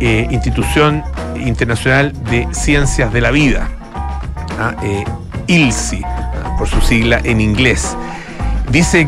eh, 0.00 0.26
Institución 0.30 1.02
Internacional 1.36 2.12
de 2.30 2.46
Ciencias 2.52 3.12
de 3.12 3.20
la 3.20 3.30
Vida, 3.30 3.68
eh, 4.82 5.04
ILSI, 5.46 6.02
por 6.58 6.68
su 6.68 6.80
sigla 6.80 7.20
en 7.24 7.40
inglés. 7.40 7.96
Dice 8.70 9.04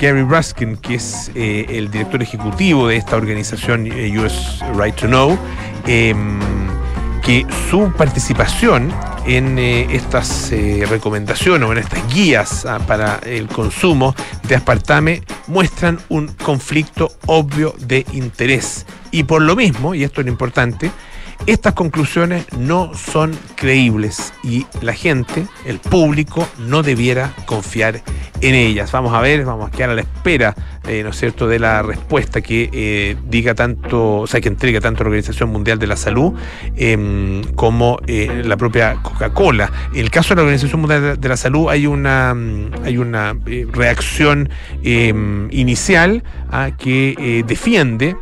Gary 0.00 0.22
Ruskin, 0.22 0.76
que 0.76 0.94
es 0.94 1.30
el 1.34 1.90
director 1.90 2.22
ejecutivo 2.22 2.88
de 2.88 2.96
esta 2.96 3.16
organización 3.16 3.86
US 4.18 4.60
Right 4.74 4.94
to 4.94 5.08
Know, 5.08 5.38
em, 5.86 6.38
que 7.22 7.44
su 7.68 7.92
participación 7.92 8.90
en 9.36 9.60
eh, 9.60 9.86
estas 9.90 10.50
eh, 10.50 10.84
recomendaciones 10.88 11.68
o 11.68 11.72
en 11.72 11.78
estas 11.78 12.12
guías 12.12 12.66
ah, 12.66 12.80
para 12.84 13.20
el 13.24 13.46
consumo 13.46 14.12
de 14.48 14.56
aspartame 14.56 15.22
muestran 15.46 16.00
un 16.08 16.26
conflicto 16.28 17.12
obvio 17.26 17.72
de 17.78 18.04
interés. 18.12 18.86
Y 19.12 19.22
por 19.22 19.42
lo 19.42 19.54
mismo, 19.54 19.94
y 19.94 20.02
esto 20.02 20.20
es 20.20 20.26
lo 20.26 20.32
importante, 20.32 20.90
estas 21.46 21.72
conclusiones 21.72 22.46
no 22.58 22.94
son 22.94 23.36
creíbles 23.56 24.32
y 24.42 24.66
la 24.82 24.92
gente, 24.92 25.46
el 25.64 25.78
público, 25.78 26.46
no 26.58 26.82
debiera 26.82 27.32
confiar 27.46 28.02
en 28.40 28.54
ellas. 28.54 28.92
Vamos 28.92 29.12
a 29.14 29.20
ver, 29.20 29.44
vamos 29.44 29.68
a 29.68 29.70
quedar 29.70 29.90
a 29.90 29.94
la 29.94 30.02
espera, 30.02 30.54
eh, 30.86 31.02
¿no 31.02 31.10
es 31.10 31.16
cierto?, 31.16 31.46
de 31.46 31.58
la 31.58 31.82
respuesta 31.82 32.40
que 32.40 32.70
eh, 32.72 33.16
diga 33.28 33.54
tanto, 33.54 34.18
o 34.20 34.26
sea, 34.26 34.40
que 34.40 34.48
entrega 34.48 34.80
tanto 34.80 35.02
la 35.02 35.08
Organización 35.08 35.50
Mundial 35.50 35.78
de 35.78 35.86
la 35.86 35.96
Salud 35.96 36.34
em, 36.76 37.42
como 37.54 37.98
eh, 38.06 38.42
la 38.44 38.56
propia 38.56 38.96
Coca-Cola. 39.02 39.70
En 39.92 40.00
el 40.00 40.10
caso 40.10 40.30
de 40.30 40.36
la 40.36 40.42
Organización 40.42 40.80
Mundial 40.80 41.20
de 41.20 41.28
la 41.28 41.36
Salud 41.36 41.68
hay 41.68 41.86
una, 41.86 42.34
mm, 42.34 42.84
hay 42.84 42.98
una 42.98 43.36
reacción 43.72 44.50
em, 44.82 45.48
inicial 45.50 46.22
ah, 46.50 46.70
que 46.78 47.44
defiende 47.46 48.16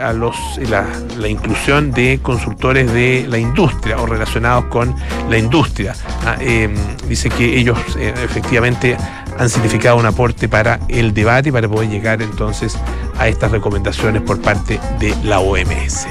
a 0.00 0.12
los 0.12 0.36
la, 0.70 0.86
la 1.18 1.28
inclusión 1.28 1.90
de 1.90 2.18
consultores 2.22 2.55
de 2.58 3.26
la 3.28 3.38
industria 3.38 3.96
o 3.98 4.06
relacionados 4.06 4.64
con 4.66 4.94
la 5.30 5.38
industria. 5.38 5.94
Ah, 6.24 6.36
em, 6.40 6.74
dice 7.08 7.28
que 7.28 7.58
ellos 7.58 7.78
eh, 7.98 8.12
efectivamente 8.24 8.96
han 9.38 9.48
significado 9.48 9.96
un 9.96 10.06
aporte 10.06 10.48
para 10.48 10.80
el 10.88 11.14
debate 11.14 11.50
y 11.50 11.52
para 11.52 11.68
poder 11.68 11.88
llegar 11.90 12.22
entonces 12.22 12.76
a 13.18 13.28
estas 13.28 13.52
recomendaciones 13.52 14.22
por 14.22 14.40
parte 14.40 14.80
de 14.98 15.14
la 15.22 15.38
OMS. 15.38 16.08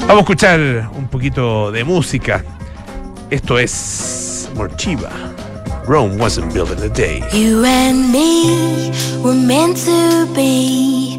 Vamos 0.00 0.16
a 0.16 0.20
escuchar 0.20 0.90
un 0.96 1.08
poquito 1.08 1.70
de 1.70 1.84
música. 1.84 2.44
Esto 3.30 3.58
es 3.58 4.48
Morchiva. 4.54 5.10
Rome 5.86 6.16
wasn't 6.18 6.52
built 6.54 6.70
in 6.70 6.82
a 6.82 6.88
day. 6.88 7.22
You 7.32 7.64
and 7.64 8.10
me 8.10 8.90
were 9.22 9.34
meant 9.34 9.76
to 9.84 10.26
be 10.34 11.18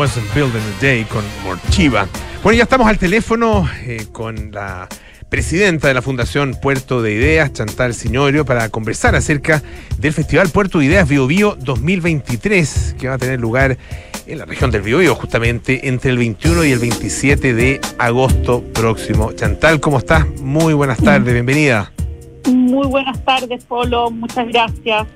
Wasn't 0.00 0.34
Built 0.34 0.54
in 0.54 0.62
a 0.62 0.80
Day 0.80 1.04
con 1.04 1.22
Morchiva. 1.44 2.08
Bueno, 2.42 2.56
ya 2.56 2.62
estamos 2.62 2.88
al 2.88 2.96
teléfono 2.96 3.68
eh, 3.84 4.06
con 4.10 4.50
la 4.50 4.88
presidenta 5.28 5.88
de 5.88 5.94
la 5.94 6.00
Fundación 6.00 6.54
Puerto 6.54 7.02
de 7.02 7.12
Ideas, 7.12 7.52
Chantal 7.52 7.92
Signorio, 7.92 8.46
para 8.46 8.70
conversar 8.70 9.14
acerca 9.14 9.62
del 9.98 10.14
Festival 10.14 10.48
Puerto 10.48 10.78
de 10.78 10.86
Ideas 10.86 11.06
Bio 11.06 11.26
Bio 11.26 11.54
2023, 11.60 12.96
que 12.98 13.08
va 13.08 13.16
a 13.16 13.18
tener 13.18 13.40
lugar 13.40 13.76
en 14.26 14.38
la 14.38 14.46
región 14.46 14.70
del 14.70 14.80
Biobío, 14.80 15.14
justamente 15.14 15.86
entre 15.86 16.12
el 16.12 16.16
21 16.16 16.64
y 16.64 16.72
el 16.72 16.78
27 16.78 17.52
de 17.52 17.78
agosto 17.98 18.64
próximo. 18.72 19.32
Chantal, 19.32 19.80
¿cómo 19.80 19.98
estás? 19.98 20.26
Muy 20.40 20.72
buenas 20.72 20.96
tardes, 20.96 21.30
bienvenida. 21.34 21.92
Muy 22.46 22.86
buenas 22.86 23.22
tardes, 23.22 23.66
Polo, 23.66 24.10
muchas 24.10 24.48
gracias. 24.48 25.06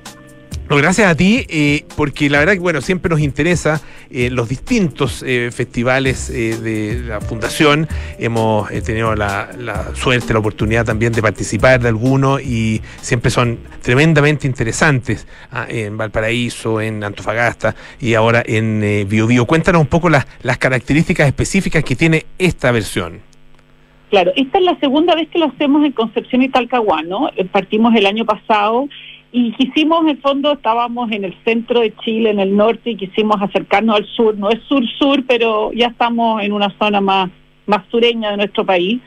Gracias 0.77 1.09
a 1.09 1.14
ti, 1.14 1.47
eh, 1.49 1.85
porque 1.97 2.29
la 2.31 2.39
verdad 2.39 2.55
que 2.55 2.59
bueno, 2.59 2.81
siempre 2.81 3.11
nos 3.11 3.20
interesa 3.20 3.81
eh, 4.11 4.31
los 4.31 4.49
distintos 4.49 5.22
eh, 5.27 5.51
festivales 5.53 6.31
eh, 6.31 6.57
de 6.57 7.03
la 7.07 7.20
Fundación. 7.20 7.89
Hemos 8.18 8.70
eh, 8.70 8.83
tenido 8.83 9.14
la, 9.14 9.51
la 9.59 9.95
suerte, 9.95 10.33
la 10.33 10.39
oportunidad 10.39 10.85
también 10.85 11.12
de 11.12 11.22
participar 11.22 11.81
de 11.81 11.89
algunos 11.89 12.43
y 12.43 12.81
siempre 13.01 13.31
son 13.31 13.59
tremendamente 13.83 14.47
interesantes 14.47 15.27
ah, 15.51 15.66
en 15.68 15.97
Valparaíso, 15.97 16.81
en 16.81 17.03
Antofagasta 17.03 17.75
y 18.01 18.14
ahora 18.14 18.43
en 18.45 18.83
eh, 18.83 19.05
Bio. 19.05 19.47
Cuéntanos 19.47 19.81
un 19.83 19.89
poco 19.89 20.09
las, 20.09 20.27
las 20.43 20.59
características 20.59 21.27
específicas 21.27 21.85
que 21.85 21.97
tiene 21.97 22.27
esta 22.39 22.70
versión. 22.72 23.20
Claro, 24.11 24.33
esta 24.37 24.59
es 24.59 24.64
la 24.64 24.79
segunda 24.79 25.14
vez 25.16 25.29
que 25.29 25.39
lo 25.41 25.47
hacemos 25.47 25.85
en 25.85 25.93
Concepción 25.93 26.43
y 26.43 26.49
Talcahuano. 26.49 27.31
Partimos 27.51 27.95
el 27.97 28.07
año 28.07 28.25
pasado 28.25 28.89
y 29.37 29.51
quisimos, 29.51 30.03
en 30.03 30.11
el 30.11 30.18
fondo, 30.18 30.53
estábamos 30.53 31.11
en 31.11 31.24
el 31.24 31.35
centro 31.43 31.80
de 31.80 31.93
Chile, 32.05 32.30
en 32.30 32.39
el 32.39 32.57
norte, 32.57 32.91
y 32.91 32.97
quisimos 32.97 33.43
acercarnos 33.43 33.97
al 33.97 34.07
sur. 34.07 34.39
No 34.39 34.49
es 34.49 34.62
sur-sur, 34.68 35.24
pero 35.26 35.72
ya 35.72 35.89
estamos 35.89 36.41
en 36.41 36.53
una 36.53 36.70
zona 36.78 37.01
más, 37.01 37.32
más 37.66 37.85
sureña 37.91 38.30
de 38.30 38.37
nuestro 38.37 38.64
país. 38.64 39.01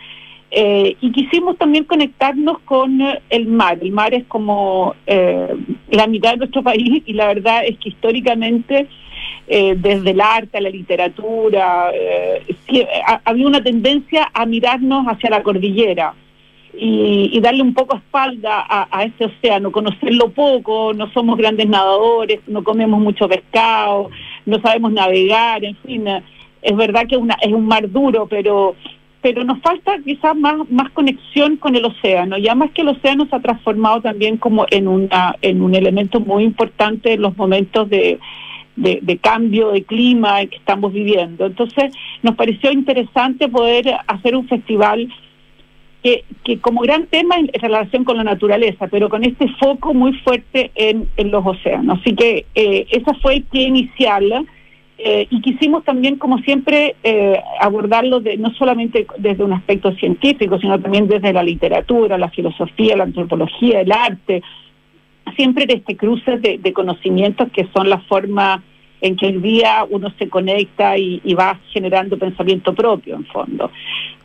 Eh, 0.51 0.97
y 0.99 1.13
quisimos 1.13 1.57
también 1.57 1.85
conectarnos 1.85 2.59
con 2.65 2.99
el 3.29 3.47
mar. 3.47 3.77
El 3.81 3.93
mar 3.93 4.13
es 4.13 4.25
como 4.25 4.95
eh, 5.05 5.55
la 5.91 6.07
mitad 6.07 6.31
de 6.31 6.37
nuestro 6.39 6.61
país 6.71 7.03
y 7.05 7.13
la 7.13 7.27
verdad 7.27 7.61
es 7.65 7.77
que 7.77 7.87
históricamente, 7.87 8.89
eh, 9.47 9.75
desde 9.77 10.11
el 10.11 10.19
arte 10.19 10.57
a 10.57 10.61
la 10.61 10.69
literatura, 10.69 11.89
eh, 11.93 12.43
había 13.23 13.47
una 13.47 13.63
tendencia 13.63 14.29
a 14.33 14.45
mirarnos 14.45 15.05
hacia 15.05 15.29
la 15.29 15.41
cordillera 15.41 16.15
y, 16.79 17.29
y 17.33 17.39
darle 17.39 17.61
un 17.61 17.73
poco 17.73 17.97
espalda 17.97 18.65
a, 18.67 19.03
este 19.03 19.25
océano, 19.25 19.71
conocerlo 19.71 20.29
poco, 20.29 20.93
no 20.93 21.11
somos 21.11 21.37
grandes 21.37 21.67
nadadores, 21.67 22.39
no 22.47 22.63
comemos 22.63 22.99
mucho 22.99 23.27
pescado, 23.27 24.09
no 24.45 24.59
sabemos 24.61 24.91
navegar, 24.91 25.63
en 25.63 25.75
fin, 25.77 26.07
eh, 26.07 26.23
es 26.61 26.75
verdad 26.75 27.07
que 27.07 27.17
una, 27.17 27.35
es 27.41 27.51
un 27.51 27.65
mar 27.65 27.89
duro, 27.89 28.27
pero 28.27 28.75
pero 29.19 29.43
nos 29.43 29.59
falta 29.59 29.97
quizás 30.05 30.37
más, 30.37 30.69
más 30.69 30.91
conexión 30.91 31.57
con 31.57 31.75
el 31.75 31.83
océano, 31.83 32.37
y 32.37 32.47
además 32.47 32.69
que 32.73 32.83
el 32.83 32.89
océano 32.89 33.25
se 33.25 33.35
ha 33.35 33.39
transformado 33.39 33.99
también 33.99 34.37
como 34.37 34.65
en, 34.69 34.87
una, 34.87 35.35
en 35.41 35.61
un 35.63 35.75
elemento 35.75 36.19
muy 36.19 36.43
importante 36.43 37.13
en 37.13 37.23
los 37.23 37.35
momentos 37.35 37.89
de, 37.89 38.19
de 38.75 39.17
cambio 39.17 39.71
de 39.71 39.83
clima 39.83 40.45
que 40.45 40.55
estamos 40.55 40.93
viviendo. 40.93 41.47
Entonces 41.47 41.91
nos 42.21 42.35
pareció 42.35 42.71
interesante 42.71 43.49
poder 43.49 43.97
hacer 44.07 44.35
un 44.35 44.47
festival 44.47 45.11
que, 46.03 46.23
que 46.43 46.59
como 46.59 46.81
gran 46.81 47.07
tema 47.07 47.35
en 47.37 47.47
relación 47.47 48.03
con 48.03 48.17
la 48.17 48.23
naturaleza, 48.23 48.87
pero 48.87 49.09
con 49.09 49.23
este 49.23 49.47
foco 49.59 49.93
muy 49.93 50.13
fuerte 50.19 50.71
en, 50.75 51.09
en 51.17 51.31
los 51.31 51.45
océanos. 51.45 51.99
Así 51.99 52.15
que 52.15 52.45
eh, 52.55 52.87
ese 52.91 53.13
fue 53.21 53.35
el 53.35 53.43
pie 53.43 53.63
inicial 53.63 54.47
eh, 54.99 55.27
y 55.29 55.41
quisimos 55.41 55.83
también, 55.83 56.17
como 56.17 56.39
siempre, 56.39 56.95
eh, 57.03 57.39
abordarlo 57.59 58.19
de, 58.19 58.37
no 58.37 58.51
solamente 58.53 59.05
desde 59.19 59.43
un 59.43 59.53
aspecto 59.53 59.91
científico, 59.93 60.59
sino 60.59 60.79
también 60.79 61.07
desde 61.07 61.33
la 61.33 61.43
literatura, 61.43 62.17
la 62.17 62.29
filosofía, 62.29 62.97
la 62.97 63.03
antropología, 63.03 63.81
el 63.81 63.91
arte, 63.91 64.41
siempre 65.35 65.67
de 65.67 65.75
este 65.75 65.95
cruce 65.95 66.37
de, 66.37 66.73
conocimientos 66.73 67.51
que 67.51 67.67
son 67.75 67.89
la 67.89 67.99
forma 67.99 68.63
en 69.01 69.15
que 69.15 69.27
el 69.27 69.41
día 69.41 69.85
uno 69.87 70.11
se 70.17 70.29
conecta 70.29 70.97
y 70.97 71.33
va 71.35 71.59
generando 71.71 72.17
pensamiento 72.17 72.73
propio, 72.73 73.15
en 73.15 73.25
fondo. 73.25 73.69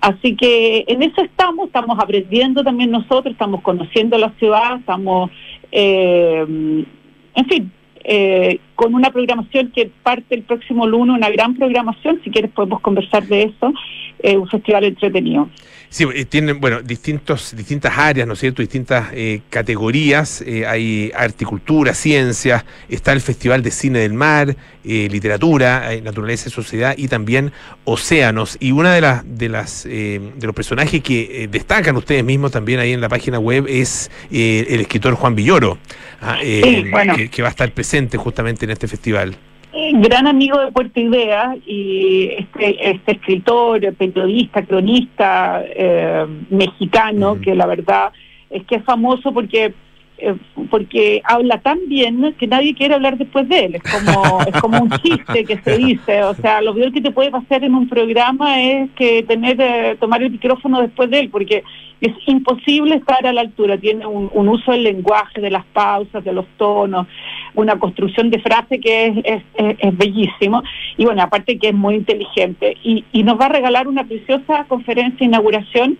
Así 0.03 0.35
que 0.35 0.85
en 0.89 1.01
eso 1.01 1.23
estamos, 1.23 1.69
estamos 1.69 1.97
aprendiendo 2.01 2.65
también 2.65 2.91
nosotros, 2.91 3.27
estamos 3.27 3.63
conociendo 3.63 4.19
la 4.19 4.31
ciudad, 4.33 4.81
estamos, 4.81 5.31
eh, 5.71 6.45
en 6.45 7.47
fin, 7.49 7.73
eh, 8.03 8.59
con 8.75 8.97
una 8.97 9.13
programación 9.13 9.71
que 9.71 9.93
parte 10.03 10.35
el 10.35 10.43
próximo 10.43 10.89
lunes, 10.89 11.17
una 11.17 11.31
gran 11.31 11.55
programación, 11.55 12.21
si 12.25 12.31
quieres 12.31 12.51
podemos 12.51 12.81
conversar 12.81 13.29
de 13.29 13.45
eso, 13.45 13.73
eh, 14.19 14.37
un 14.37 14.49
festival 14.49 14.83
entretenido. 14.83 15.49
Sí, 15.93 16.07
tienen, 16.25 16.59
bueno, 16.59 16.81
distintos, 16.81 17.55
distintas 17.55 17.99
áreas, 17.99 18.27
¿no 18.27 18.33
es 18.33 18.39
cierto? 18.41 18.63
Distintas 18.63 19.11
eh, 19.13 19.43
categorías. 19.51 20.41
eh, 20.41 20.67
hay 20.67 21.13
articultura, 21.15 21.93
ciencias, 21.93 22.65
está 22.89 23.13
el 23.13 23.21
Festival 23.21 23.63
de 23.63 23.71
Cine 23.71 23.99
del 23.99 24.15
Mar, 24.15 24.57
eh, 24.85 25.09
literatura, 25.11 25.93
eh, 25.93 26.01
naturaleza 26.01 26.49
y 26.49 26.53
sociedad 26.53 26.95
y 26.97 27.09
también 27.09 27.53
océanos. 27.85 28.57
Y 28.59 28.73
una 28.73 28.95
de 28.95 29.03
las 29.03 29.23
de 29.27 29.51
las 29.51 29.85
eh, 29.85 30.19
de 30.35 30.47
los 30.47 30.57
personajes 30.57 31.03
que 31.03 31.47
destacan 31.51 31.95
ustedes 31.97 32.25
mismos 32.25 32.53
también 32.53 32.81
ahí 32.81 32.93
en 32.95 33.03
la 33.03 33.11
página 33.11 33.39
web 33.39 33.67
es 33.69 34.11
el 34.31 34.81
escritor 34.81 35.13
Juan 35.15 35.35
Villoro, 35.35 35.77
ah, 36.23 36.39
Sí, 36.43 36.87
bueno. 36.91 37.17
que, 37.17 37.29
que 37.29 37.43
va 37.43 37.49
a 37.49 37.51
estar 37.51 37.71
presente 37.71 38.17
justamente 38.17 38.65
en 38.65 38.71
este 38.71 38.89
festival. 38.89 39.37
Gran 39.73 40.27
amigo 40.27 40.59
de 40.59 40.71
Puerto 40.71 41.01
Idea 41.01 41.57
y 41.67 42.29
este, 42.39 42.91
este 42.91 43.13
escritor, 43.13 43.81
periodista, 43.95 44.63
cronista 44.67 45.63
eh, 45.65 46.27
mexicano, 46.51 47.41
que 47.41 47.55
la 47.55 47.67
verdad 47.67 48.13
es 48.51 48.65
que 48.67 48.77
es 48.77 48.85
famoso 48.85 49.33
porque 49.33 49.73
eh, 50.19 50.37
porque 50.71 51.21
habla 51.25 51.59
tan 51.59 51.79
bien 51.89 52.35
que 52.39 52.47
nadie 52.47 52.75
quiere 52.75 52.95
hablar 52.95 53.19
después 53.19 53.49
de 53.49 53.65
él. 53.65 53.75
Es 53.75 53.83
como, 53.83 54.41
es 54.43 54.61
como 54.61 54.83
un 54.83 54.91
chiste 54.91 55.45
que 55.45 55.59
se 55.59 55.77
dice. 55.79 56.23
O 56.23 56.35
sea, 56.35 56.61
lo 56.61 56.75
peor 56.75 56.93
que 56.93 57.01
te 57.01 57.11
puede 57.11 57.31
pasar 57.31 57.65
en 57.65 57.75
un 57.75 57.89
programa 57.89 58.63
es 58.63 58.91
que 58.93 59.25
tener 59.25 59.61
eh, 59.61 59.97
tomar 59.99 60.23
el 60.23 60.31
micrófono 60.31 60.81
después 60.81 61.11
de 61.11 61.21
él, 61.21 61.31
porque 61.31 61.65
es 62.03 62.13
imposible 62.27 62.97
estar 62.97 63.27
a 63.27 63.33
la 63.33 63.41
altura. 63.43 63.79
Tiene 63.79 64.05
un, 64.07 64.31
un 64.33 64.49
uso 64.49 64.73
del 64.73 64.83
lenguaje, 64.85 65.41
de 65.41 65.51
las 65.51 65.65
pausas, 65.67 66.23
de 66.25 66.33
los 66.33 66.47
tonos, 66.59 67.07
una 67.55 67.79
construcción 67.79 68.29
de 68.31 68.41
frase 68.41 68.79
que 68.81 69.07
es, 69.07 69.17
es, 69.25 69.43
es- 69.55 69.77
es 69.79 69.97
bellísimo. 69.97 70.63
Y 70.99 71.05
bueno, 71.05 71.23
aparte 71.23 71.59
que 71.59 71.69
es 71.69 71.75
muy 71.75 71.95
inteligente. 71.95 72.77
Y, 72.83 73.05
y 73.13 73.23
nos 73.23 73.41
va 73.41 73.47
a 73.47 73.51
regalar 73.51 73.89
una 73.89 74.05
preciosa 74.05 74.65
conferencia 74.69 75.19
de 75.21 75.25
inauguración 75.27 75.99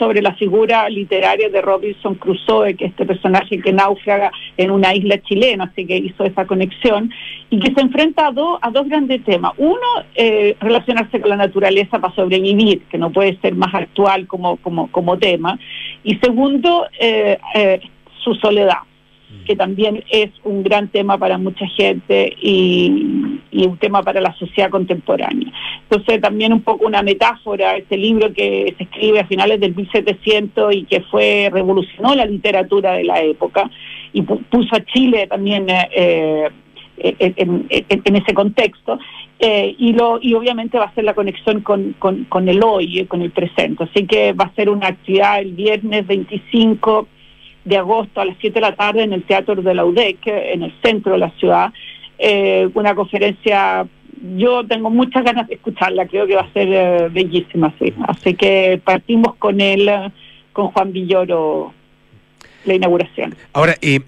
sobre 0.00 0.22
la 0.22 0.34
figura 0.34 0.88
literaria 0.88 1.50
de 1.50 1.60
Robinson 1.60 2.14
Crusoe, 2.14 2.74
que 2.74 2.86
es 2.86 2.90
este 2.92 3.04
personaje 3.04 3.60
que 3.60 3.70
náufraga 3.70 4.32
en 4.56 4.70
una 4.70 4.94
isla 4.94 5.20
chilena, 5.20 5.64
así 5.64 5.86
que 5.86 5.98
hizo 5.98 6.24
esa 6.24 6.46
conexión, 6.46 7.12
y 7.50 7.60
que 7.60 7.72
se 7.74 7.82
enfrenta 7.82 8.28
a, 8.28 8.32
dos 8.32 8.58
a 8.62 8.70
dos 8.70 8.88
grandes 8.88 9.22
temas. 9.24 9.52
Uno, 9.58 9.88
eh, 10.14 10.56
relacionarse 10.58 11.20
con 11.20 11.28
la 11.28 11.36
naturaleza 11.36 11.98
para 11.98 12.14
sobrevivir, 12.14 12.80
que 12.90 12.96
no 12.96 13.12
puede 13.12 13.38
ser 13.40 13.54
más 13.54 13.74
actual 13.74 14.26
como, 14.26 14.56
como, 14.56 14.90
como 14.90 15.18
tema. 15.18 15.58
Y 16.02 16.16
segundo, 16.16 16.86
eh, 16.98 17.38
eh, 17.54 17.80
su 18.24 18.34
soledad 18.36 18.78
que 19.46 19.54
también 19.54 20.02
es 20.10 20.30
un 20.44 20.62
gran 20.62 20.88
tema 20.88 21.16
para 21.16 21.38
mucha 21.38 21.66
gente 21.68 22.32
y, 22.42 23.39
y 23.50 23.66
un 23.66 23.76
tema 23.78 24.02
para 24.02 24.20
la 24.20 24.32
sociedad 24.34 24.70
contemporánea. 24.70 25.52
Entonces 25.82 26.20
también 26.20 26.52
un 26.52 26.62
poco 26.62 26.86
una 26.86 27.02
metáfora, 27.02 27.76
este 27.76 27.96
libro 27.96 28.32
que 28.32 28.74
se 28.78 28.84
escribe 28.84 29.20
a 29.20 29.26
finales 29.26 29.58
del 29.60 29.74
1700 29.74 30.74
y 30.74 30.84
que 30.84 31.00
fue 31.02 31.48
revolucionó 31.52 32.14
la 32.14 32.24
literatura 32.26 32.92
de 32.92 33.04
la 33.04 33.20
época 33.22 33.68
y 34.12 34.22
pu- 34.22 34.42
puso 34.50 34.76
a 34.76 34.84
Chile 34.84 35.26
también 35.26 35.66
eh, 35.68 36.48
eh, 36.98 37.14
en, 37.18 37.66
en- 37.68 38.02
en 38.04 38.16
ese 38.16 38.34
contexto. 38.34 38.98
Eh, 39.42 39.74
y, 39.78 39.94
lo, 39.94 40.18
y 40.20 40.34
obviamente 40.34 40.78
va 40.78 40.84
a 40.84 40.94
ser 40.94 41.04
la 41.04 41.14
conexión 41.14 41.62
con, 41.62 41.94
con, 41.98 42.24
con 42.24 42.46
el 42.48 42.62
hoy, 42.62 42.98
eh, 43.00 43.06
con 43.06 43.22
el 43.22 43.30
presente. 43.30 43.84
Así 43.84 44.06
que 44.06 44.34
va 44.34 44.44
a 44.44 44.54
ser 44.54 44.68
una 44.68 44.88
actividad 44.88 45.40
el 45.40 45.52
viernes 45.54 46.06
25 46.06 47.08
de 47.64 47.76
agosto 47.78 48.20
a 48.20 48.26
las 48.26 48.36
7 48.40 48.54
de 48.54 48.60
la 48.60 48.74
tarde 48.76 49.02
en 49.02 49.14
el 49.14 49.22
Teatro 49.22 49.54
de 49.56 49.74
la 49.74 49.84
UDEC, 49.86 50.18
en 50.26 50.62
el 50.64 50.74
centro 50.82 51.12
de 51.12 51.18
la 51.18 51.30
ciudad. 51.38 51.72
Eh, 52.22 52.68
una 52.74 52.94
conferencia, 52.94 53.86
yo 54.36 54.66
tengo 54.66 54.90
muchas 54.90 55.24
ganas 55.24 55.48
de 55.48 55.54
escucharla, 55.54 56.06
creo 56.06 56.26
que 56.26 56.34
va 56.36 56.42
a 56.42 56.52
ser 56.52 56.68
eh, 56.70 57.08
bellísima, 57.10 57.72
sí. 57.78 57.94
Así 58.06 58.34
que 58.34 58.78
partimos 58.84 59.36
con 59.36 59.60
él, 59.62 59.90
con 60.52 60.68
Juan 60.68 60.92
Villoro, 60.92 61.72
la 62.66 62.74
inauguración. 62.74 63.34
Ahora, 63.54 63.74
eh, 63.80 64.00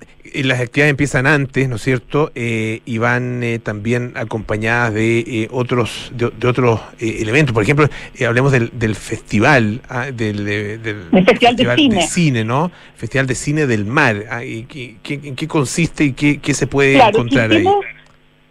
las 0.44 0.60
actividades 0.60 0.90
empiezan 0.90 1.26
antes, 1.26 1.68
¿no 1.70 1.76
es 1.76 1.82
cierto? 1.82 2.30
Eh, 2.34 2.80
y 2.84 2.98
van 2.98 3.42
eh, 3.42 3.58
también 3.58 4.12
acompañadas 4.14 4.92
de 4.92 5.20
eh, 5.20 5.48
otros 5.50 6.12
de, 6.14 6.30
de 6.38 6.48
otros 6.48 6.80
eh, 7.00 7.18
elementos. 7.20 7.54
Por 7.54 7.62
ejemplo, 7.62 7.88
hablemos 8.26 8.52
del, 8.52 8.70
del 8.74 8.94
festival, 8.94 9.80
ah, 9.88 10.10
del, 10.12 10.44
de- 10.44 10.78
del 10.78 10.96
El 11.12 11.24
Festival 11.24 11.56
de 11.56 12.02
Cine. 12.02 12.44
¿no? 12.44 12.70
Festival 12.94 13.26
de 13.26 13.34
Cine 13.34 13.66
del 13.66 13.86
Mar. 13.86 14.24
Ah, 14.30 14.44
y 14.44 14.64
qué- 14.64 14.96
qué- 15.02 15.20
¿En 15.24 15.34
qué 15.34 15.48
consiste 15.48 16.04
y 16.04 16.12
qué, 16.12 16.38
qué 16.38 16.52
se 16.52 16.66
puede 16.66 16.94
Claro, 16.94 17.10
encontrar 17.10 17.50
ahí? 17.52 17.64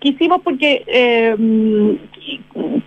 Quisimos, 0.01 0.41
porque 0.41 0.83
eh, 0.87 1.35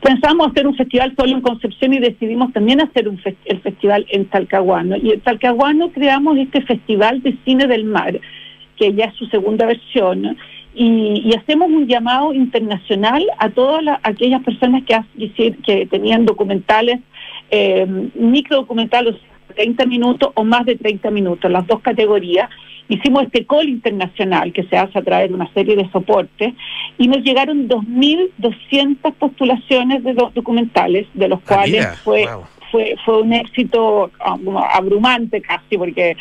pensamos 0.02 0.48
hacer 0.48 0.66
un 0.66 0.76
festival 0.76 1.14
solo 1.16 1.32
en 1.32 1.40
Concepción 1.40 1.94
y 1.94 2.00
decidimos 2.00 2.52
también 2.52 2.80
hacer 2.80 3.08
un 3.08 3.18
el 3.46 3.60
festival 3.60 4.04
en 4.10 4.26
Talcahuano. 4.26 4.96
Y 4.96 5.12
en 5.12 5.20
Talcahuano 5.20 5.90
creamos 5.92 6.36
este 6.36 6.60
festival 6.62 7.22
de 7.22 7.36
cine 7.44 7.66
del 7.66 7.84
mar, 7.84 8.20
que 8.76 8.92
ya 8.92 9.06
es 9.06 9.14
su 9.14 9.26
segunda 9.26 9.64
versión. 9.64 10.36
Y, 10.74 11.32
hacemos 11.36 11.68
un 11.68 11.86
llamado 11.86 12.34
internacional 12.34 13.24
a 13.38 13.48
todas 13.48 13.98
aquellas 14.02 14.42
personas 14.42 14.82
que, 14.84 15.54
que 15.64 15.86
tenían 15.86 16.26
documentales, 16.26 17.00
eh, 17.50 17.86
microdocumentales, 18.14 19.14
30 19.54 19.86
minutos 19.86 20.30
o 20.34 20.44
más 20.44 20.64
de 20.66 20.76
30 20.76 21.10
minutos, 21.10 21.50
las 21.50 21.66
dos 21.66 21.80
categorías, 21.80 22.50
hicimos 22.88 23.24
este 23.24 23.46
call 23.46 23.68
internacional 23.68 24.52
que 24.52 24.64
se 24.64 24.76
hace 24.76 24.98
a 24.98 25.02
través 25.02 25.28
de 25.28 25.34
una 25.34 25.52
serie 25.52 25.76
de 25.76 25.90
soportes 25.90 26.54
y 26.98 27.08
nos 27.08 27.22
llegaron 27.22 27.68
2.200 27.68 29.12
postulaciones 29.14 30.04
de 30.04 30.14
documentales, 30.14 31.06
de 31.14 31.28
los 31.28 31.40
ah, 31.40 31.54
cuales 31.54 31.86
fue, 32.00 32.26
fue, 32.70 32.94
fue 33.04 33.22
un 33.22 33.32
éxito 33.32 34.10
um, 34.26 34.58
abrumante 34.58 35.40
casi, 35.40 35.78
porque 35.78 36.16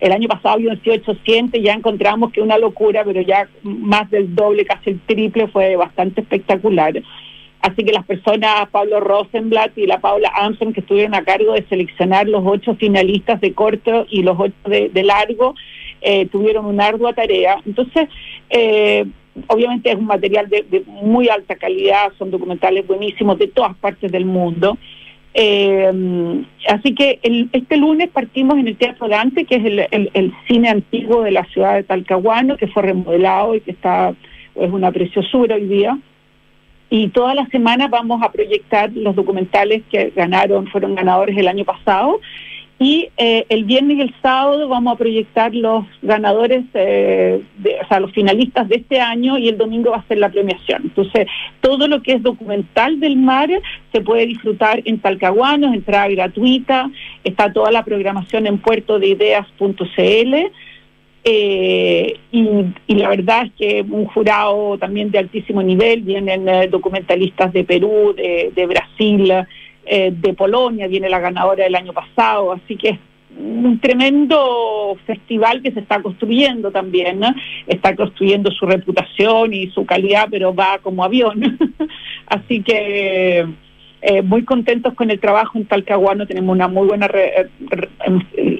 el 0.00 0.12
año 0.12 0.28
pasado 0.28 0.56
había 0.56 0.72
800 0.72 1.60
y 1.60 1.62
ya 1.62 1.72
encontramos 1.72 2.32
que 2.32 2.42
una 2.42 2.58
locura, 2.58 3.04
pero 3.04 3.20
ya 3.22 3.48
más 3.62 4.10
del 4.10 4.34
doble, 4.34 4.64
casi 4.64 4.90
el 4.90 5.00
triple, 5.00 5.48
fue 5.48 5.76
bastante 5.76 6.20
espectacular. 6.20 6.94
Así 7.62 7.84
que 7.84 7.92
las 7.92 8.04
personas, 8.04 8.68
Pablo 8.70 8.98
Rosenblatt 8.98 9.78
y 9.78 9.86
la 9.86 10.00
Paula 10.00 10.32
Amson, 10.34 10.72
que 10.72 10.80
estuvieron 10.80 11.14
a 11.14 11.24
cargo 11.24 11.54
de 11.54 11.64
seleccionar 11.68 12.28
los 12.28 12.42
ocho 12.44 12.74
finalistas 12.74 13.40
de 13.40 13.54
corto 13.54 14.06
y 14.10 14.22
los 14.22 14.36
ocho 14.38 14.54
de, 14.66 14.88
de 14.88 15.02
largo, 15.04 15.54
eh, 16.00 16.26
tuvieron 16.26 16.66
una 16.66 16.86
ardua 16.86 17.12
tarea. 17.12 17.58
Entonces, 17.64 18.08
eh, 18.50 19.06
obviamente 19.46 19.90
es 19.90 19.96
un 19.96 20.06
material 20.06 20.48
de, 20.48 20.82
muy 20.86 21.28
alta 21.28 21.54
calidad, 21.54 22.12
son 22.18 22.32
documentales 22.32 22.86
buenísimos 22.86 23.38
de 23.38 23.46
todas 23.46 23.76
partes 23.76 24.10
del 24.10 24.24
mundo. 24.24 24.76
Eh, 25.34 26.42
así 26.68 26.94
que 26.94 27.20
este 27.52 27.76
lunes 27.76 28.10
partimos 28.10 28.58
en 28.58 28.68
el 28.68 28.76
Teatro 28.76 29.08
Dante, 29.08 29.44
que 29.44 29.56
es 29.56 29.88
el, 29.92 30.34
cine 30.48 30.68
antiguo 30.68 31.22
de 31.22 31.30
la 31.30 31.44
ciudad 31.44 31.76
de 31.76 31.84
Talcahuano, 31.84 32.56
que 32.56 32.66
fue 32.66 32.82
remodelado 32.82 33.54
y 33.54 33.60
que 33.60 33.70
está 33.70 34.12
es 34.54 34.70
una 34.70 34.92
preciosura 34.92 35.54
hoy 35.54 35.66
día. 35.66 35.98
Y 36.94 37.08
toda 37.08 37.34
la 37.34 37.46
semana 37.46 37.88
vamos 37.88 38.22
a 38.22 38.30
proyectar 38.30 38.92
los 38.92 39.16
documentales 39.16 39.82
que 39.90 40.12
ganaron, 40.14 40.66
fueron 40.66 40.94
ganadores 40.94 41.34
el 41.38 41.48
año 41.48 41.64
pasado 41.64 42.20
y 42.78 43.08
eh, 43.16 43.46
el 43.48 43.64
viernes 43.64 43.96
y 43.96 44.00
el 44.02 44.14
sábado 44.20 44.68
vamos 44.68 44.92
a 44.92 44.98
proyectar 44.98 45.54
los 45.54 45.86
ganadores, 46.02 46.64
eh, 46.74 47.40
o 47.82 47.88
sea, 47.88 47.98
los 47.98 48.12
finalistas 48.12 48.68
de 48.68 48.76
este 48.76 49.00
año 49.00 49.38
y 49.38 49.48
el 49.48 49.56
domingo 49.56 49.92
va 49.92 49.98
a 49.98 50.06
ser 50.06 50.18
la 50.18 50.28
premiación. 50.28 50.82
Entonces, 50.84 51.28
todo 51.62 51.88
lo 51.88 52.02
que 52.02 52.12
es 52.12 52.22
documental 52.22 53.00
del 53.00 53.16
mar 53.16 53.48
se 53.90 54.00
puede 54.02 54.26
disfrutar 54.26 54.82
en 54.84 54.98
Talcahuano, 54.98 55.68
es 55.68 55.74
entrada 55.74 56.08
gratuita, 56.08 56.90
está 57.24 57.50
toda 57.54 57.70
la 57.70 57.86
programación 57.86 58.46
en 58.46 58.58
puertodeideas.cl. 58.58 60.34
Eh, 61.24 62.18
y, 62.32 62.94
la 62.94 63.08
verdad 63.08 63.46
es 63.46 63.52
que 63.52 63.82
un 63.82 64.06
jurado 64.06 64.76
también 64.78 65.10
de 65.10 65.18
altísimo 65.18 65.62
nivel, 65.62 66.02
vienen 66.02 66.46
documentalistas 66.70 67.52
de 67.52 67.64
Perú, 67.64 68.14
de, 68.16 68.52
de 68.54 68.66
Brasil, 68.66 69.32
eh, 69.84 70.12
de 70.14 70.34
Polonia, 70.34 70.86
viene 70.86 71.08
la 71.08 71.18
ganadora 71.18 71.64
del 71.64 71.74
año 71.74 71.92
pasado, 71.92 72.52
así 72.52 72.76
que 72.76 72.90
es 72.90 72.98
un 73.36 73.80
tremendo 73.80 74.96
festival 75.06 75.60
que 75.60 75.72
se 75.72 75.80
está 75.80 76.00
construyendo 76.00 76.70
también, 76.70 77.20
está 77.66 77.96
construyendo 77.96 78.52
su 78.52 78.64
reputación 78.66 79.52
y 79.52 79.70
su 79.70 79.84
calidad, 79.84 80.28
pero 80.30 80.54
va 80.54 80.78
como 80.78 81.02
avión. 81.02 81.58
así 82.26 82.62
que 82.62 83.44
eh, 84.04 84.20
muy 84.20 84.44
contentos 84.44 84.94
con 84.94 85.12
el 85.12 85.20
trabajo 85.20 85.56
en 85.56 85.64
Talcahuano, 85.64 86.26
tenemos 86.26 86.52
una 86.52 86.66
muy 86.66 86.88
buena, 86.88 87.06
eh, 87.14 87.48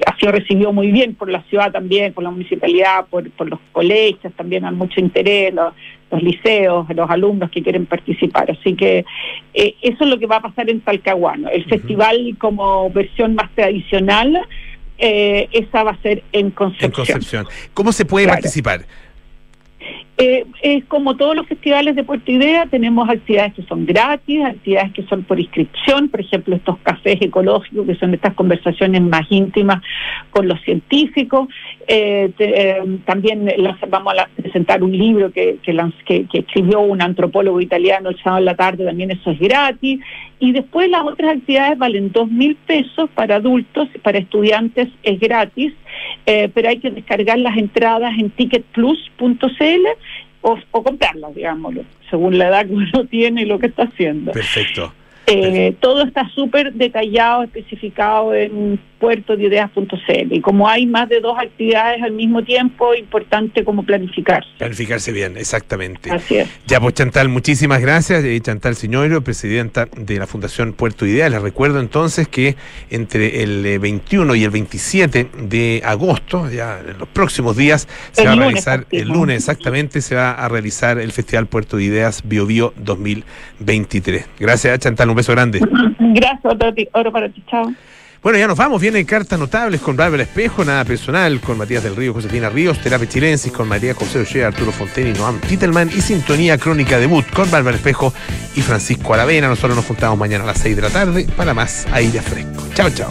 ha 0.06 0.16
sido 0.16 0.30
recibido 0.30 0.72
muy 0.72 0.92
bien 0.92 1.16
por 1.16 1.28
la 1.28 1.42
ciudad 1.50 1.72
también, 1.72 2.12
por 2.12 2.22
la 2.22 2.30
municipalidad, 2.30 3.06
por, 3.10 3.24
los 3.48 3.58
colegios, 3.72 4.32
también 4.34 4.64
hay 4.64 4.72
mucho 4.72 5.00
interés, 5.00 5.52
los, 5.52 6.22
liceos, 6.22 6.86
los 6.94 7.10
alumnos 7.10 7.50
que 7.50 7.60
quieren 7.60 7.86
participar. 7.86 8.52
Así 8.52 8.76
que 8.76 9.04
eh, 9.52 9.74
eso 9.82 10.04
es 10.04 10.10
lo 10.10 10.16
que 10.20 10.26
va 10.26 10.36
a 10.36 10.42
pasar 10.42 10.70
en 10.70 10.80
Talcahuano. 10.80 11.48
El 11.48 11.64
festival 11.64 12.36
como 12.38 12.88
versión 12.90 13.34
más 13.34 13.50
tradicional, 13.56 14.46
esa 14.96 15.82
va 15.82 15.90
a 15.90 16.02
ser 16.02 16.22
en 16.30 16.52
Concepción. 16.52 16.90
En 16.90 16.94
Concepción. 16.94 17.46
¿Cómo 17.74 17.90
se 17.90 18.04
puede 18.04 18.28
participar? 18.28 18.82
Eh, 20.24 20.46
es 20.62 20.84
como 20.84 21.16
todos 21.16 21.34
los 21.34 21.48
festivales 21.48 21.96
de 21.96 22.04
Puerto 22.04 22.30
Idea, 22.30 22.66
tenemos 22.66 23.08
actividades 23.08 23.54
que 23.54 23.64
son 23.64 23.84
gratis, 23.84 24.44
actividades 24.44 24.92
que 24.92 25.02
son 25.06 25.24
por 25.24 25.40
inscripción, 25.40 26.08
por 26.10 26.20
ejemplo, 26.20 26.54
estos 26.54 26.78
cafés 26.78 27.20
ecológicos, 27.20 27.84
que 27.84 27.96
son 27.96 28.14
estas 28.14 28.32
conversaciones 28.34 29.02
más 29.02 29.22
íntimas 29.30 29.82
con 30.30 30.46
los 30.46 30.60
científicos. 30.62 31.48
Eh, 31.88 32.30
eh, 32.38 32.98
también 33.04 33.52
vamos 33.88 34.14
a 34.16 34.28
presentar 34.40 34.84
un 34.84 34.96
libro 34.96 35.32
que, 35.32 35.58
escribió 36.32 36.78
un 36.82 37.02
antropólogo 37.02 37.60
italiano 37.60 38.10
el 38.10 38.22
sábado 38.22 38.38
en 38.38 38.44
la 38.44 38.54
tarde, 38.54 38.84
también 38.84 39.10
eso 39.10 39.32
es 39.32 39.40
gratis. 39.40 39.98
Y 40.38 40.52
después 40.52 40.88
las 40.88 41.02
otras 41.02 41.36
actividades 41.36 41.78
valen 41.78 42.12
dos 42.12 42.30
mil 42.30 42.54
pesos 42.54 43.10
para 43.10 43.36
adultos, 43.36 43.88
para 44.02 44.18
estudiantes 44.18 44.88
es 45.02 45.18
gratis, 45.18 45.72
pero 46.24 46.68
hay 46.68 46.78
que 46.78 46.90
descargar 46.90 47.38
las 47.38 47.56
entradas 47.56 48.12
en 48.18 48.30
ticketplus.cl 48.30 49.86
o, 50.42 50.58
o 50.70 50.82
comprarlas, 50.82 51.34
digámoslo, 51.34 51.84
según 52.10 52.38
la 52.38 52.48
edad 52.48 52.66
que 52.66 52.74
uno 52.74 53.06
tiene 53.10 53.42
y 53.42 53.46
lo 53.46 53.58
que 53.58 53.66
está 53.66 53.84
haciendo. 53.84 54.32
Perfecto. 54.32 54.92
Eh, 55.26 55.74
todo 55.80 56.02
está 56.02 56.28
súper 56.30 56.72
detallado, 56.72 57.44
especificado 57.44 58.34
en 58.34 58.78
puertodideas.cl. 59.02 60.32
Y 60.32 60.40
como 60.40 60.68
hay 60.68 60.86
más 60.86 61.08
de 61.08 61.18
dos 61.18 61.36
actividades 61.36 62.00
al 62.04 62.12
mismo 62.12 62.44
tiempo, 62.44 62.94
importante 62.94 63.64
como 63.64 63.82
planificarse. 63.82 64.48
Planificarse 64.58 65.10
bien, 65.10 65.36
exactamente. 65.36 66.12
Así 66.12 66.36
es. 66.36 66.48
Ya, 66.68 66.80
pues 66.80 66.94
Chantal, 66.94 67.28
muchísimas 67.28 67.80
gracias. 67.80 68.24
Chantal 68.42 68.76
Siñoiro, 68.76 69.24
presidenta 69.24 69.88
de 69.96 70.18
la 70.20 70.28
Fundación 70.28 70.72
Puerto 70.72 71.04
Ideas. 71.04 71.32
Les 71.32 71.42
recuerdo 71.42 71.80
entonces 71.80 72.28
que 72.28 72.54
entre 72.90 73.42
el 73.42 73.80
21 73.80 74.34
eh, 74.34 74.38
y 74.38 74.44
el 74.44 74.50
27 74.50 75.28
de 75.48 75.82
agosto, 75.84 76.48
ya 76.48 76.78
en 76.78 76.96
los 76.96 77.08
próximos 77.08 77.56
días, 77.56 77.88
se 78.12 78.24
va 78.24 78.34
a 78.34 78.36
realizar, 78.36 78.86
el 78.92 79.08
lunes 79.08 79.38
exactamente, 79.38 80.00
se 80.00 80.14
va 80.14 80.30
a 80.30 80.48
realizar 80.48 81.00
el 81.00 81.10
Festival 81.10 81.46
Puerto 81.46 81.76
de 81.76 81.82
Ideas 81.82 82.22
Bio 82.24 82.46
Bio 82.46 82.72
2023. 82.76 84.28
Gracias, 84.38 84.78
Chantal 84.78 85.10
un 85.10 85.16
beso 85.16 85.32
grande. 85.32 85.58
Gracias, 85.98 86.54
oro 86.92 87.10
para 87.10 87.28
ti, 87.28 87.42
chao. 87.50 87.74
Bueno, 88.22 88.38
ya 88.38 88.46
nos 88.46 88.56
vamos. 88.56 88.80
Vienen 88.80 89.04
cartas 89.04 89.36
notables 89.36 89.80
con 89.80 89.96
Bárbara 89.96 90.22
Espejo, 90.22 90.64
nada 90.64 90.84
personal 90.84 91.40
con 91.40 91.58
Matías 91.58 91.82
del 91.82 91.96
Río, 91.96 92.14
Josefina 92.14 92.48
Ríos, 92.50 92.80
Terapia 92.80 93.08
Chilensis 93.08 93.50
con 93.50 93.66
María 93.66 93.94
José 93.94 94.20
Oshea, 94.20 94.46
Arturo 94.46 94.70
Fonteni, 94.70 95.12
Noam 95.12 95.40
Titelman 95.40 95.90
y 95.92 96.00
Sintonía 96.00 96.56
Crónica 96.56 97.00
Debut 97.00 97.28
con 97.34 97.50
Bárbara 97.50 97.76
Espejo 97.76 98.14
y 98.54 98.60
Francisco 98.60 99.12
Aravena. 99.12 99.48
Nosotros 99.48 99.74
nos 99.74 99.86
juntamos 99.86 100.16
mañana 100.16 100.44
a 100.44 100.48
las 100.48 100.58
6 100.58 100.76
de 100.76 100.82
la 100.82 100.90
tarde 100.90 101.26
para 101.36 101.52
más 101.52 101.84
aire 101.90 102.22
fresco. 102.22 102.64
Chao, 102.74 102.90
chao. 102.90 103.10